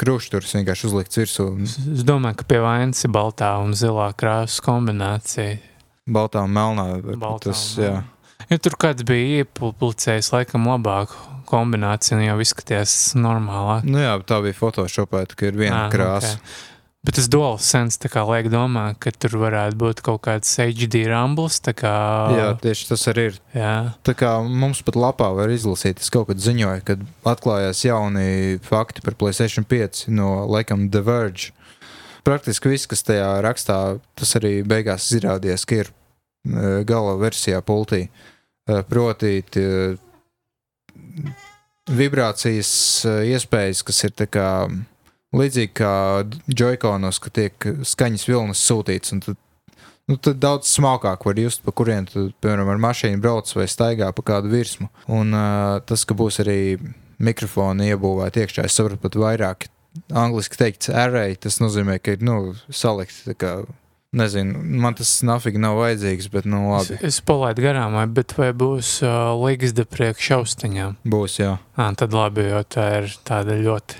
[0.00, 1.46] krūšturus vienkārši uzlikts virsū.
[1.64, 5.56] Es domāju, ka pie vainas ir baltā un zilā krāsas kombinācija.
[6.04, 6.88] Baltā un melnā.
[7.14, 7.94] Baltā tas, un jā.
[8.50, 13.88] Ja tur kāds bija iepublicējis laikam labāku kombināciju, jau izskatījās normālāk.
[13.88, 16.36] Nu jā, tā bija Photoshopēta, ka ir viena à, krāsa.
[16.36, 16.70] Okay.
[17.04, 21.58] Bet tas duāls sens liek domāt, ka tur varētu būt kaut kāds HD ramblis.
[21.76, 21.92] Kā...
[22.32, 23.36] Jā, tieši tas arī ir.
[23.52, 23.74] Jā.
[24.08, 29.04] Tā kā mums pat lapā var izlasīt, es kaut kad ziņoju, kad atklājās jauni fakti
[29.04, 31.52] par PlayStation 5 no laikam The Verge.
[32.24, 38.06] Praktiski viss, kas tajā rakstā, tas arī beigās izrādījās, ka ir e, gala versijā pultī.
[38.08, 39.42] E, proti,
[41.90, 42.72] vibrācijas
[43.04, 44.48] e, iespējas, kas ir kā
[45.34, 45.94] līdzīgi kā
[46.48, 49.14] joyconos, ka tiek skaņas vilnis sūtīts.
[49.26, 49.38] Tad,
[50.10, 54.26] nu, tad daudz smalkāk var just, pa kuriem, piemēram, ar mašīnu brauc vai staigā pa
[54.34, 54.90] kādu virsmu.
[55.12, 56.58] Un uh, tas, ka būs arī
[57.24, 59.68] mikrofoni iebūvēti iekšā, es saprotu pat vairāk.
[60.10, 63.34] Angliski teikts array, tas nozīmē, ka ir nu, salikti.
[64.14, 66.98] Nezinu, man tas nafīgi nav vajadzīgs, bet nu labi.
[67.00, 71.00] Es, es palaidu garām, bet vai būs uh, līgas de priekšaustiņām?
[71.10, 71.56] Būs, jā.
[71.74, 73.98] À, tad labi, jo tā ir tāda ļoti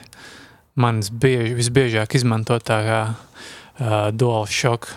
[0.78, 4.92] manas bieži, visbiežāk izmantotākā uh, dual shock.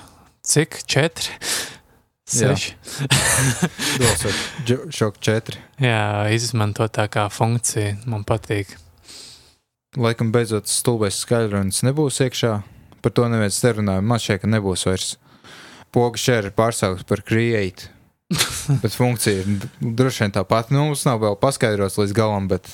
[0.46, 0.84] Cik?
[0.86, 1.34] Četri?
[2.28, 2.76] Seši.
[4.68, 5.62] dual shock četri.
[5.82, 8.76] Jā, izmantotākā funkcija man patīk.
[9.98, 12.60] Laikam beidzot stulbais skaļrunis nebūs iekšā.
[13.04, 14.06] Par to neviens nerunāja.
[14.06, 15.14] Man šķiet, ka nebūs vairs.
[15.96, 17.94] Poga šēra ir pārsaukts par create.
[18.84, 20.76] bet funkcija ir droši vien tā pati.
[20.76, 22.68] Nu, mums nav vēl paskaidrots līdz galam, bet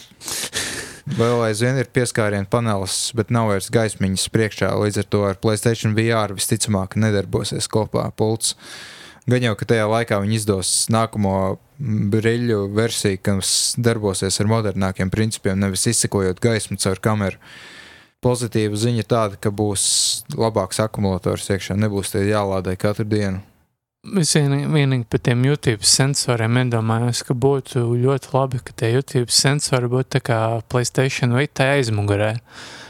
[1.04, 4.70] Vēl aizvien ir pieskārienu panelis, bet nav vairs gaismiņas priekšā.
[4.80, 8.56] Līdz ar to ar Playstation VR visticamāk nedarbosies kopā pults.
[9.28, 11.58] Gan jau, ka tajā laikā viņi izdos nākamo
[12.14, 17.40] brīļu versiju, kas darbosies ar modernākiem principiem, nevis izsekojot gaismu caur kameru.
[18.24, 19.86] Pozitīva ziņa tāda, ka būs
[20.40, 23.44] labāks akumulators iekšā, nebūs tie jālādē katru dienu.
[24.20, 29.88] Es vienīgi par tiem YouTube sensoriem nedomāju, ka būtu ļoti labi, ka tie YouTube sensori
[29.92, 32.34] būtu tā kā Playstation vai tā aizmugurē.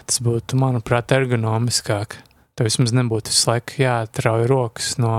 [0.09, 2.17] Tas būtu, manuprāt, ergonomiskāk.
[2.57, 5.13] Tev vismaz nebūtu visu laiku jāatrauj rokas no,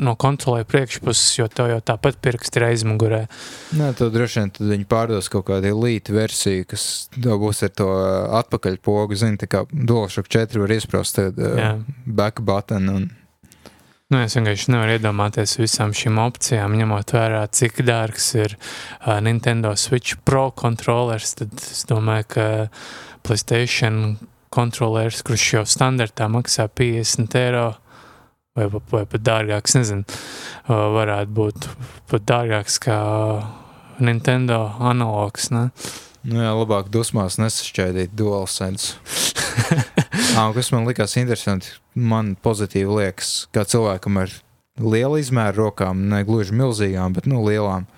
[0.00, 3.22] no kontrolē priekšpuses, jo tev jau tāpat pirksti ir aizmugurē.
[3.78, 6.84] Nē, tad droši vien tad viņi pārdos kaut kādu elītu versiju, kas
[7.16, 7.88] būs ar to
[8.42, 13.10] atpakaļpogu, zini, tā kā DualShock 4 var iesprost tad, uh, back button un
[14.12, 19.70] Nu, es vienkārši nevaru iedomāties visām šīm opcijām, ņemot vērā, cik dārgs ir uh, Nintendo
[19.80, 21.32] Switch Pro kontrolers.
[21.38, 22.44] Tad es domāju, ka
[23.24, 24.18] Playstation
[24.52, 27.64] kontrolers, kurš jau standartā maksā 50 eiro,
[28.58, 30.20] vai, vai pat dārgāks, nezinu,
[30.68, 31.68] varētu būt
[32.10, 32.98] pat dārgāks kā
[34.02, 35.50] Nintendo analogs.
[35.54, 35.68] Ne?
[36.22, 38.94] Nu jā, labāk dusmās nesašķaidīt DualSense.
[40.36, 44.36] ah, kas man likās interesanti, man pozitīvi liekas, kā cilvēkam ar
[44.80, 47.88] lielu izmēru rokām, ne gluži milzīgām, bet nu, lielām.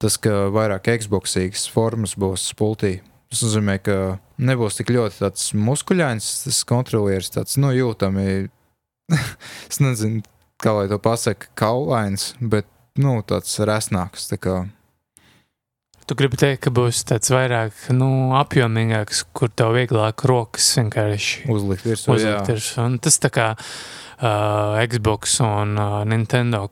[0.00, 3.96] Tas, ka vairāk Xboxīgas formas būs spultī, tas nozīmē, ka
[4.40, 8.48] nebūs tik ļoti tāds muskuļains, tas kontrolieris tāds nu, jūtami.
[9.70, 10.22] Es nezinu,
[10.62, 12.68] kā lai to pasaka, kaulains, bet
[13.00, 14.28] nu, tāds resnāks.
[14.30, 14.58] Tā kā.
[16.10, 21.86] Tu gribi teikt, ka būs tāds vairāk nu, apjomīgāks, kur tev vieglāk rokas vienkārši uzlikt
[21.86, 22.16] virsū.
[22.16, 22.86] uzlikt virsū.
[23.04, 26.66] Tas tā kā uh, Xbox un uh, Nintendo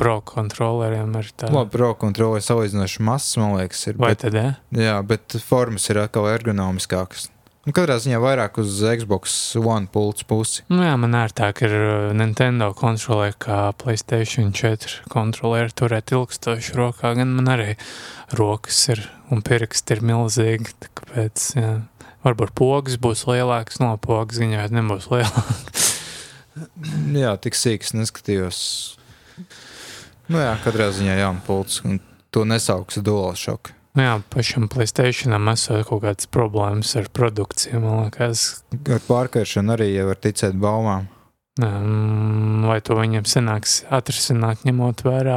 [0.00, 1.50] Pro kontroleriem ir tā.
[1.52, 3.98] Labi, pro kontrole ir salīdzinoši mazs, man liekas, ir.
[4.00, 4.52] Vai Bet, tad, ja?
[4.72, 7.26] jā, bet formas ir atkal ergonomiskākas.
[7.70, 10.64] Nu, katrā ziņā vairāk uz Xbox One pults pusi.
[10.72, 17.14] Nu, jā, man ērtāk ir uh, Nintendo kontrolē, kā Playstation 4 kontrolē, turēt ilgstoši rokā.
[17.14, 17.76] Gan man arī
[18.34, 20.74] rokas ir un pirksti ir milzīgi.
[20.82, 21.70] Tāpēc, jā.
[22.26, 25.90] varbūt pogas būs lielākas, no pogas viņa nebūs lielākas.
[27.22, 28.64] Jā, tik sīks neskatījos.
[30.26, 31.84] Nu, jā, katrā ziņā jauna pults.
[31.86, 32.02] Un
[32.34, 33.76] to nesauks dual shock.
[34.00, 38.62] Nu, jā, pašam Playstationam esot kaut kādas problēmas ar produkciju, man liekas.
[38.72, 41.04] Ar pārkaršanu arī jau var ticēt baumām.
[41.60, 45.36] Mm, Vai to viņam sanāks atrisināt, ņemot vērā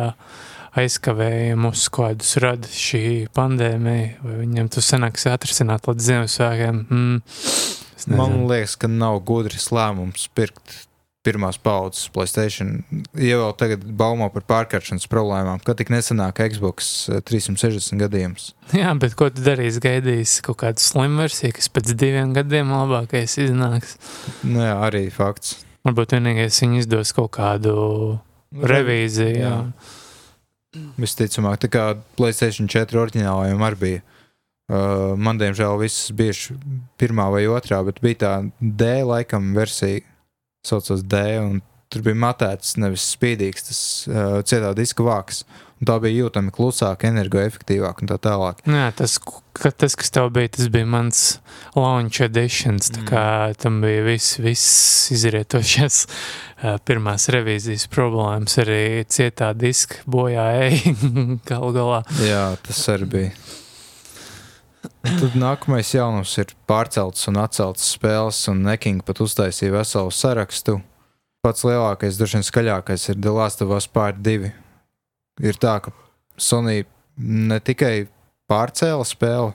[0.79, 3.03] aizkavējumus, kādus rada šī
[3.35, 6.81] pandēmija, vai viņam to sanāks atrisināt līdz Ziemassvētkiem?
[6.87, 7.19] Mm,
[8.15, 10.85] Man liekas, ka nav gudrs lēmums pirkt
[11.23, 12.83] pirmās paudzes Playstation.
[13.15, 18.51] Ja vēl tagad baumo par pārkaršanas problēmām, kad tik nesenāk Xbox eh, 360 gadījums.
[18.75, 19.81] Jā, bet ko tu darīsi?
[19.83, 23.97] Gaidīsi kaut kādu slimu versiju, kas pēc diviem gadiem labākais iznāks.
[24.43, 25.61] Nu, jā, arī fakts.
[25.87, 27.75] Varbūt vienīgais viņi izdos kaut kādu
[28.53, 29.35] revīziju.
[29.41, 29.57] Jā.
[29.59, 30.83] Jā.
[30.97, 31.83] Visticamāk, tā kā
[32.17, 34.07] Playstation 4 oriģinālajiem arī bija.
[34.73, 36.55] Uh, man, diemžēl, viss bija
[36.97, 40.01] pirmā vai otrā, bet bija tā D laikam versija,
[40.67, 41.61] saucās D, un
[41.93, 45.43] tur bija matēts, nevis spīdīgs, tas uh, cietā diska vāks.
[45.81, 48.61] Un tā bija jūtami klusāka, energoefektīvāka un tā tālāk.
[48.71, 51.23] Nu Jā, tas, ka, tas, kas tev bija, tas bija mans
[51.75, 52.87] launch editions.
[52.95, 53.23] Tā kā
[53.59, 60.95] tam bija viss, viss izrietošais uh, pirmās revīzijas problēmas, arī cietā diska bojā ej
[61.51, 61.99] galu galā.
[62.23, 63.35] Jā, tas arī bija.
[65.03, 70.79] Tad nākamais jaunums ir pārceltas un atceltas spēles, un Neking pat uztaisīja veselu sarakstu.
[71.43, 74.51] Pats lielākais, droši vien skaļākais ir The Last of Us Part 2.
[75.43, 75.91] Ir tā, ka
[76.39, 76.85] Sony
[77.17, 78.07] ne tikai
[78.51, 79.51] pārcēla spēli,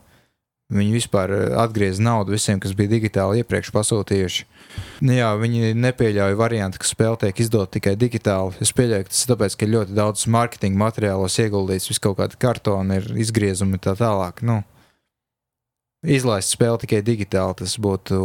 [0.75, 4.47] viņi vispār eh, atgrieza naudu visiem, kas bija digitāli iepriekš pasūtījuši.
[5.09, 8.59] Nu Jā, viņi nepieļauj variantu, ka spēle tiek izdota tikai digitāli.
[8.65, 12.37] Es pieļauju, ka tas ir tāpēc, ka ļoti daudz marketinga materiālos ieguldīts, vis kaut kāda
[12.41, 14.45] kartona ir izgriezumi un tā tālāk.
[14.45, 14.61] Nu,
[16.07, 18.21] izlaist spēli tikai digitāli, tas būtu.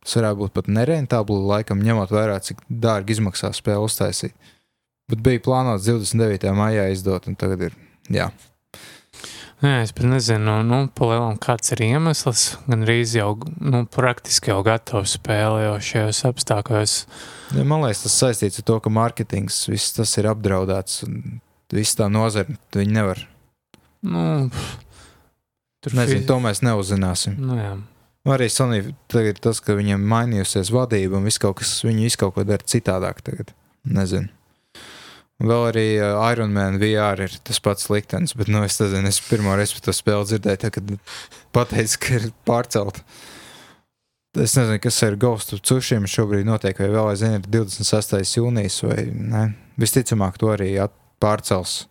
[0.00, 4.32] Tas varētu būt pat nerentabli, laikam, ņemot vērā, cik dārgi izmaksā spēle uztaisīt.
[5.12, 6.54] Bet bija plānots 29.
[6.56, 7.76] maijā izdot, un tagad ir.
[8.08, 8.30] Jā,
[9.60, 12.44] Jā, es pat nezinu, nu, palielam, kāds ir iemesls.
[12.64, 16.94] Gan arī jau nu, praktiski jau gatava spēle jau šajos apstākļos.
[17.58, 21.42] Ja, man liekas, tas saistīts ar to, ka mārketings viss tas ir apdraudēts, un
[21.76, 23.20] viss tā nozara, viņi nevar.
[24.00, 24.24] Nu,
[25.84, 27.38] tur Nezinu, fi- to mēs neuzzināsim.
[27.40, 27.72] Nu, jā.
[28.30, 32.20] Arī Sonija tagad ir tas, ka viņiem mainījusies vadība un viss kaut kas, viņi visu
[32.20, 33.54] kaut ko dara citādāk tagad.
[33.88, 34.28] Nezinu.
[35.40, 39.08] Un Vēl arī uh, Iron Man VR ir tas pats liktenis, bet, nu, es nezinu,
[39.08, 40.90] es pirmo reizi par to spēli dzirdēju, tā, kad
[41.56, 43.00] pateicu, ka ir pārcelta.
[44.36, 48.20] Es nezinu, kas ar Ghost of Tsushima šobrīd notiek, vai vēl aizvien ir 26.
[48.36, 49.46] jūnijas, vai ne.
[49.80, 50.74] Visticamāk, to arī
[51.24, 51.86] pārcels.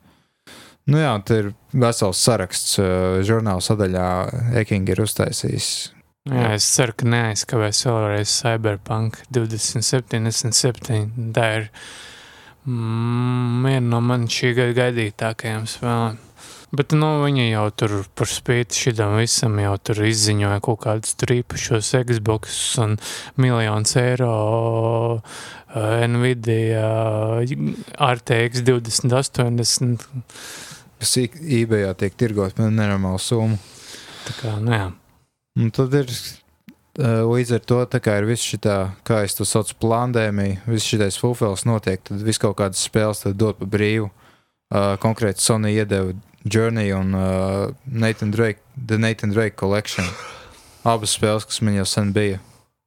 [0.90, 1.50] Nu jā, tur ir
[1.86, 4.10] vesels saraksts, uh, žurnāla sadaļā
[4.62, 5.70] Eking ir uztaisījis.
[6.30, 11.32] Jā, es ceru, ka neaizkavēs vēlreiz Cyberpunk 2077.
[11.34, 11.70] Tā ir
[12.68, 16.20] mm, viena no man šī gada gaidītākajām spēlēm.
[16.70, 21.34] Bet nu, viņi jau tur par spīti šitam visam jau tur izziņoja kaut kādus tur
[21.40, 22.94] īpašos Xbox un
[23.42, 24.34] miljonus eiro
[25.18, 25.24] uh,
[26.14, 26.92] Nvidia
[27.98, 30.06] RTX 2080.
[31.00, 33.60] Kas eBayā tiek tirgot par nenormālu summu.
[34.28, 34.88] Tā kā, nu jā.
[35.60, 38.60] Un tad ir uh, līdz ar to, tā kā ir viss šī,
[39.08, 43.60] kā es to saucu, plāndēmija, viss šis fulfils notiek, tad viss kaut kādas spēles dod
[43.60, 44.12] pa brīvu.
[44.70, 46.14] Uh, konkrēti Sony iedeva
[46.46, 50.06] Journey un uh, Nathan Drake, The Nathan Drake Collection.
[50.88, 52.38] Abas spēles, kas man jau sen bija.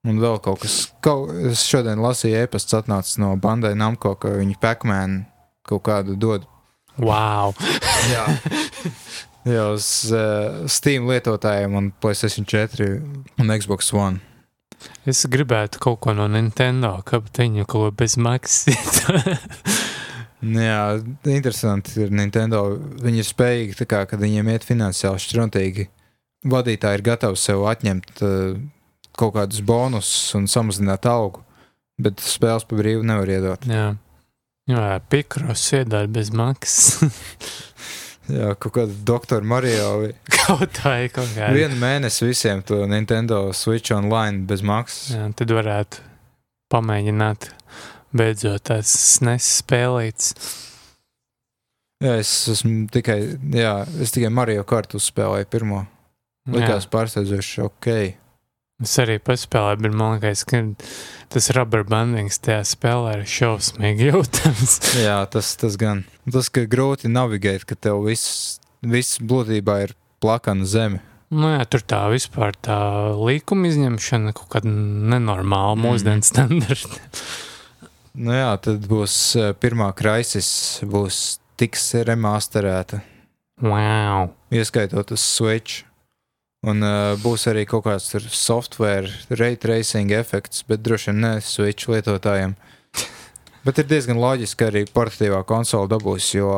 [0.09, 4.57] Un vēl kaut kas, kaut, es šodien lasīju e-pasts atnācis no Bandai Namco, ka viņi
[4.63, 5.21] Pac-Man
[5.67, 6.47] kaut kādu dod
[7.03, 7.55] Wow!
[8.13, 8.27] Jā,
[9.49, 12.93] Jā uz uh, Steam lietotājiem un PlayStation 4
[13.43, 14.23] un Xbox One.
[15.07, 17.31] Es gribētu kaut ko no Nintendo, kaut
[17.71, 19.03] ko bez maksas.
[20.43, 20.99] Jā,
[21.31, 22.65] interesanti ir Nintendo.
[23.03, 25.87] Viņi ir spējīgi, tā kā, kad viņiem iet finansiāli struntīgi.
[26.51, 28.57] Vadītāji ir gatavi sev atņemt uh,
[29.19, 31.45] kaut kādus bonusus un samazināt algu,
[32.03, 33.69] bet spēles pa brīvu nevar iedot.
[33.71, 33.93] Jā.
[34.71, 37.17] Jā, pikros iedod bez maksas.
[38.31, 40.13] Jā, kaut kāda doktora Mario.
[40.45, 41.51] kaut tā ir kaut kāda.
[41.57, 45.17] Vienu mēnesi visiem to Nintendo Switch online bez maksas.
[45.17, 46.05] Jā, tad varētu
[46.73, 47.51] pamēģināt
[48.15, 48.95] beidzot tās
[49.27, 50.37] nespēlītas.
[52.03, 53.19] Jā, es esmu tikai,
[53.55, 55.85] jā, es tikai Mario Kart uzspēlēju pirmo.
[56.51, 57.91] Likās pārsteidzoši ok.
[58.83, 60.59] Es arī paspēlēju, bet man liekas, ka
[61.31, 64.75] tas rubber bandings tajā spēlē ir šausmīgi jūtams.
[65.07, 66.03] Jā, tas, tas gan.
[66.27, 71.01] Tas, ka grūti navigēt, ka tev viss, viss būtībā ir plakana zeme.
[71.33, 72.75] Nu jā, tur tā vispār tā
[73.17, 75.87] līkuma izņemšana kaut kāda nenormāla Mm.
[75.87, 76.99] mūsdienu standarta.
[78.13, 80.51] Nu jā, tad būs eh, pirmā kraisis,
[80.85, 83.01] būs tiks remasterēta,
[83.65, 84.35] Wow!
[84.53, 85.87] ieskaitot uz Switch.
[86.63, 91.91] Un uh, būs arī kaut kāds software, ray tracing efekts, bet droši vien ne Switch
[91.91, 92.55] lietotājiem.
[93.67, 96.53] Bet ir diezgan loģiski, ka arī portatīvā konsole dabūs, jo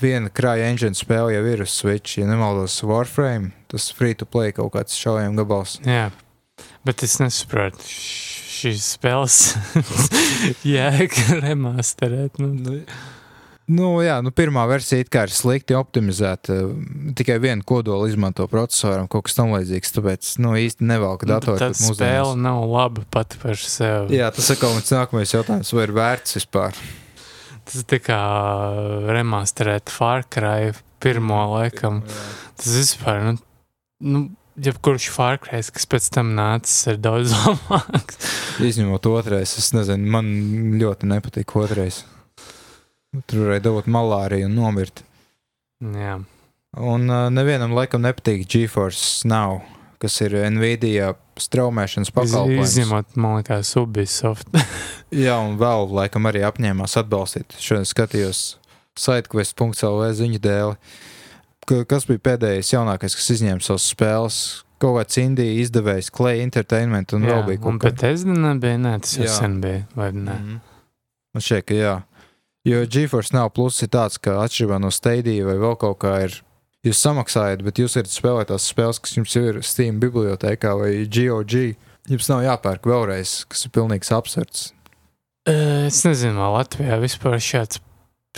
[0.00, 2.18] viena krāja engine spēle jau ir uz Switch.
[2.20, 5.78] Ja nemaldos, Warframe, tas free to play kaut kāds šaujam gabals.
[5.84, 6.10] Jā,
[6.84, 7.88] bet es nesaprotu
[8.62, 9.38] šīs spēles
[10.74, 12.40] jēga remasterēt.
[12.40, 12.82] Nu,
[13.72, 16.56] Nu, jā, nu, pirmā versija ir slikti optimizēta.
[17.16, 19.94] Tikai vienu kodolu izmanto procesoram, kaut kas tamlīdzīgs.
[19.96, 21.60] Tāpēc nu, īsti nevelk nu, datoru.
[21.60, 24.18] tā pat spēle nav laba pati par sevi.
[24.18, 26.76] Jā, tas ir nākamais jautājums, vai ir vērts vispār.
[27.62, 28.20] Tas ir tā kā
[29.14, 30.72] remasterēt Far Cry
[31.02, 32.02] pirmo laikam.
[32.58, 33.36] Tas vispār, nu,
[34.02, 34.24] nu
[34.62, 38.18] jebkurš Far Cry, kas pēc tam nācis, ir daudz labāks.
[38.62, 40.32] Izņemot otrais, es nezinu, man
[40.82, 42.02] ļoti nepatīk otrais.
[43.28, 45.02] Tur varēja dabūt malāriju un nomirt.
[45.82, 46.20] Jā,
[46.80, 49.58] Un uh, nevienam laikam nepatīk GeForce Now,
[50.00, 52.70] kas ir Nvidia straumēšanas pakalpojums.
[52.70, 54.48] izņemot, man liekas, Ubisoft.
[55.24, 57.52] Jā, un vēl laikam arī apņēmās atbalstīt.
[57.60, 58.40] Šodien skatījos
[58.96, 60.78] sitequest.lv ziņu dēli.
[61.68, 64.38] Ka- Kas bija pēdējais jaunākais, kas izņēma savas spēles?
[64.82, 68.80] Kaut kāds indija izdevējs, Clay Entertainment, un Jā, vēl bija kaut kas bet es nebiju,
[68.82, 70.32] nē, tas jau sen bija, vai ne?
[70.40, 70.56] Mhm.
[71.36, 71.92] Man šķiet, ka jā.
[72.68, 76.36] Jo GeForce Now plus ir tāds, ka atšķirībā no Stadia vai vēl kaut kā ir.
[76.86, 80.92] Jūs samaksājat, bet jūs varat spēlēt tās spēles, kas jums jau ir Steam bibliotekā vai
[81.06, 81.54] GOG.
[82.10, 84.72] Jums nav jāpērk vēlreiz, kas ir pilnīgs absurds.
[85.46, 87.82] Es nezinu, vai Latvijā vispār šāds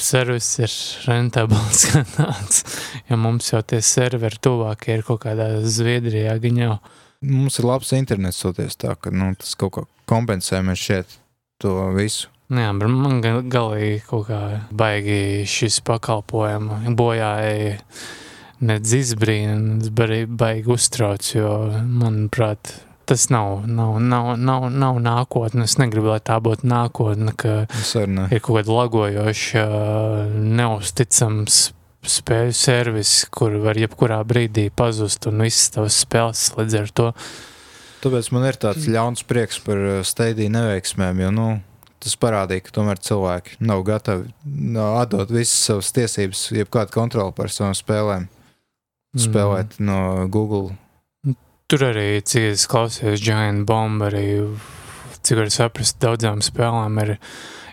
[0.01, 0.73] servis ir
[1.07, 2.61] rentabls kā
[3.09, 6.79] jo mums jau tie serveri tuvākie ir kaut kādā Zviedrijā gaņā.
[7.25, 11.19] Mums ir labs internets, soties tā, ka nu, tas kaut kā kompensē mēs šeit
[11.63, 12.34] to visu.
[12.53, 14.41] Jā, bet man ga- galīgi kaut kā
[14.71, 17.79] baigi šis pakalpojums bojāja
[18.61, 21.55] nedz izbrīna, nedz arī baigi uztrauc, jo,
[21.89, 22.75] manuprāt,
[23.09, 25.65] tas nav, nav, nav, nav, nav nākotne.
[25.65, 27.67] Es negribu, lai tā būtu nākotne, ka
[28.07, 28.29] ne.
[28.31, 29.65] ir kaut kāda lagojoša,
[30.37, 31.73] neusticams
[32.05, 37.11] spēļu servis, kur var jebkurā brīdī pazust un visas tavas spēles līdz ar to.
[38.05, 41.47] Tāpēc man ir tāds ļauns prieks par uh, Stadia neveiksmēm, jo nu,
[42.05, 47.53] tas parādīja, ka tomēr cilvēki nav gatavi nu, atdot visas savas tiesības, jebkādu kontroli pār
[47.53, 48.31] savām spēlēm.
[49.15, 50.75] Spēlēt no Google.
[51.71, 54.27] Tur arī, cik es klausījos, Giant Bomb arī,
[55.23, 57.15] cik var saprast, daudzām spēlēm ir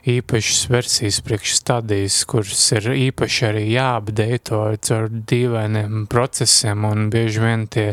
[0.10, 7.68] īpašas versijas priekš stadijas, kuras ir īpaši arī jāapdeito caur dīvainiem procesiem, un bieži vien
[7.72, 7.88] tie,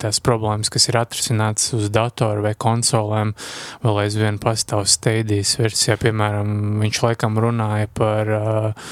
[0.00, 3.34] tās problēmas, kas ir atrisinātas uz datoru vai konsolēm,
[3.84, 5.98] vēl aizvien pastāv steidijas versijā.
[6.00, 8.88] Piemēram, viņš laikam runāja par uh,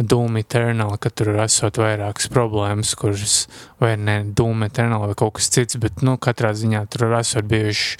[0.00, 3.44] Doom Eternal, ka tur esot vairākas problēmas, kuras
[3.82, 7.98] vai ne Doom Eternal vai kaut kas cits, bet, nu, katrā ziņā tur esot bijuši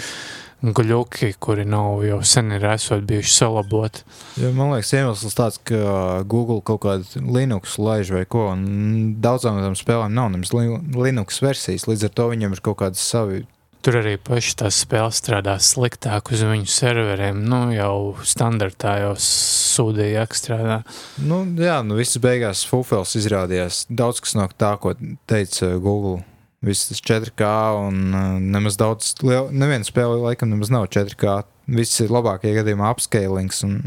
[0.62, 4.02] guļuki, kuri nav jau sen ir esot bijuši salaboti.
[4.40, 9.62] Jo, man liekas, iemesls tāds, ka Google kaut kādu Linux laiž vai ko, un daudzām
[9.62, 13.46] tām spēlēm nav nemaz Li- Linux versijas, līdz ar to viņiem ir kaut kādas savi.
[13.80, 20.36] Tur arī paši tās spēles strādā sliktāk uz viņu serveriem, nu, jau standartā jau sūdīgi
[20.36, 20.82] strādā.
[21.24, 24.92] Nu, jā, nu viss beigās Fufels izrādījās daudz kas no tā, ko
[25.24, 26.20] teica Google.
[26.66, 27.48] Viss tas 4K
[27.86, 31.40] un uh, nemaz daudz, liel, neviena spēle laikam nemaz nav 4K.
[31.72, 33.80] Viss ir labākajā gadījumā upscalings un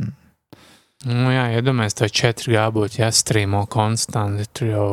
[1.04, 4.91] Nu, jā, iedomājieties, to 4G būtu jāstrīmo konstanti, tur jau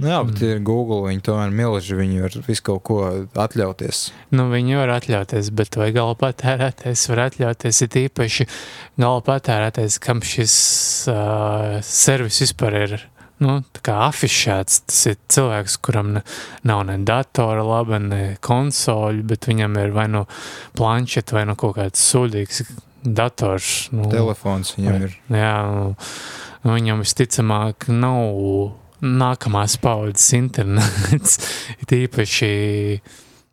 [0.00, 0.48] Nu, jā, bet Mm.
[0.48, 3.00] ir Google, viņi tomēr milži, viņi var visu kaut ko
[3.36, 4.12] atļauties.
[4.32, 7.82] Nu, viņi var atļauties, bet vai gala patērētājs var atļauties?
[7.84, 8.46] Ir īpaši
[8.96, 10.54] gala patērētājs, kam šis
[11.12, 12.96] uh, servis vispār ir
[13.44, 13.56] nu,
[13.94, 14.82] afišēts.
[14.88, 16.24] Tas ir cilvēks, kuram ne,
[16.68, 20.26] nav ne datora, laba, ne konsoļu, bet viņam ir vai nu
[20.78, 22.64] planšeta, vai nu kaut kāds sūdīgs
[23.04, 23.88] dators.
[23.94, 25.16] Nu, Telefons viņam ir.
[25.32, 31.40] Jā, nu, viņam visticamāk nav nākamās paudzes internets.
[31.80, 32.50] Ir īpaši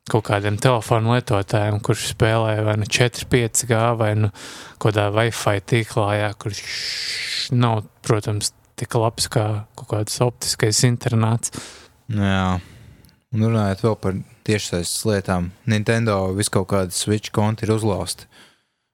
[0.08, 4.32] kaut kādiem telefonu lietotājiem, kurš spēlē vai nu 4, 5G vai nu
[4.80, 6.62] kādā Wi-Fi tīklā, jā, kurš
[7.56, 9.46] nav, protams, tik labs kā
[9.78, 11.54] kaut kāds optiskais internāts.
[12.14, 12.58] Jā.
[13.36, 18.30] Un runājot vēl par tiešsaistes lietām, Nintendo vis kaut kāda Switch konti ir uzlausta.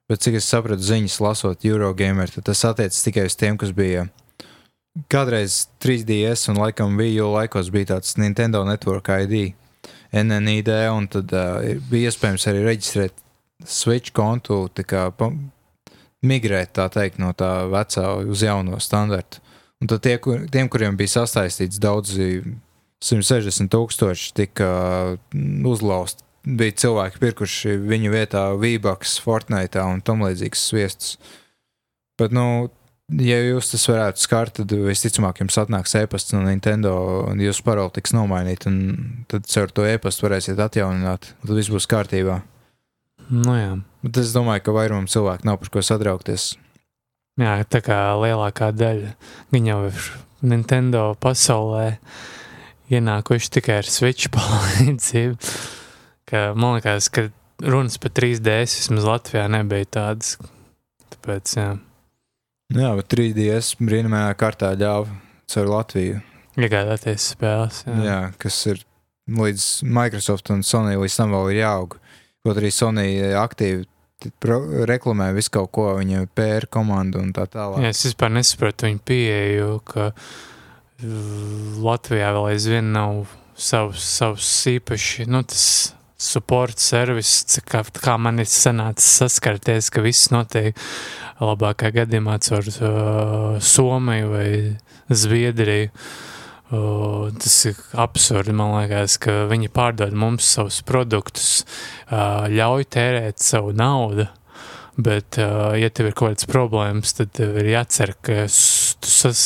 [0.10, 4.08] Bet cik es sapratu ziņas, lasot Eurogamer, tad tas attiecas tikai uz tiem, kas bija
[5.10, 9.54] kādreiz 3DS un laikam Wii U laikos bija tāds Nintendo Network ID,
[10.14, 13.16] NNID, un tad uh, bija iespējams arī reģistrēt
[13.66, 15.08] Switch kontu, tā kā
[16.24, 19.42] migrēt, tā teikt, no tā vecā uz jauno standartu.
[19.84, 22.40] Un tad tie, kur, tiem, kuriem bija sasaistīts daudzi
[23.04, 24.70] 160 tūkstoši, tika
[25.36, 26.24] mm, uzlausti.
[26.44, 31.18] Bija cilvēki, pirkuši viņu vietā Vībaks, Fortnite un tam līdzīgas sviestus.
[32.20, 32.70] Bet, nu,
[33.20, 36.96] ja jūs tas varētu skart, tad visticamāk jums atnāks e-pasts no Nintendo,
[37.32, 41.72] un jūsu paroli tiks nomainīta, un tad caur to e-pastu varēsiet atjaunināt, un tad viss
[41.76, 42.40] būs kārtībā.
[43.28, 43.76] Nu, jā.
[44.04, 46.54] Bet es domāju, ka vairumam cilvēku nav par ko satraukties.
[47.42, 49.14] Jā, tā kā lielākā daļa
[49.54, 50.02] viņa jau ir
[50.44, 51.98] Nintendo pasaulē
[52.94, 55.38] ienākuši tikai ar Switch palīdzību.
[56.30, 57.28] Ka, man liekas, ka
[57.64, 60.36] runas par 3DS vismaz Latvijā nebija tādas.
[61.14, 61.72] Tāpēc, jā,
[62.74, 65.12] Jā, bet 3DS brīnumainā kārtā ļāva
[65.52, 66.22] caur Latviju.
[66.58, 67.84] iegādāties spēles.
[67.86, 67.98] Jā.
[68.02, 68.80] Jā, kas ir
[69.30, 71.98] līdz Microsoft un Sony līdz tam vēl ir jāaug.
[72.44, 73.06] Kaut arī Sony
[73.38, 73.86] aktīvi
[74.90, 77.84] reklamē visu kaut ko, viņa PR komanda un tā tālāk.
[77.84, 83.26] Jā, es vispār nesaprotu viņu pieeju, ka uh, Latvijā vēl aizvien nav
[83.56, 85.94] savs, savs īpaši, nu, tas
[86.24, 90.78] support servis, cik kā, kā man ir sanācis saskarties, ka viss notiek
[91.44, 94.52] labākā gadījumā caur uh, Somiju vai
[95.12, 95.90] Zviedriju.
[95.92, 96.33] Uh,
[97.44, 101.66] tas ir absurdi, man liekas, ka viņi pārdod mums savus produktus,
[102.10, 104.30] uh, ļauj tērēt savu naudu,
[104.94, 109.40] Bet, uh, ja tev ir kaut kādas problēmas, tad ir jācer, ka tu sas,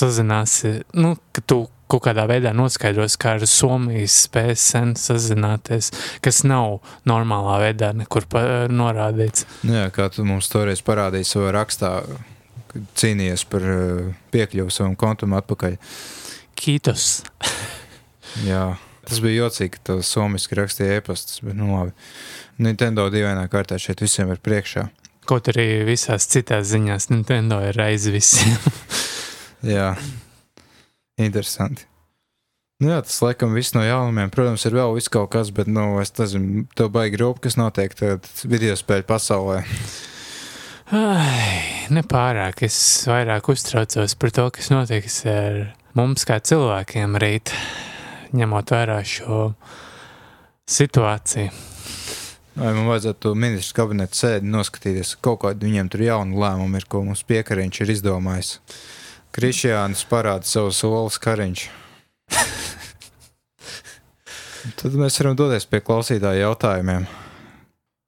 [0.00, 5.92] sazināsi, nu, ka tu kaut kādā veidā noskaidros, kā ar Somijas PSN sazināties,
[6.24, 8.24] kas nav normālā veidā nekur
[8.72, 9.44] norādīts.
[9.68, 11.92] Nu Jā, kā tu mums toreiz parādīji savā rakstā,
[12.96, 15.76] cīnījies par uh, piekļuvu savam kontam atpakaļ.
[16.56, 17.08] Kītos.
[18.46, 18.76] Jā,
[19.06, 21.94] tas bija jocīgi, ka tu somiski rakstīji e-pastus, bet nu labi.
[22.62, 24.86] Nintendo dīvainā kārtā šeit visiem ir priekšā.
[25.26, 28.56] Kaut arī visās citās ziņās Nintendo ir aiz visiem.
[29.76, 29.94] Jā,
[31.18, 31.88] interesanti.
[32.76, 34.28] Nu jā, tas laikam viss no jaunumiem.
[34.32, 37.94] Protams, ir vēl viss kaut kas, bet, nu, es nezinu, tev baigi grupa, kas notiek
[38.44, 39.62] video spēļu pasaulē.
[40.94, 42.62] Ai, nepārāk.
[42.62, 42.78] Es
[43.10, 47.50] vairāk uztraucos par to, kas notiks ar mums kā cilvēkiem rīt,
[48.38, 49.50] ņemot vērā šo
[50.70, 51.50] situāciju.
[52.56, 56.86] Vai man vajadzētu to ministru kabinetu sēdi noskatīties, kaut kādu viņiem tur jaunu lēmumu ir,
[56.88, 58.60] ko mums piekariņš ir izdomājis.
[59.34, 61.68] Krišjānis parāda savu solis kariņš.
[64.78, 67.25] Tad mēs varam doties pie klausītāju jautājumiem.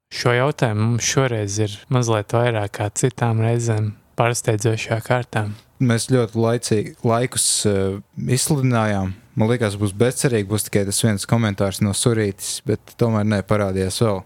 [0.08, 5.50] Šo jautājumu mums šoreiz ir mazliet vairāk kā citām reizēm pārsteidzošā kārtā.
[5.84, 9.12] Mēs ļoti laicīgi laikus uh, izsludinājām.
[9.38, 14.24] Man liekas, būs bezcerīgi, būs tikai tas viens komentārs no surītes, bet tomēr neparādījās vēl.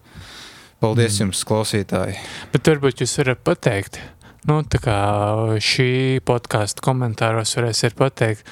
[0.81, 1.27] Paldies mm.
[1.27, 2.17] jums, klausītāji!
[2.55, 3.99] Bet varbūt jūs varat pateikt,
[4.49, 4.97] nu, tā kā
[5.63, 5.91] šī
[6.25, 8.47] podkāstu komentāros varēsiet pateikt,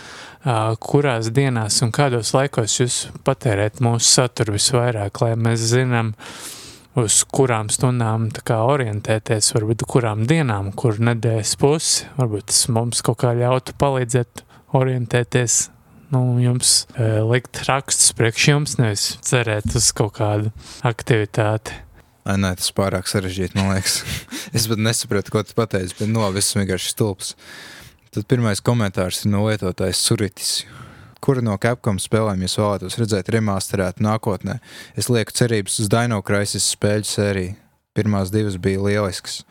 [0.84, 6.14] kurās dienās un kādos laikos jūs patērēt mūsu saturu visvairāk, lai mēs zinām,
[7.00, 13.36] uz kurām stundām orientēties, varbūt kurām dienām, kur nedēļas pusi, varbūt tas mums kaut kā
[13.38, 14.44] ļautu palīdzēt
[14.78, 15.70] orientēties.
[16.12, 20.52] Nu, jums e, likt rakstus priekš jums, nevis cerēt uz kaut kādu
[20.84, 21.78] aktivitāti.
[22.28, 24.02] Ai, nē, tas pārāk sarežģīti, man liekas.
[24.58, 27.32] es pat nesaprotu, ko tu pateici, bet no viss vienkārši stulbs.
[28.12, 30.52] Tad pirmais komentārs ir no lietotājs Suritis.
[31.22, 34.56] Kuru no Capcom spēlēm jūs vēlētos redzēt remasterētu nākotnē?
[34.98, 37.56] Es lieku cerības uz Dino Crisis spēļu sēriju.
[37.94, 39.42] Pirmās divas bija lieliskas.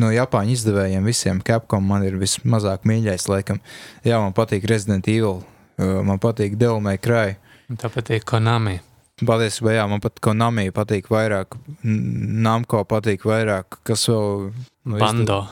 [0.00, 3.58] No Japāņu izdevējiem visiem Capcom man ir vismazāk mīļais, laikam.
[4.06, 5.42] Jā, man patīk Resident Evil,
[5.78, 7.36] uh, man patīk Devil May Cry.
[7.70, 8.78] Un Tāpat ir Konami.
[9.20, 14.48] Patiesībā, jā, man pat Konami patīk vairāk, N- Namco patīk vairāk, kas vēl.
[14.96, 15.42] Bando.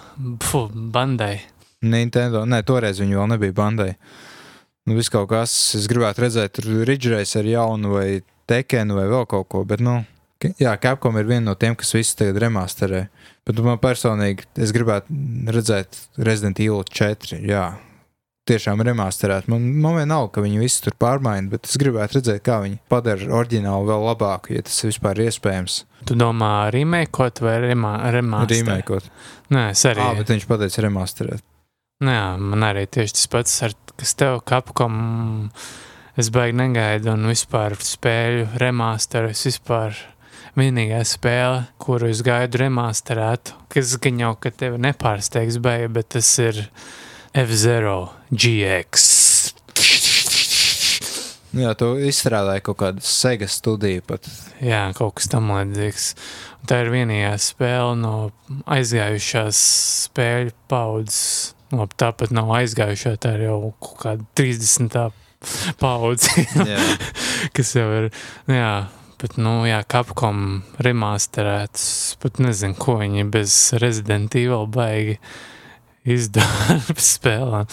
[0.43, 1.35] Fu, bandai.
[1.85, 3.93] Nintendo, nē, toreiz viņi vēl nebija bandai.
[4.89, 8.07] Nu, viss kaut kas, es gribētu redzēt, tur Ridge Race ar jaunu vai
[8.49, 10.01] Tekenu vai vēl kaut ko, bet, nu,
[10.39, 13.09] Jā, Capcom ir viena no tiem, kas visu tagad remasterē.
[13.49, 15.11] Bet man personīgi, es gribētu
[15.51, 17.41] redzēt Resident Evil 4.
[17.43, 17.65] Jā,
[18.49, 19.49] tiešām remasterēt.
[19.51, 23.29] Man, man vienalga, ka viņi visu tur pārmaina, bet es gribētu redzēt, kā viņi padara
[23.41, 25.81] oriģinālu vēl labāku, ja tas vispār ir iespējams.
[26.07, 28.55] Tu domā, remakeot vai remā, remaster?
[28.55, 29.11] Rīmēkot.
[29.57, 30.07] Nē, es arī.
[30.07, 31.48] Jā, bet viņš pateica remasterēt.
[31.99, 34.99] Nu Jā, man arī tieši tas pats, ar, kas tev Capcom,
[36.15, 39.99] es baigi negaidu un vispār spēļu remasteru, es vispār
[40.55, 46.31] vienīgā spēle, kuru es gaidu remasterētu, kas gan jau, ka tevi nepārsteigs beja, bet tas
[46.39, 46.63] ir
[47.35, 47.97] F-Zero
[48.31, 49.11] GX.
[51.51, 54.31] Nu Jā, tu izstrādāji kaut kādu Sega studiju pat.
[54.63, 56.13] Jā, kaut kas tam līdzīgs.
[56.71, 58.17] Tā ir vienīgā spēle no
[58.71, 59.67] aizgājušās
[60.07, 61.57] spēļu paudzes.
[61.69, 64.97] Labi, tāpat nav aizgājušā, tā ir jau kaut kāda 30.
[65.81, 66.45] paudze.
[67.57, 68.09] Kas jau ir,
[68.49, 68.73] jā,
[69.21, 75.19] bet, nu, jā, Capcom remasterēts, pat nezinu, ko viņi bez Resident Evil baigi
[76.09, 76.81] izdara
[77.13, 77.67] spēlē.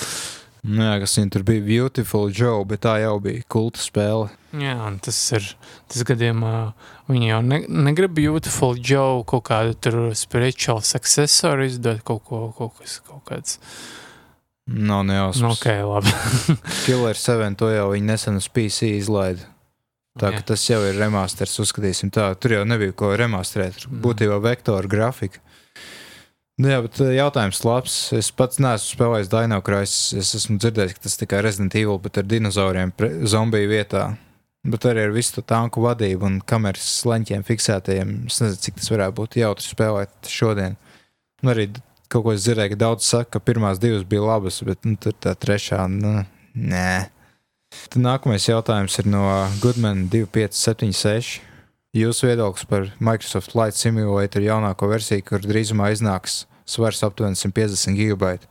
[0.66, 4.32] Nu Jā, kas viņa tur bija Beautiful Joe, bet tā jau bija kulta spēle.
[4.58, 5.46] Jā, un tas ir,
[5.92, 6.56] tas gadījumā
[7.10, 12.78] viņi jau ne, negrib Beautiful Joe kaut kādu tur spiritual successoru izdot kaut ko, kaut
[12.80, 13.60] kas, kaut kāds.
[14.66, 15.60] Nav Nu, nejausmas.
[15.60, 16.14] ok, labi.
[16.86, 19.46] Killer 7 to jau viņi nesen uz PC izlaida.
[20.16, 22.30] Tā ka tas jau ir remasters, uzskatīsim tā.
[22.40, 23.84] Tur jau nebija ko remasterēt.
[23.86, 24.00] Mm.
[24.06, 25.42] būtībā vektora grafika.
[26.56, 27.96] Nu, jā, bet eh, jautājums labs.
[28.16, 30.14] Es pats neesmu spēlējis Dino Crisis.
[30.16, 32.94] Es esmu dzirdējis, ka tas tikai Resident Evil, bet ar dinozauriem
[33.28, 34.06] zombiju vietā.
[34.66, 38.14] Bet arī ar visu to tanku vadību un kameras leņķiem fiksētajiem.
[38.32, 40.78] Es nezinu, cik tas varētu būt jautri spēlēt šodien.
[41.44, 44.58] Un arī d- kaut ko es dzirdēju, ka daudz saka, ka pirmās divas bija labas,
[44.66, 46.24] bet nu, tur tā trešā, nu,
[46.58, 47.12] nē.
[47.92, 49.22] Tad nākamais jautājums ir no
[49.62, 51.42] Goodman 2576.
[51.96, 58.50] Jūsu viedoklis par Microsoft Flight Simulator jaunāko versiju, kur drīzumā iznāks svars aptuveni 150 gigabaitu.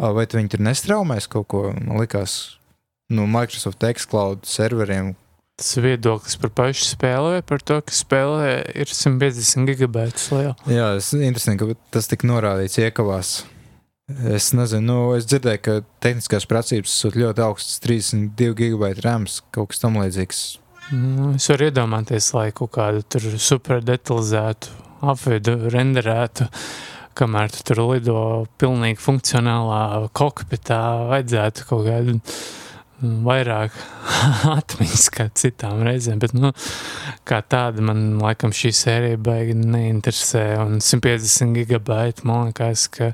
[0.00, 1.60] Ā, Vai viņi tur nestraumēs kaut ko?
[1.76, 2.56] Man liekas,
[3.12, 5.12] no Microsoft Xcloud serveriem.
[5.54, 10.56] Tas viedoklis par pašu spēli vai par to, ka spēlē ir 150 gigabaitus liela.
[10.66, 13.36] Jā, tas ir interesanti, ka tas tika norādīts iekavās.
[14.34, 19.70] Es nezinu, nu, es dzirdēju, ka tehniskās prasības ir ļoti augstas, 32 gigabaitu rāms, kaut
[19.70, 20.42] kas tam līdzīgs.
[20.90, 24.74] Nu, es varu iedomāties, lai kaut kādu tur super detalizētu
[25.14, 26.50] apvidu renderētu,
[27.14, 28.18] kamēr tu tur lido
[28.58, 30.82] pilnīgi funkcionālā kokpitā,
[31.14, 32.18] vajadzētu kaut kādu
[33.02, 33.74] vairāk
[34.58, 36.52] atmiņas kā citām reizēm, bet, nu,
[37.28, 43.12] kā tāda man laikam šī sērija baigi neinteresē, un 150 gigabaiti, man liekas, ka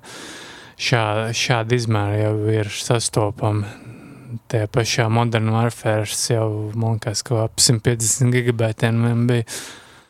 [0.81, 1.05] šā,
[1.37, 3.79] šāda izmēra jau ir sastopama
[4.51, 9.47] Tajā pašā Modern Warfare jau, man liekas, ka ap 150 gigabaitiem vien bija.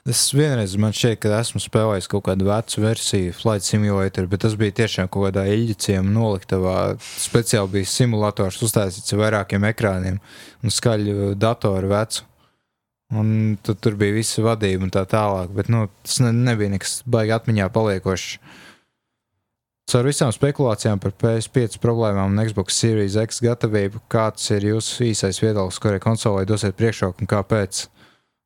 [0.08, 4.54] Es vienreiz man šķiet, ka esmu spēlējis kaut kādu vecu versiju Flight Simulator, bet tas
[4.56, 6.94] bija tiešām kaut kādā eļļiciem noliktavā.
[7.20, 10.16] Speciāli bija simulators uztaisīts ar vairākiem ekrāniem
[10.64, 12.24] un skaļu datoru vecu.
[13.10, 17.00] Un tu, tur bija visa vadība un tā tālāk, bet nu, tas ne, nebija nekas
[17.10, 18.34] baigi atmiņā paliekošs.
[19.90, 25.42] Caur visām spekulācijām par PS5 problēmām un Xbox Series X gatavību, kāds ir jūsu īsais
[25.42, 27.88] viedoklis, kurai konsolē dosiet priekšroku un kāpēc?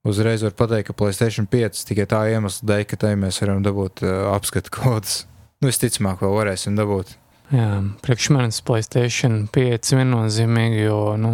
[0.05, 4.03] Uzreiz var pateikt, ka Placēta 5 tikai tā iemesla dēļ, ka tai mēs varam dabūt
[4.05, 5.23] uh, apskatu kodus.
[5.63, 7.15] Nu, visticamāk, vēl varēsim dabūt.
[7.55, 11.31] Jā, priekš manis Playstation 5 viennozīmīgi, jo, nu,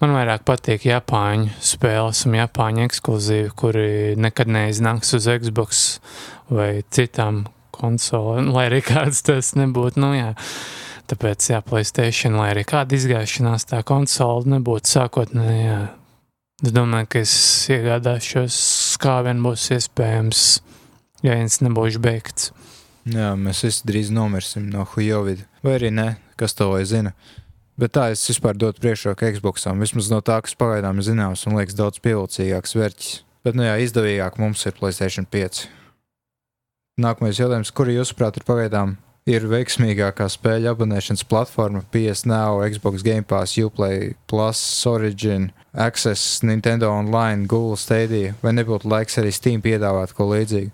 [0.00, 3.88] man vairāk patīk Japāņu spēles un Japāņu ekskluzīvi, kuri
[4.20, 5.82] nekad neiznāks uz Xbox
[6.48, 7.44] vai citām
[7.76, 10.30] konsolēm, lai arī kāds tas nebūtu, nu jā.
[11.12, 15.76] Tāpēc, jā, Playstation, lai arī kāda izgāšanās tā konsole nebūtu sākotnēji.
[16.62, 17.34] Es domāju, ka es
[17.72, 18.56] iegādāšos,
[19.02, 20.42] kā vien būs iespējams,
[21.26, 22.52] ja viens nebūs beigts.
[23.10, 25.40] Jā, mēs visi drīz nomirsim no Huawei.
[25.66, 26.06] Vai arī nē,
[26.40, 27.10] kas to lai zina.
[27.74, 29.82] Bet tā es vispār dotu priekšroku Xboxam.
[29.82, 33.16] Vismaz no tā, kas pagaidām ir zināms un liekas daudz pievilcīgāks vērķis.
[33.44, 35.66] Bet, nu jā, izdevīgāk mums ir Playstation 5.
[37.02, 38.94] Nākamais jautājums, kuri jūsuprāt ir pagaidām
[39.28, 46.90] ir veiksmīgākā spēļu abonēšanas platforma PS Now, Xbox Game Pass, Uplay, Plus, Origin, Access, Nintendo
[46.94, 50.70] Online, Google Stadia, vai nebūtu laiks arī Steam piedāvāt ko līdzīgu?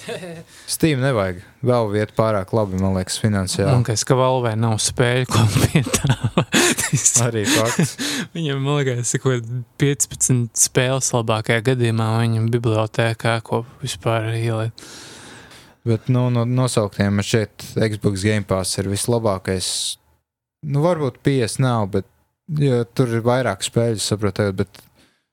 [0.70, 1.40] Steam nevajag.
[1.66, 3.72] Vēl vieta pārāk labi, man liekas, finansiāli.
[3.74, 6.84] Un kas, ka Valvē nav spēļu, ko piedāvāt.
[7.26, 7.96] Arī fakts.
[8.36, 14.84] Viņam, man liekas, kādi 15 spēles labākajā gadījumā viņam bibliotēkā, ko vispār ielikt.
[15.86, 19.70] Bet nu, no nosauktiem man šeit Xbox Game Pass ir vislabākais.
[20.68, 22.08] Nu, varbūt PS nav, bet
[22.58, 24.82] jo, tur ir vairāk spēļu, saprotiet, bet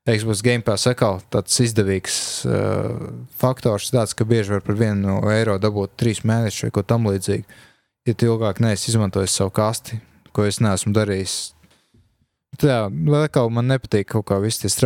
[0.07, 2.18] Xbox Game Pass atkal tāds izdevīgs
[2.48, 6.84] uh, faktors, tāds, ka bieži var par vienu no eiro dabūt trīs mēnešus vai ko
[6.88, 7.60] tam līdzīgu.
[8.07, 9.99] Ja tu ilgāk neesi izmantojis savu kasti,
[10.31, 11.35] ko es neesmu darījis.
[12.64, 14.80] Vēl kā man nepatīk kaut kā viss tas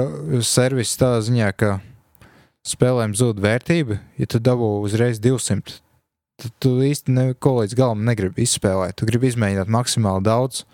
[0.49, 1.75] servis tādā ziņā, ka
[2.67, 3.99] spēlēm zūd vērtība.
[4.17, 5.77] Ja tu dabū uzreiz 200,
[6.41, 8.97] tad tu īsti neko līdz galam negribi izspēlēt.
[8.97, 10.65] Tu gribi izmēģināt maksimāli daudz,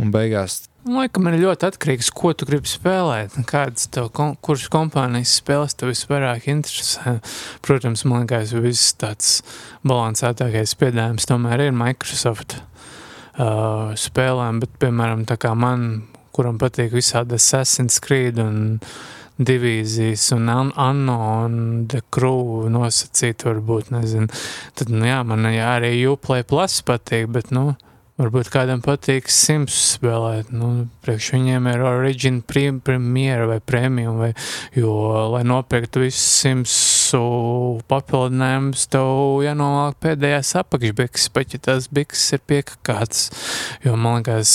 [0.00, 3.36] un beigās Laikam ir ļoti atkarīgs ko tu gribi spēlēt.
[3.46, 4.08] Kādas tev,
[4.42, 7.20] kuras kompānijas spēles tev visvairāk interesē?
[7.64, 9.36] Protams, man liekas, viss tāds
[9.86, 17.38] balansētākais piedāvājums tomēr ir Microsoft uh, spēlēm, bet, piemēram, tā kā man, kuram patīk visādi
[17.38, 18.80] Assassin's Creed un
[19.38, 21.56] divīzijas un Anno un
[21.94, 24.26] The Crew nosacīt varbūt, nezinu,
[24.74, 27.70] tad, nu jā, man jā, arī Uplay Plus patīk, bet, nu,
[28.20, 34.34] Varbūt kādam patīk simts spēlēt, nu, priekš viņiem ir origin premjera vai premium, vai,
[34.76, 34.92] jo,
[35.32, 36.74] lai nopirktu visus simts
[37.88, 43.30] papildinājumus, tev jānolāk pēdējās apakšbiks, pat ja tās biks ir piekakāts,
[43.84, 44.52] jo, man liekas,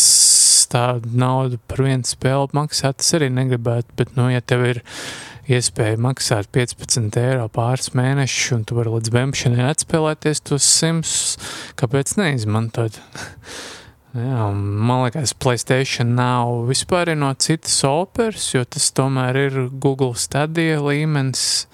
[0.70, 4.84] tādu naudu par vienu spēli maksāt, tas arī negribētu, bet, nu, ja tev ir
[5.48, 11.18] iespēja maksāt 15 eiro pāris mēnešus, un tu vari līdz bemšanai atspēlēties tos simts,
[11.80, 13.00] kāpēc neizmantot?
[14.18, 20.80] Jā, man liekas, Playstation nav vispār no citas operas, jo tas tomēr ir Google Stadia
[20.82, 21.68] līmenis,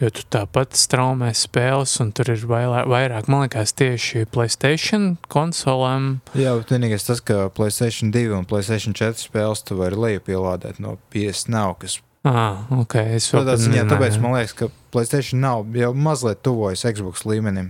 [0.00, 6.08] jo tu tāpat straumē spēles, un tur ir vairāk, man liekas, tieši Playstation konsolēm.
[6.38, 10.96] Jā, bet vienīgais tas, ka Playstation 2 un Playstation 4 spēles tu vari lejupielādēt no
[11.12, 15.90] PS Now, kas Ah, okay, es Tādā ziņā, tāpēc man liekas, ka Playstation nav jau
[15.92, 17.68] mazliet tuvojas Xbox līmenim.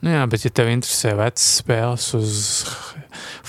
[0.00, 2.38] Nu jā, bet ja tev interesē vecas spēles uz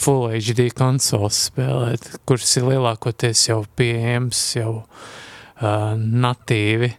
[0.02, 6.92] Full HD konsoles spēlēt, kuras ir lielākoties jau pieejams, jau uh, natīvi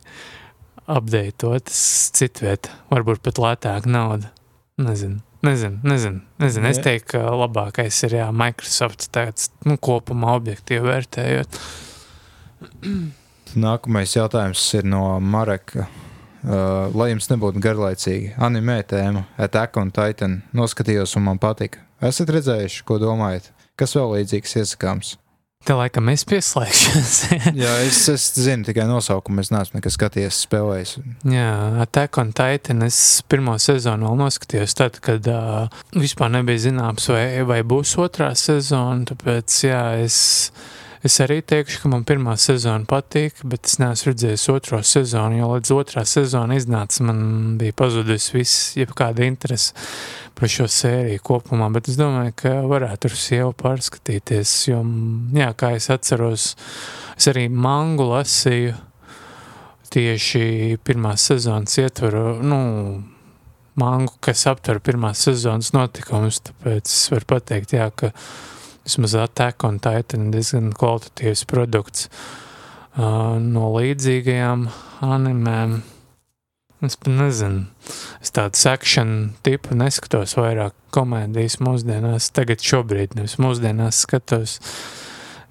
[0.88, 1.82] apdeitotas
[2.16, 4.32] citviet, varbūt pat lētāk nauda.
[4.80, 5.20] Nezinu.
[5.42, 6.68] Nezinu, nezinu, nezinu.
[6.70, 11.58] Es teiktu, ka labākais ir jā, Microsoft tāds nu, kopumā objektīvi vērtējot.
[13.58, 15.88] Nākamais jautājums ir no Mareka.
[16.42, 20.40] Uh, lai jums nebūtu garlaicīgi, anime tēma, Attack on Titan.
[20.56, 21.84] Noskatījos, un man patika.
[22.02, 23.52] Esat redzējuši, ko domājat?
[23.78, 25.12] Kas vēl līdzīgs iesakāms?
[25.62, 27.12] Te laikam es pieslēgšos.
[27.62, 30.96] Jā, es, es zinu tikai nosaukumu, es neesmu nekas skatījies, spēlējis.
[31.30, 31.52] Jā,
[31.84, 32.98] Attack on Titan es
[33.30, 39.06] pirmo sezonu vēl noskatījos tad, kad uh, vispār nebija zināms, vai, vai būs otrā sezona,
[39.12, 40.18] tāpēc jā, es
[41.02, 45.48] Es arī teikšu, ka man pirmā sezona patīk, bet es neesmu redzējis otro sezonu, jo
[45.56, 49.74] līdz otrā sezona iznāca, man bija pazudus viss, jebkāda interese
[50.38, 54.78] par šo sēriju kopumā, bet es domāju, ka varētu ar sievu pārskatīties, jo,
[55.34, 56.52] jā, kā es atceros,
[57.16, 58.78] es arī mangu lasīju
[59.92, 62.62] tieši pirmās sezonas ietvaru, nu,
[63.74, 68.14] mangu, kas aptver pirmās sezonas notikumus, tāpēc es varu pateikt, jā, ka
[68.84, 74.68] vismaz Attack on Titan diezgan kvalitatīvs produkts uh, no līdzīgajām
[75.06, 75.80] animēm.
[76.82, 77.68] Es pat nezinu,
[78.18, 84.56] es tādu sekšanu tipu neskatos vairāk komēdijas mūsdienās, tagad šobrīd nevis mūsdienās skatos.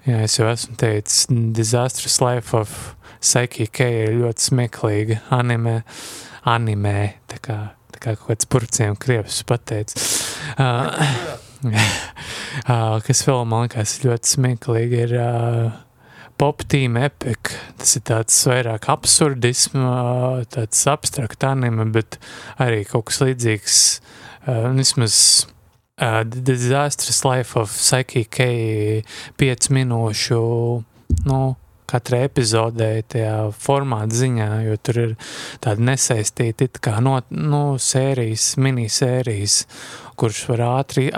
[0.04, 2.74] Jā, es jau esmu teicis, Disastrous Life of
[3.22, 5.78] Psyche K ir ļoti smieklīga anime,
[6.52, 6.98] animē,
[7.32, 7.58] tā kā,
[7.94, 10.10] tā kā kaut kāds purciem krievs pateicis.
[10.58, 15.80] Uh, uh, kas vēl man liekas ļoti smieklīgi, ir uh,
[16.40, 17.52] pop team epic.
[17.78, 22.18] Tas ir tāds vairāk absurdismu, uh, tāds abstrakt anime, bet
[22.62, 23.80] arī kaut kas līdzīgs,
[24.46, 25.16] uh, vismaz
[26.02, 29.02] uh, Disastrous Life of Psyche K
[29.40, 30.42] 5 minūšu,
[31.28, 31.40] nu,
[31.92, 35.16] katrai epizodē, tajā formāta ziņā, jo tur ir
[35.64, 39.58] tādi nesaistīti kā no, nu, sērijas, minisērijas,
[40.20, 41.08] kurš var ātri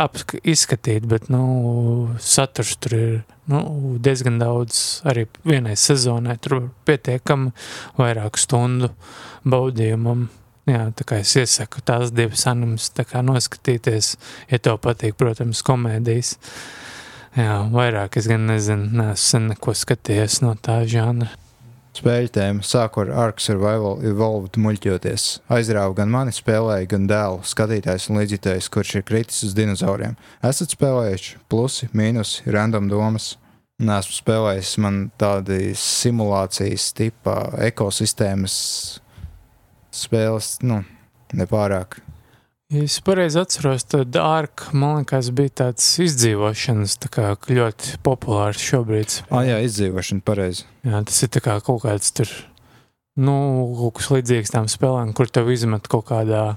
[0.43, 1.45] izskatīt, bet nu,
[2.23, 3.15] saturs tur ir
[3.51, 3.61] nu,
[4.03, 5.03] diezgan daudz.
[5.09, 7.53] Arī vienai sezonai tur pietiekami
[7.99, 8.95] vairāk stundu
[9.45, 10.29] baudījumam.
[10.65, 12.89] Jā, tā kā es iesaku tās divas animas
[13.29, 14.15] noskatīties,
[14.49, 16.39] ja tev patīk, protams, komēdijas.
[17.35, 21.33] Jā, vairāk es gan nezinu, neesmu sen neko skatījies no tā žanra.
[21.95, 25.25] Spēļu tēma sāku ar Ark Survival Evolved muļķoties.
[25.55, 30.15] Aizrāva gan mani spēlēju, gan dēlu, skatītājs un līdzītājs, kurš ir kritis uz dinozauriem.
[30.47, 33.33] Esat spēlējuši plusi, mīnusi, random domas.
[33.83, 38.57] Nesmu spēlējis man tādi simulācijas tipa ekosistēmas
[39.95, 40.85] spēles, nu,
[41.35, 41.99] nepārāk.
[42.73, 48.63] Ja es pareizi atceros, tad ārka, man liekas, bija tāds izdzīvošanas, tā kā ļoti populārs
[48.65, 49.19] šobrīd.
[49.29, 50.65] Ah, jā, izdzīvošana, pareizi.
[50.87, 52.33] Jā, tas ir kā kaut kāds tur,
[53.21, 53.35] nu,
[53.83, 56.55] kaut kas līdzīgs tām spēlēm, kur tev izmet kaut kādā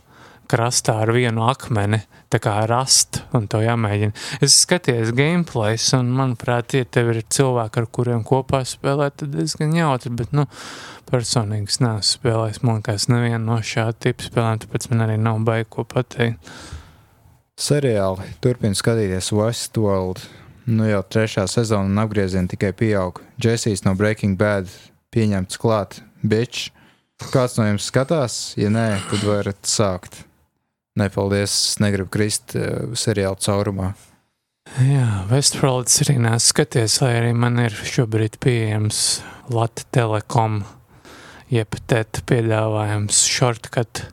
[0.50, 2.00] krastā ar vienu akmeni,
[2.32, 4.16] tā kā rast, un to jāmēģina.
[4.44, 9.76] Es skatījos gameplays, un, manuprāt, ja tev ir cilvēki, ar kuriem kopā spēlēt, tad diezgan
[9.78, 10.48] jautri, bet, nu,
[11.12, 15.40] personīgi es neesmu spēlējis, man liekas, nevienu no šāda tipa spēlēm, tāpēc man arī nav
[15.48, 16.52] baigi ko pateikt.
[17.58, 20.22] Seriāli turpina skatīties Westworld.
[20.70, 23.24] Nu jau trešā sezona un apgrieziena tikai pieaug.
[23.42, 24.70] Jessijs no Breaking Bad
[25.16, 26.02] pieņemts klāt.
[26.22, 26.70] Bitch.
[27.34, 28.36] Kāds no jums skatās?
[28.62, 30.27] Ja nē, tad varat sākt.
[30.98, 33.92] Nepaldies, es negribu krist uh, seriāla caurumā.
[34.82, 39.22] Jā, Westworlds arī neskaties, lai arī man ir šobrīd pieejams
[39.54, 40.58] Latvijas Telekom,
[41.54, 44.08] jeb TET piedāvājums shortcut.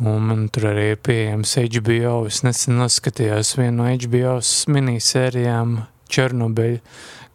[0.00, 2.14] Un man tur arī ir pieejams HBO.
[2.30, 4.38] Es nesen noskatījos vienu no HBO
[4.72, 5.76] minisērijām
[6.10, 6.80] Černobiļu,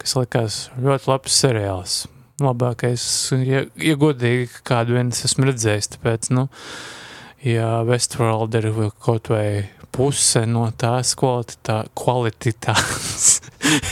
[0.02, 2.02] kas likās ļoti labs seriāls.
[2.42, 3.06] Labākais,
[3.46, 6.95] ja, ja godīgi, kādu vien es esmu redzējis, tāpēc, nu, uh,
[7.46, 8.70] ja Westworld ir
[9.02, 13.40] kaut vai puse no tās kvalitā, kvalitātes,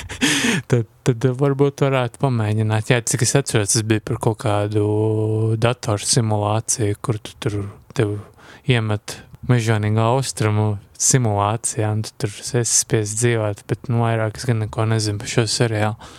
[0.71, 2.93] tad, tad varbūt varētu pamēģināt.
[2.93, 4.85] Jā, cik es atceros, tas bija par kaut kādu
[5.61, 7.61] datoru simulāciju, kur tu tur
[7.97, 8.19] tev
[8.69, 10.67] iemet mežonīgu austrumu
[11.01, 15.31] simulācijā, un tu tur esi spiest dzīvot, bet nu vairāk es gan neko nezinu par
[15.31, 16.13] šo seriālu.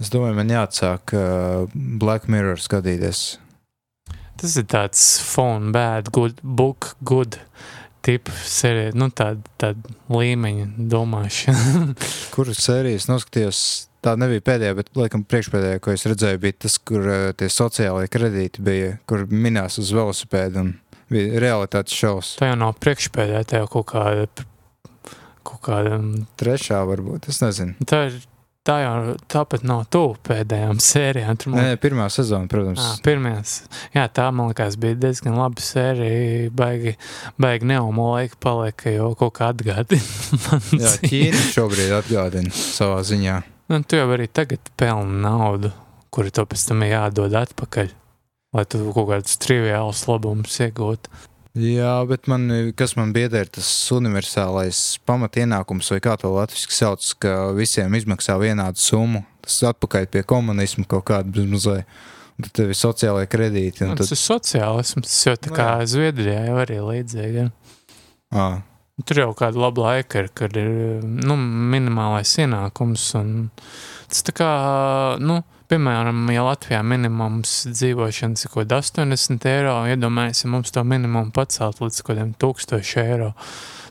[0.00, 3.34] Es domāju, man jāatsāk uh, Black Mirror skatīties.
[4.40, 7.36] Tas ir tāds phone bad, good book, good
[8.04, 11.94] tipu sērija, nu tāda tād līmeņa domāšana.
[12.34, 13.62] Kuras sērijas noskatījos?
[14.00, 18.06] Tā nebija pēdējā, bet, laikam, priekšpēdējā, ko es redzēju, bija tas, kur uh, tie sociālai
[18.08, 20.70] kredīti bija, kur minās uz velosipēdu un
[21.12, 22.30] bija realitātes šaus.
[22.40, 24.46] Tā jau nav priekšpēdējā, tā jau kaut kāda,
[25.44, 26.00] kaut kāda...
[26.40, 27.76] Trešā varbūt, es nezinu.
[27.84, 28.16] Tā ir
[28.70, 31.38] tā jau tāpat nav tuvu pēdējām sērijām.
[31.40, 31.66] Tur man...
[31.66, 32.80] Nē, pirmā sezona, protams.
[32.82, 33.56] À, pirmās,
[33.94, 36.50] jā, tā man liekas bija diezgan laba sērija.
[36.56, 36.94] Baigi,
[37.40, 40.02] baigi neumo laika palika, jo kaut kā atgādina.
[40.84, 43.40] jā, Ķīna šobrīd atgādina savā ziņā.
[43.70, 45.72] Nu, tu jau arī tagad pelni naudu,
[46.14, 47.92] kuru to pēc tam jādod atpakaļ,
[48.56, 51.12] lai tu kaut kādus triviālus labumus iegūtu.
[51.58, 52.46] Jā, bet man,
[52.78, 58.36] kas man biedē, ir tas universālais pamatienākums, vai kā to latviešu sauc, ka visiem izmaksā
[58.38, 59.24] vienādu summu.
[59.42, 61.88] Tas atpakaļ pie komunismu kaut kāda bezmazliet.
[62.40, 63.84] Tad tev ir sociālai kredīti.
[63.84, 64.06] Nu, tad...
[64.06, 67.46] Tas ir sociālisms, tas jau tā kā no, Zviedrijā jau arī līdzīgi.
[68.32, 68.46] Ja?
[69.04, 71.36] Tur jau kāda laba laika ir, kad ir nu,
[71.74, 73.10] minimālais ienākums.
[74.08, 74.50] Tas tā kā,
[75.20, 75.40] nu,
[75.70, 81.30] Piemēram, ja Latvijā minimums dzīvošanas ir kaut kāda 80 eiro, iedomājieties, ja mums to minimumu
[81.36, 83.28] pacelt līdz kaut kādiem 1000 eiro,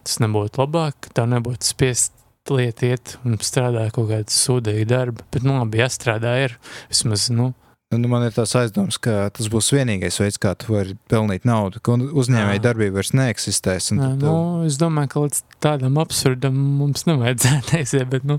[0.03, 2.11] tas nebūtu labāk, tā nebūtu spiest
[2.51, 5.23] lietiet un strādāt kaut kādu sūdīgu darbu.
[5.31, 6.57] Bet, nu, labi, jāstrādā ir
[6.89, 7.53] vismaz, nu,
[7.89, 11.79] Nu, man ir tāds aizdoms, ka tas būs vienīgais veids, kā tu vari pelnīt naudu,
[11.81, 13.87] ka uzņēmēja darbība vairs neeksistēs.
[13.95, 14.33] Jā, nu,
[14.67, 18.05] es domāju, ka līdz tādam absurdam mums nevajadzētu aiziet.
[18.11, 18.37] Bet, nu,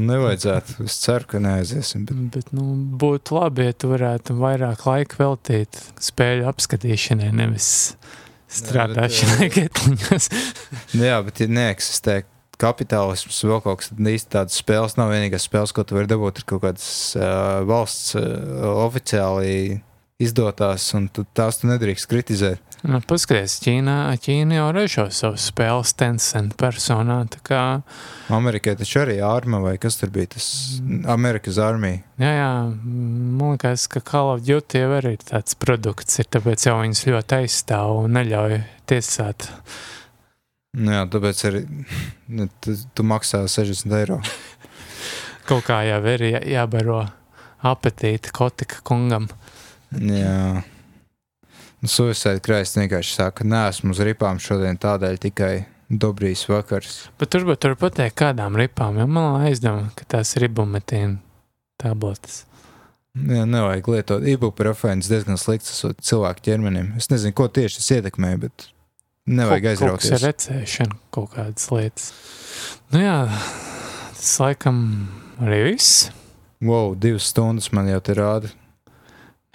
[0.00, 0.78] nevajadzētu.
[0.88, 2.06] Es ceru, ka neaiziesim.
[2.08, 7.68] Bet, bet nu, būtu labi, ja tu varētu vairāk laika veltīt spēļu apskatīšanai, nevis
[8.62, 10.30] strādāšanai getliņos.
[10.96, 12.22] Jā, bet ja neeksistē
[12.60, 16.40] kapitālisms, vēl kaut kas tāds- tādas spēles nav vienīgās spēles, ko tu vari dabūt.
[16.40, 16.88] Ir kaut kādas
[17.18, 18.24] uh, valsts uh,
[18.86, 19.82] oficiāli
[20.22, 22.62] izdotās, un tu, tās tu nedrīkst kritizēt.
[22.86, 27.18] Nu, Paskaties, Ķīnā, Ķīna jau ražo savus spēles Tencent personā.
[27.44, 27.80] Kā...
[28.32, 30.46] Amerikai taču arī arma, vai kas tur bija tas
[31.12, 32.04] Amerikas armija?
[32.20, 32.52] Jā, jā,
[32.84, 37.40] man liekas, ka Call of Duty jau arī tāds produkts ir, tāpēc jau viņas ļoti
[37.40, 38.60] aizstāv un neļauj
[38.92, 39.50] tiesāt.
[39.50, 39.95] Nu
[40.76, 41.62] jā, tāpēc arī
[42.28, 44.20] nu, tu, tu maksā 60 eiro.
[45.48, 47.04] Kaut kā jau ir jā, jābaro
[47.66, 49.28] apetīti kotika kungam.
[49.96, 50.62] Jā.
[51.80, 55.52] Nu, Suicide Christ vienkārši saka, nē, esmu uz ripām šodien tādēļ tikai
[55.88, 57.06] dobrīs vakars.
[57.20, 61.20] Bet tur pateikt kādām ripām, jo man aizdomā, ka tās ir ibumetīna
[61.80, 62.44] tabletes.
[63.16, 66.90] Jā, nevajag lietot ibuprofēns diezgan slikts cilvēku ķermenim.
[67.00, 68.66] Es nezinu, ko tieši tas ietekmē, bet
[69.26, 70.10] Nevajag aizrauties.
[70.10, 72.12] Kaut kas ar recēšanu, kaut kādas lietas.
[72.94, 73.16] Nu jā,
[74.14, 74.78] tas laikam
[75.42, 76.06] arī viss.
[76.62, 78.52] Wow, divas stundas man jau te rāda.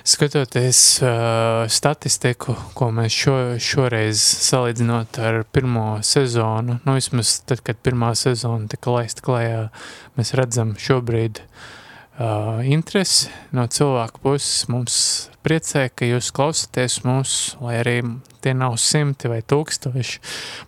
[0.01, 7.79] Skatoties uh, statistiku, ko mēs šo, šoreiz salīdzinot ar pirmo sezonu, nu vismaz tad, kad
[7.85, 9.67] pirmā sezona tika laista klajā,
[10.17, 11.69] mēs redzam šobrīd uh,
[12.67, 14.67] interesi no cilvēku puses.
[14.69, 14.95] Mums
[15.45, 17.95] priecē, ka jūs klausāties mūs, lai arī
[18.41, 20.19] tie nav simti vai tūkstoši,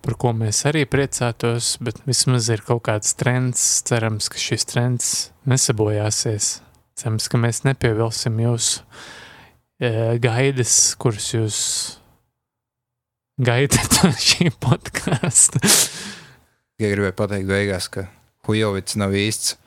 [0.06, 3.84] par ko mēs arī priecātos, bet vismaz ir kaut kāds trends.
[3.88, 5.10] Cerams, ka šis trends
[5.50, 6.62] nesabojāsies.
[6.96, 11.60] Cerams, ka mēs nepievilsim jūsu uh, gaidas, kuras jūs
[13.42, 15.62] gaidat no šī podkāsta.
[16.82, 18.08] Ja gribēju pateikt beigās, ka
[18.48, 19.58] Hujovits nav īsts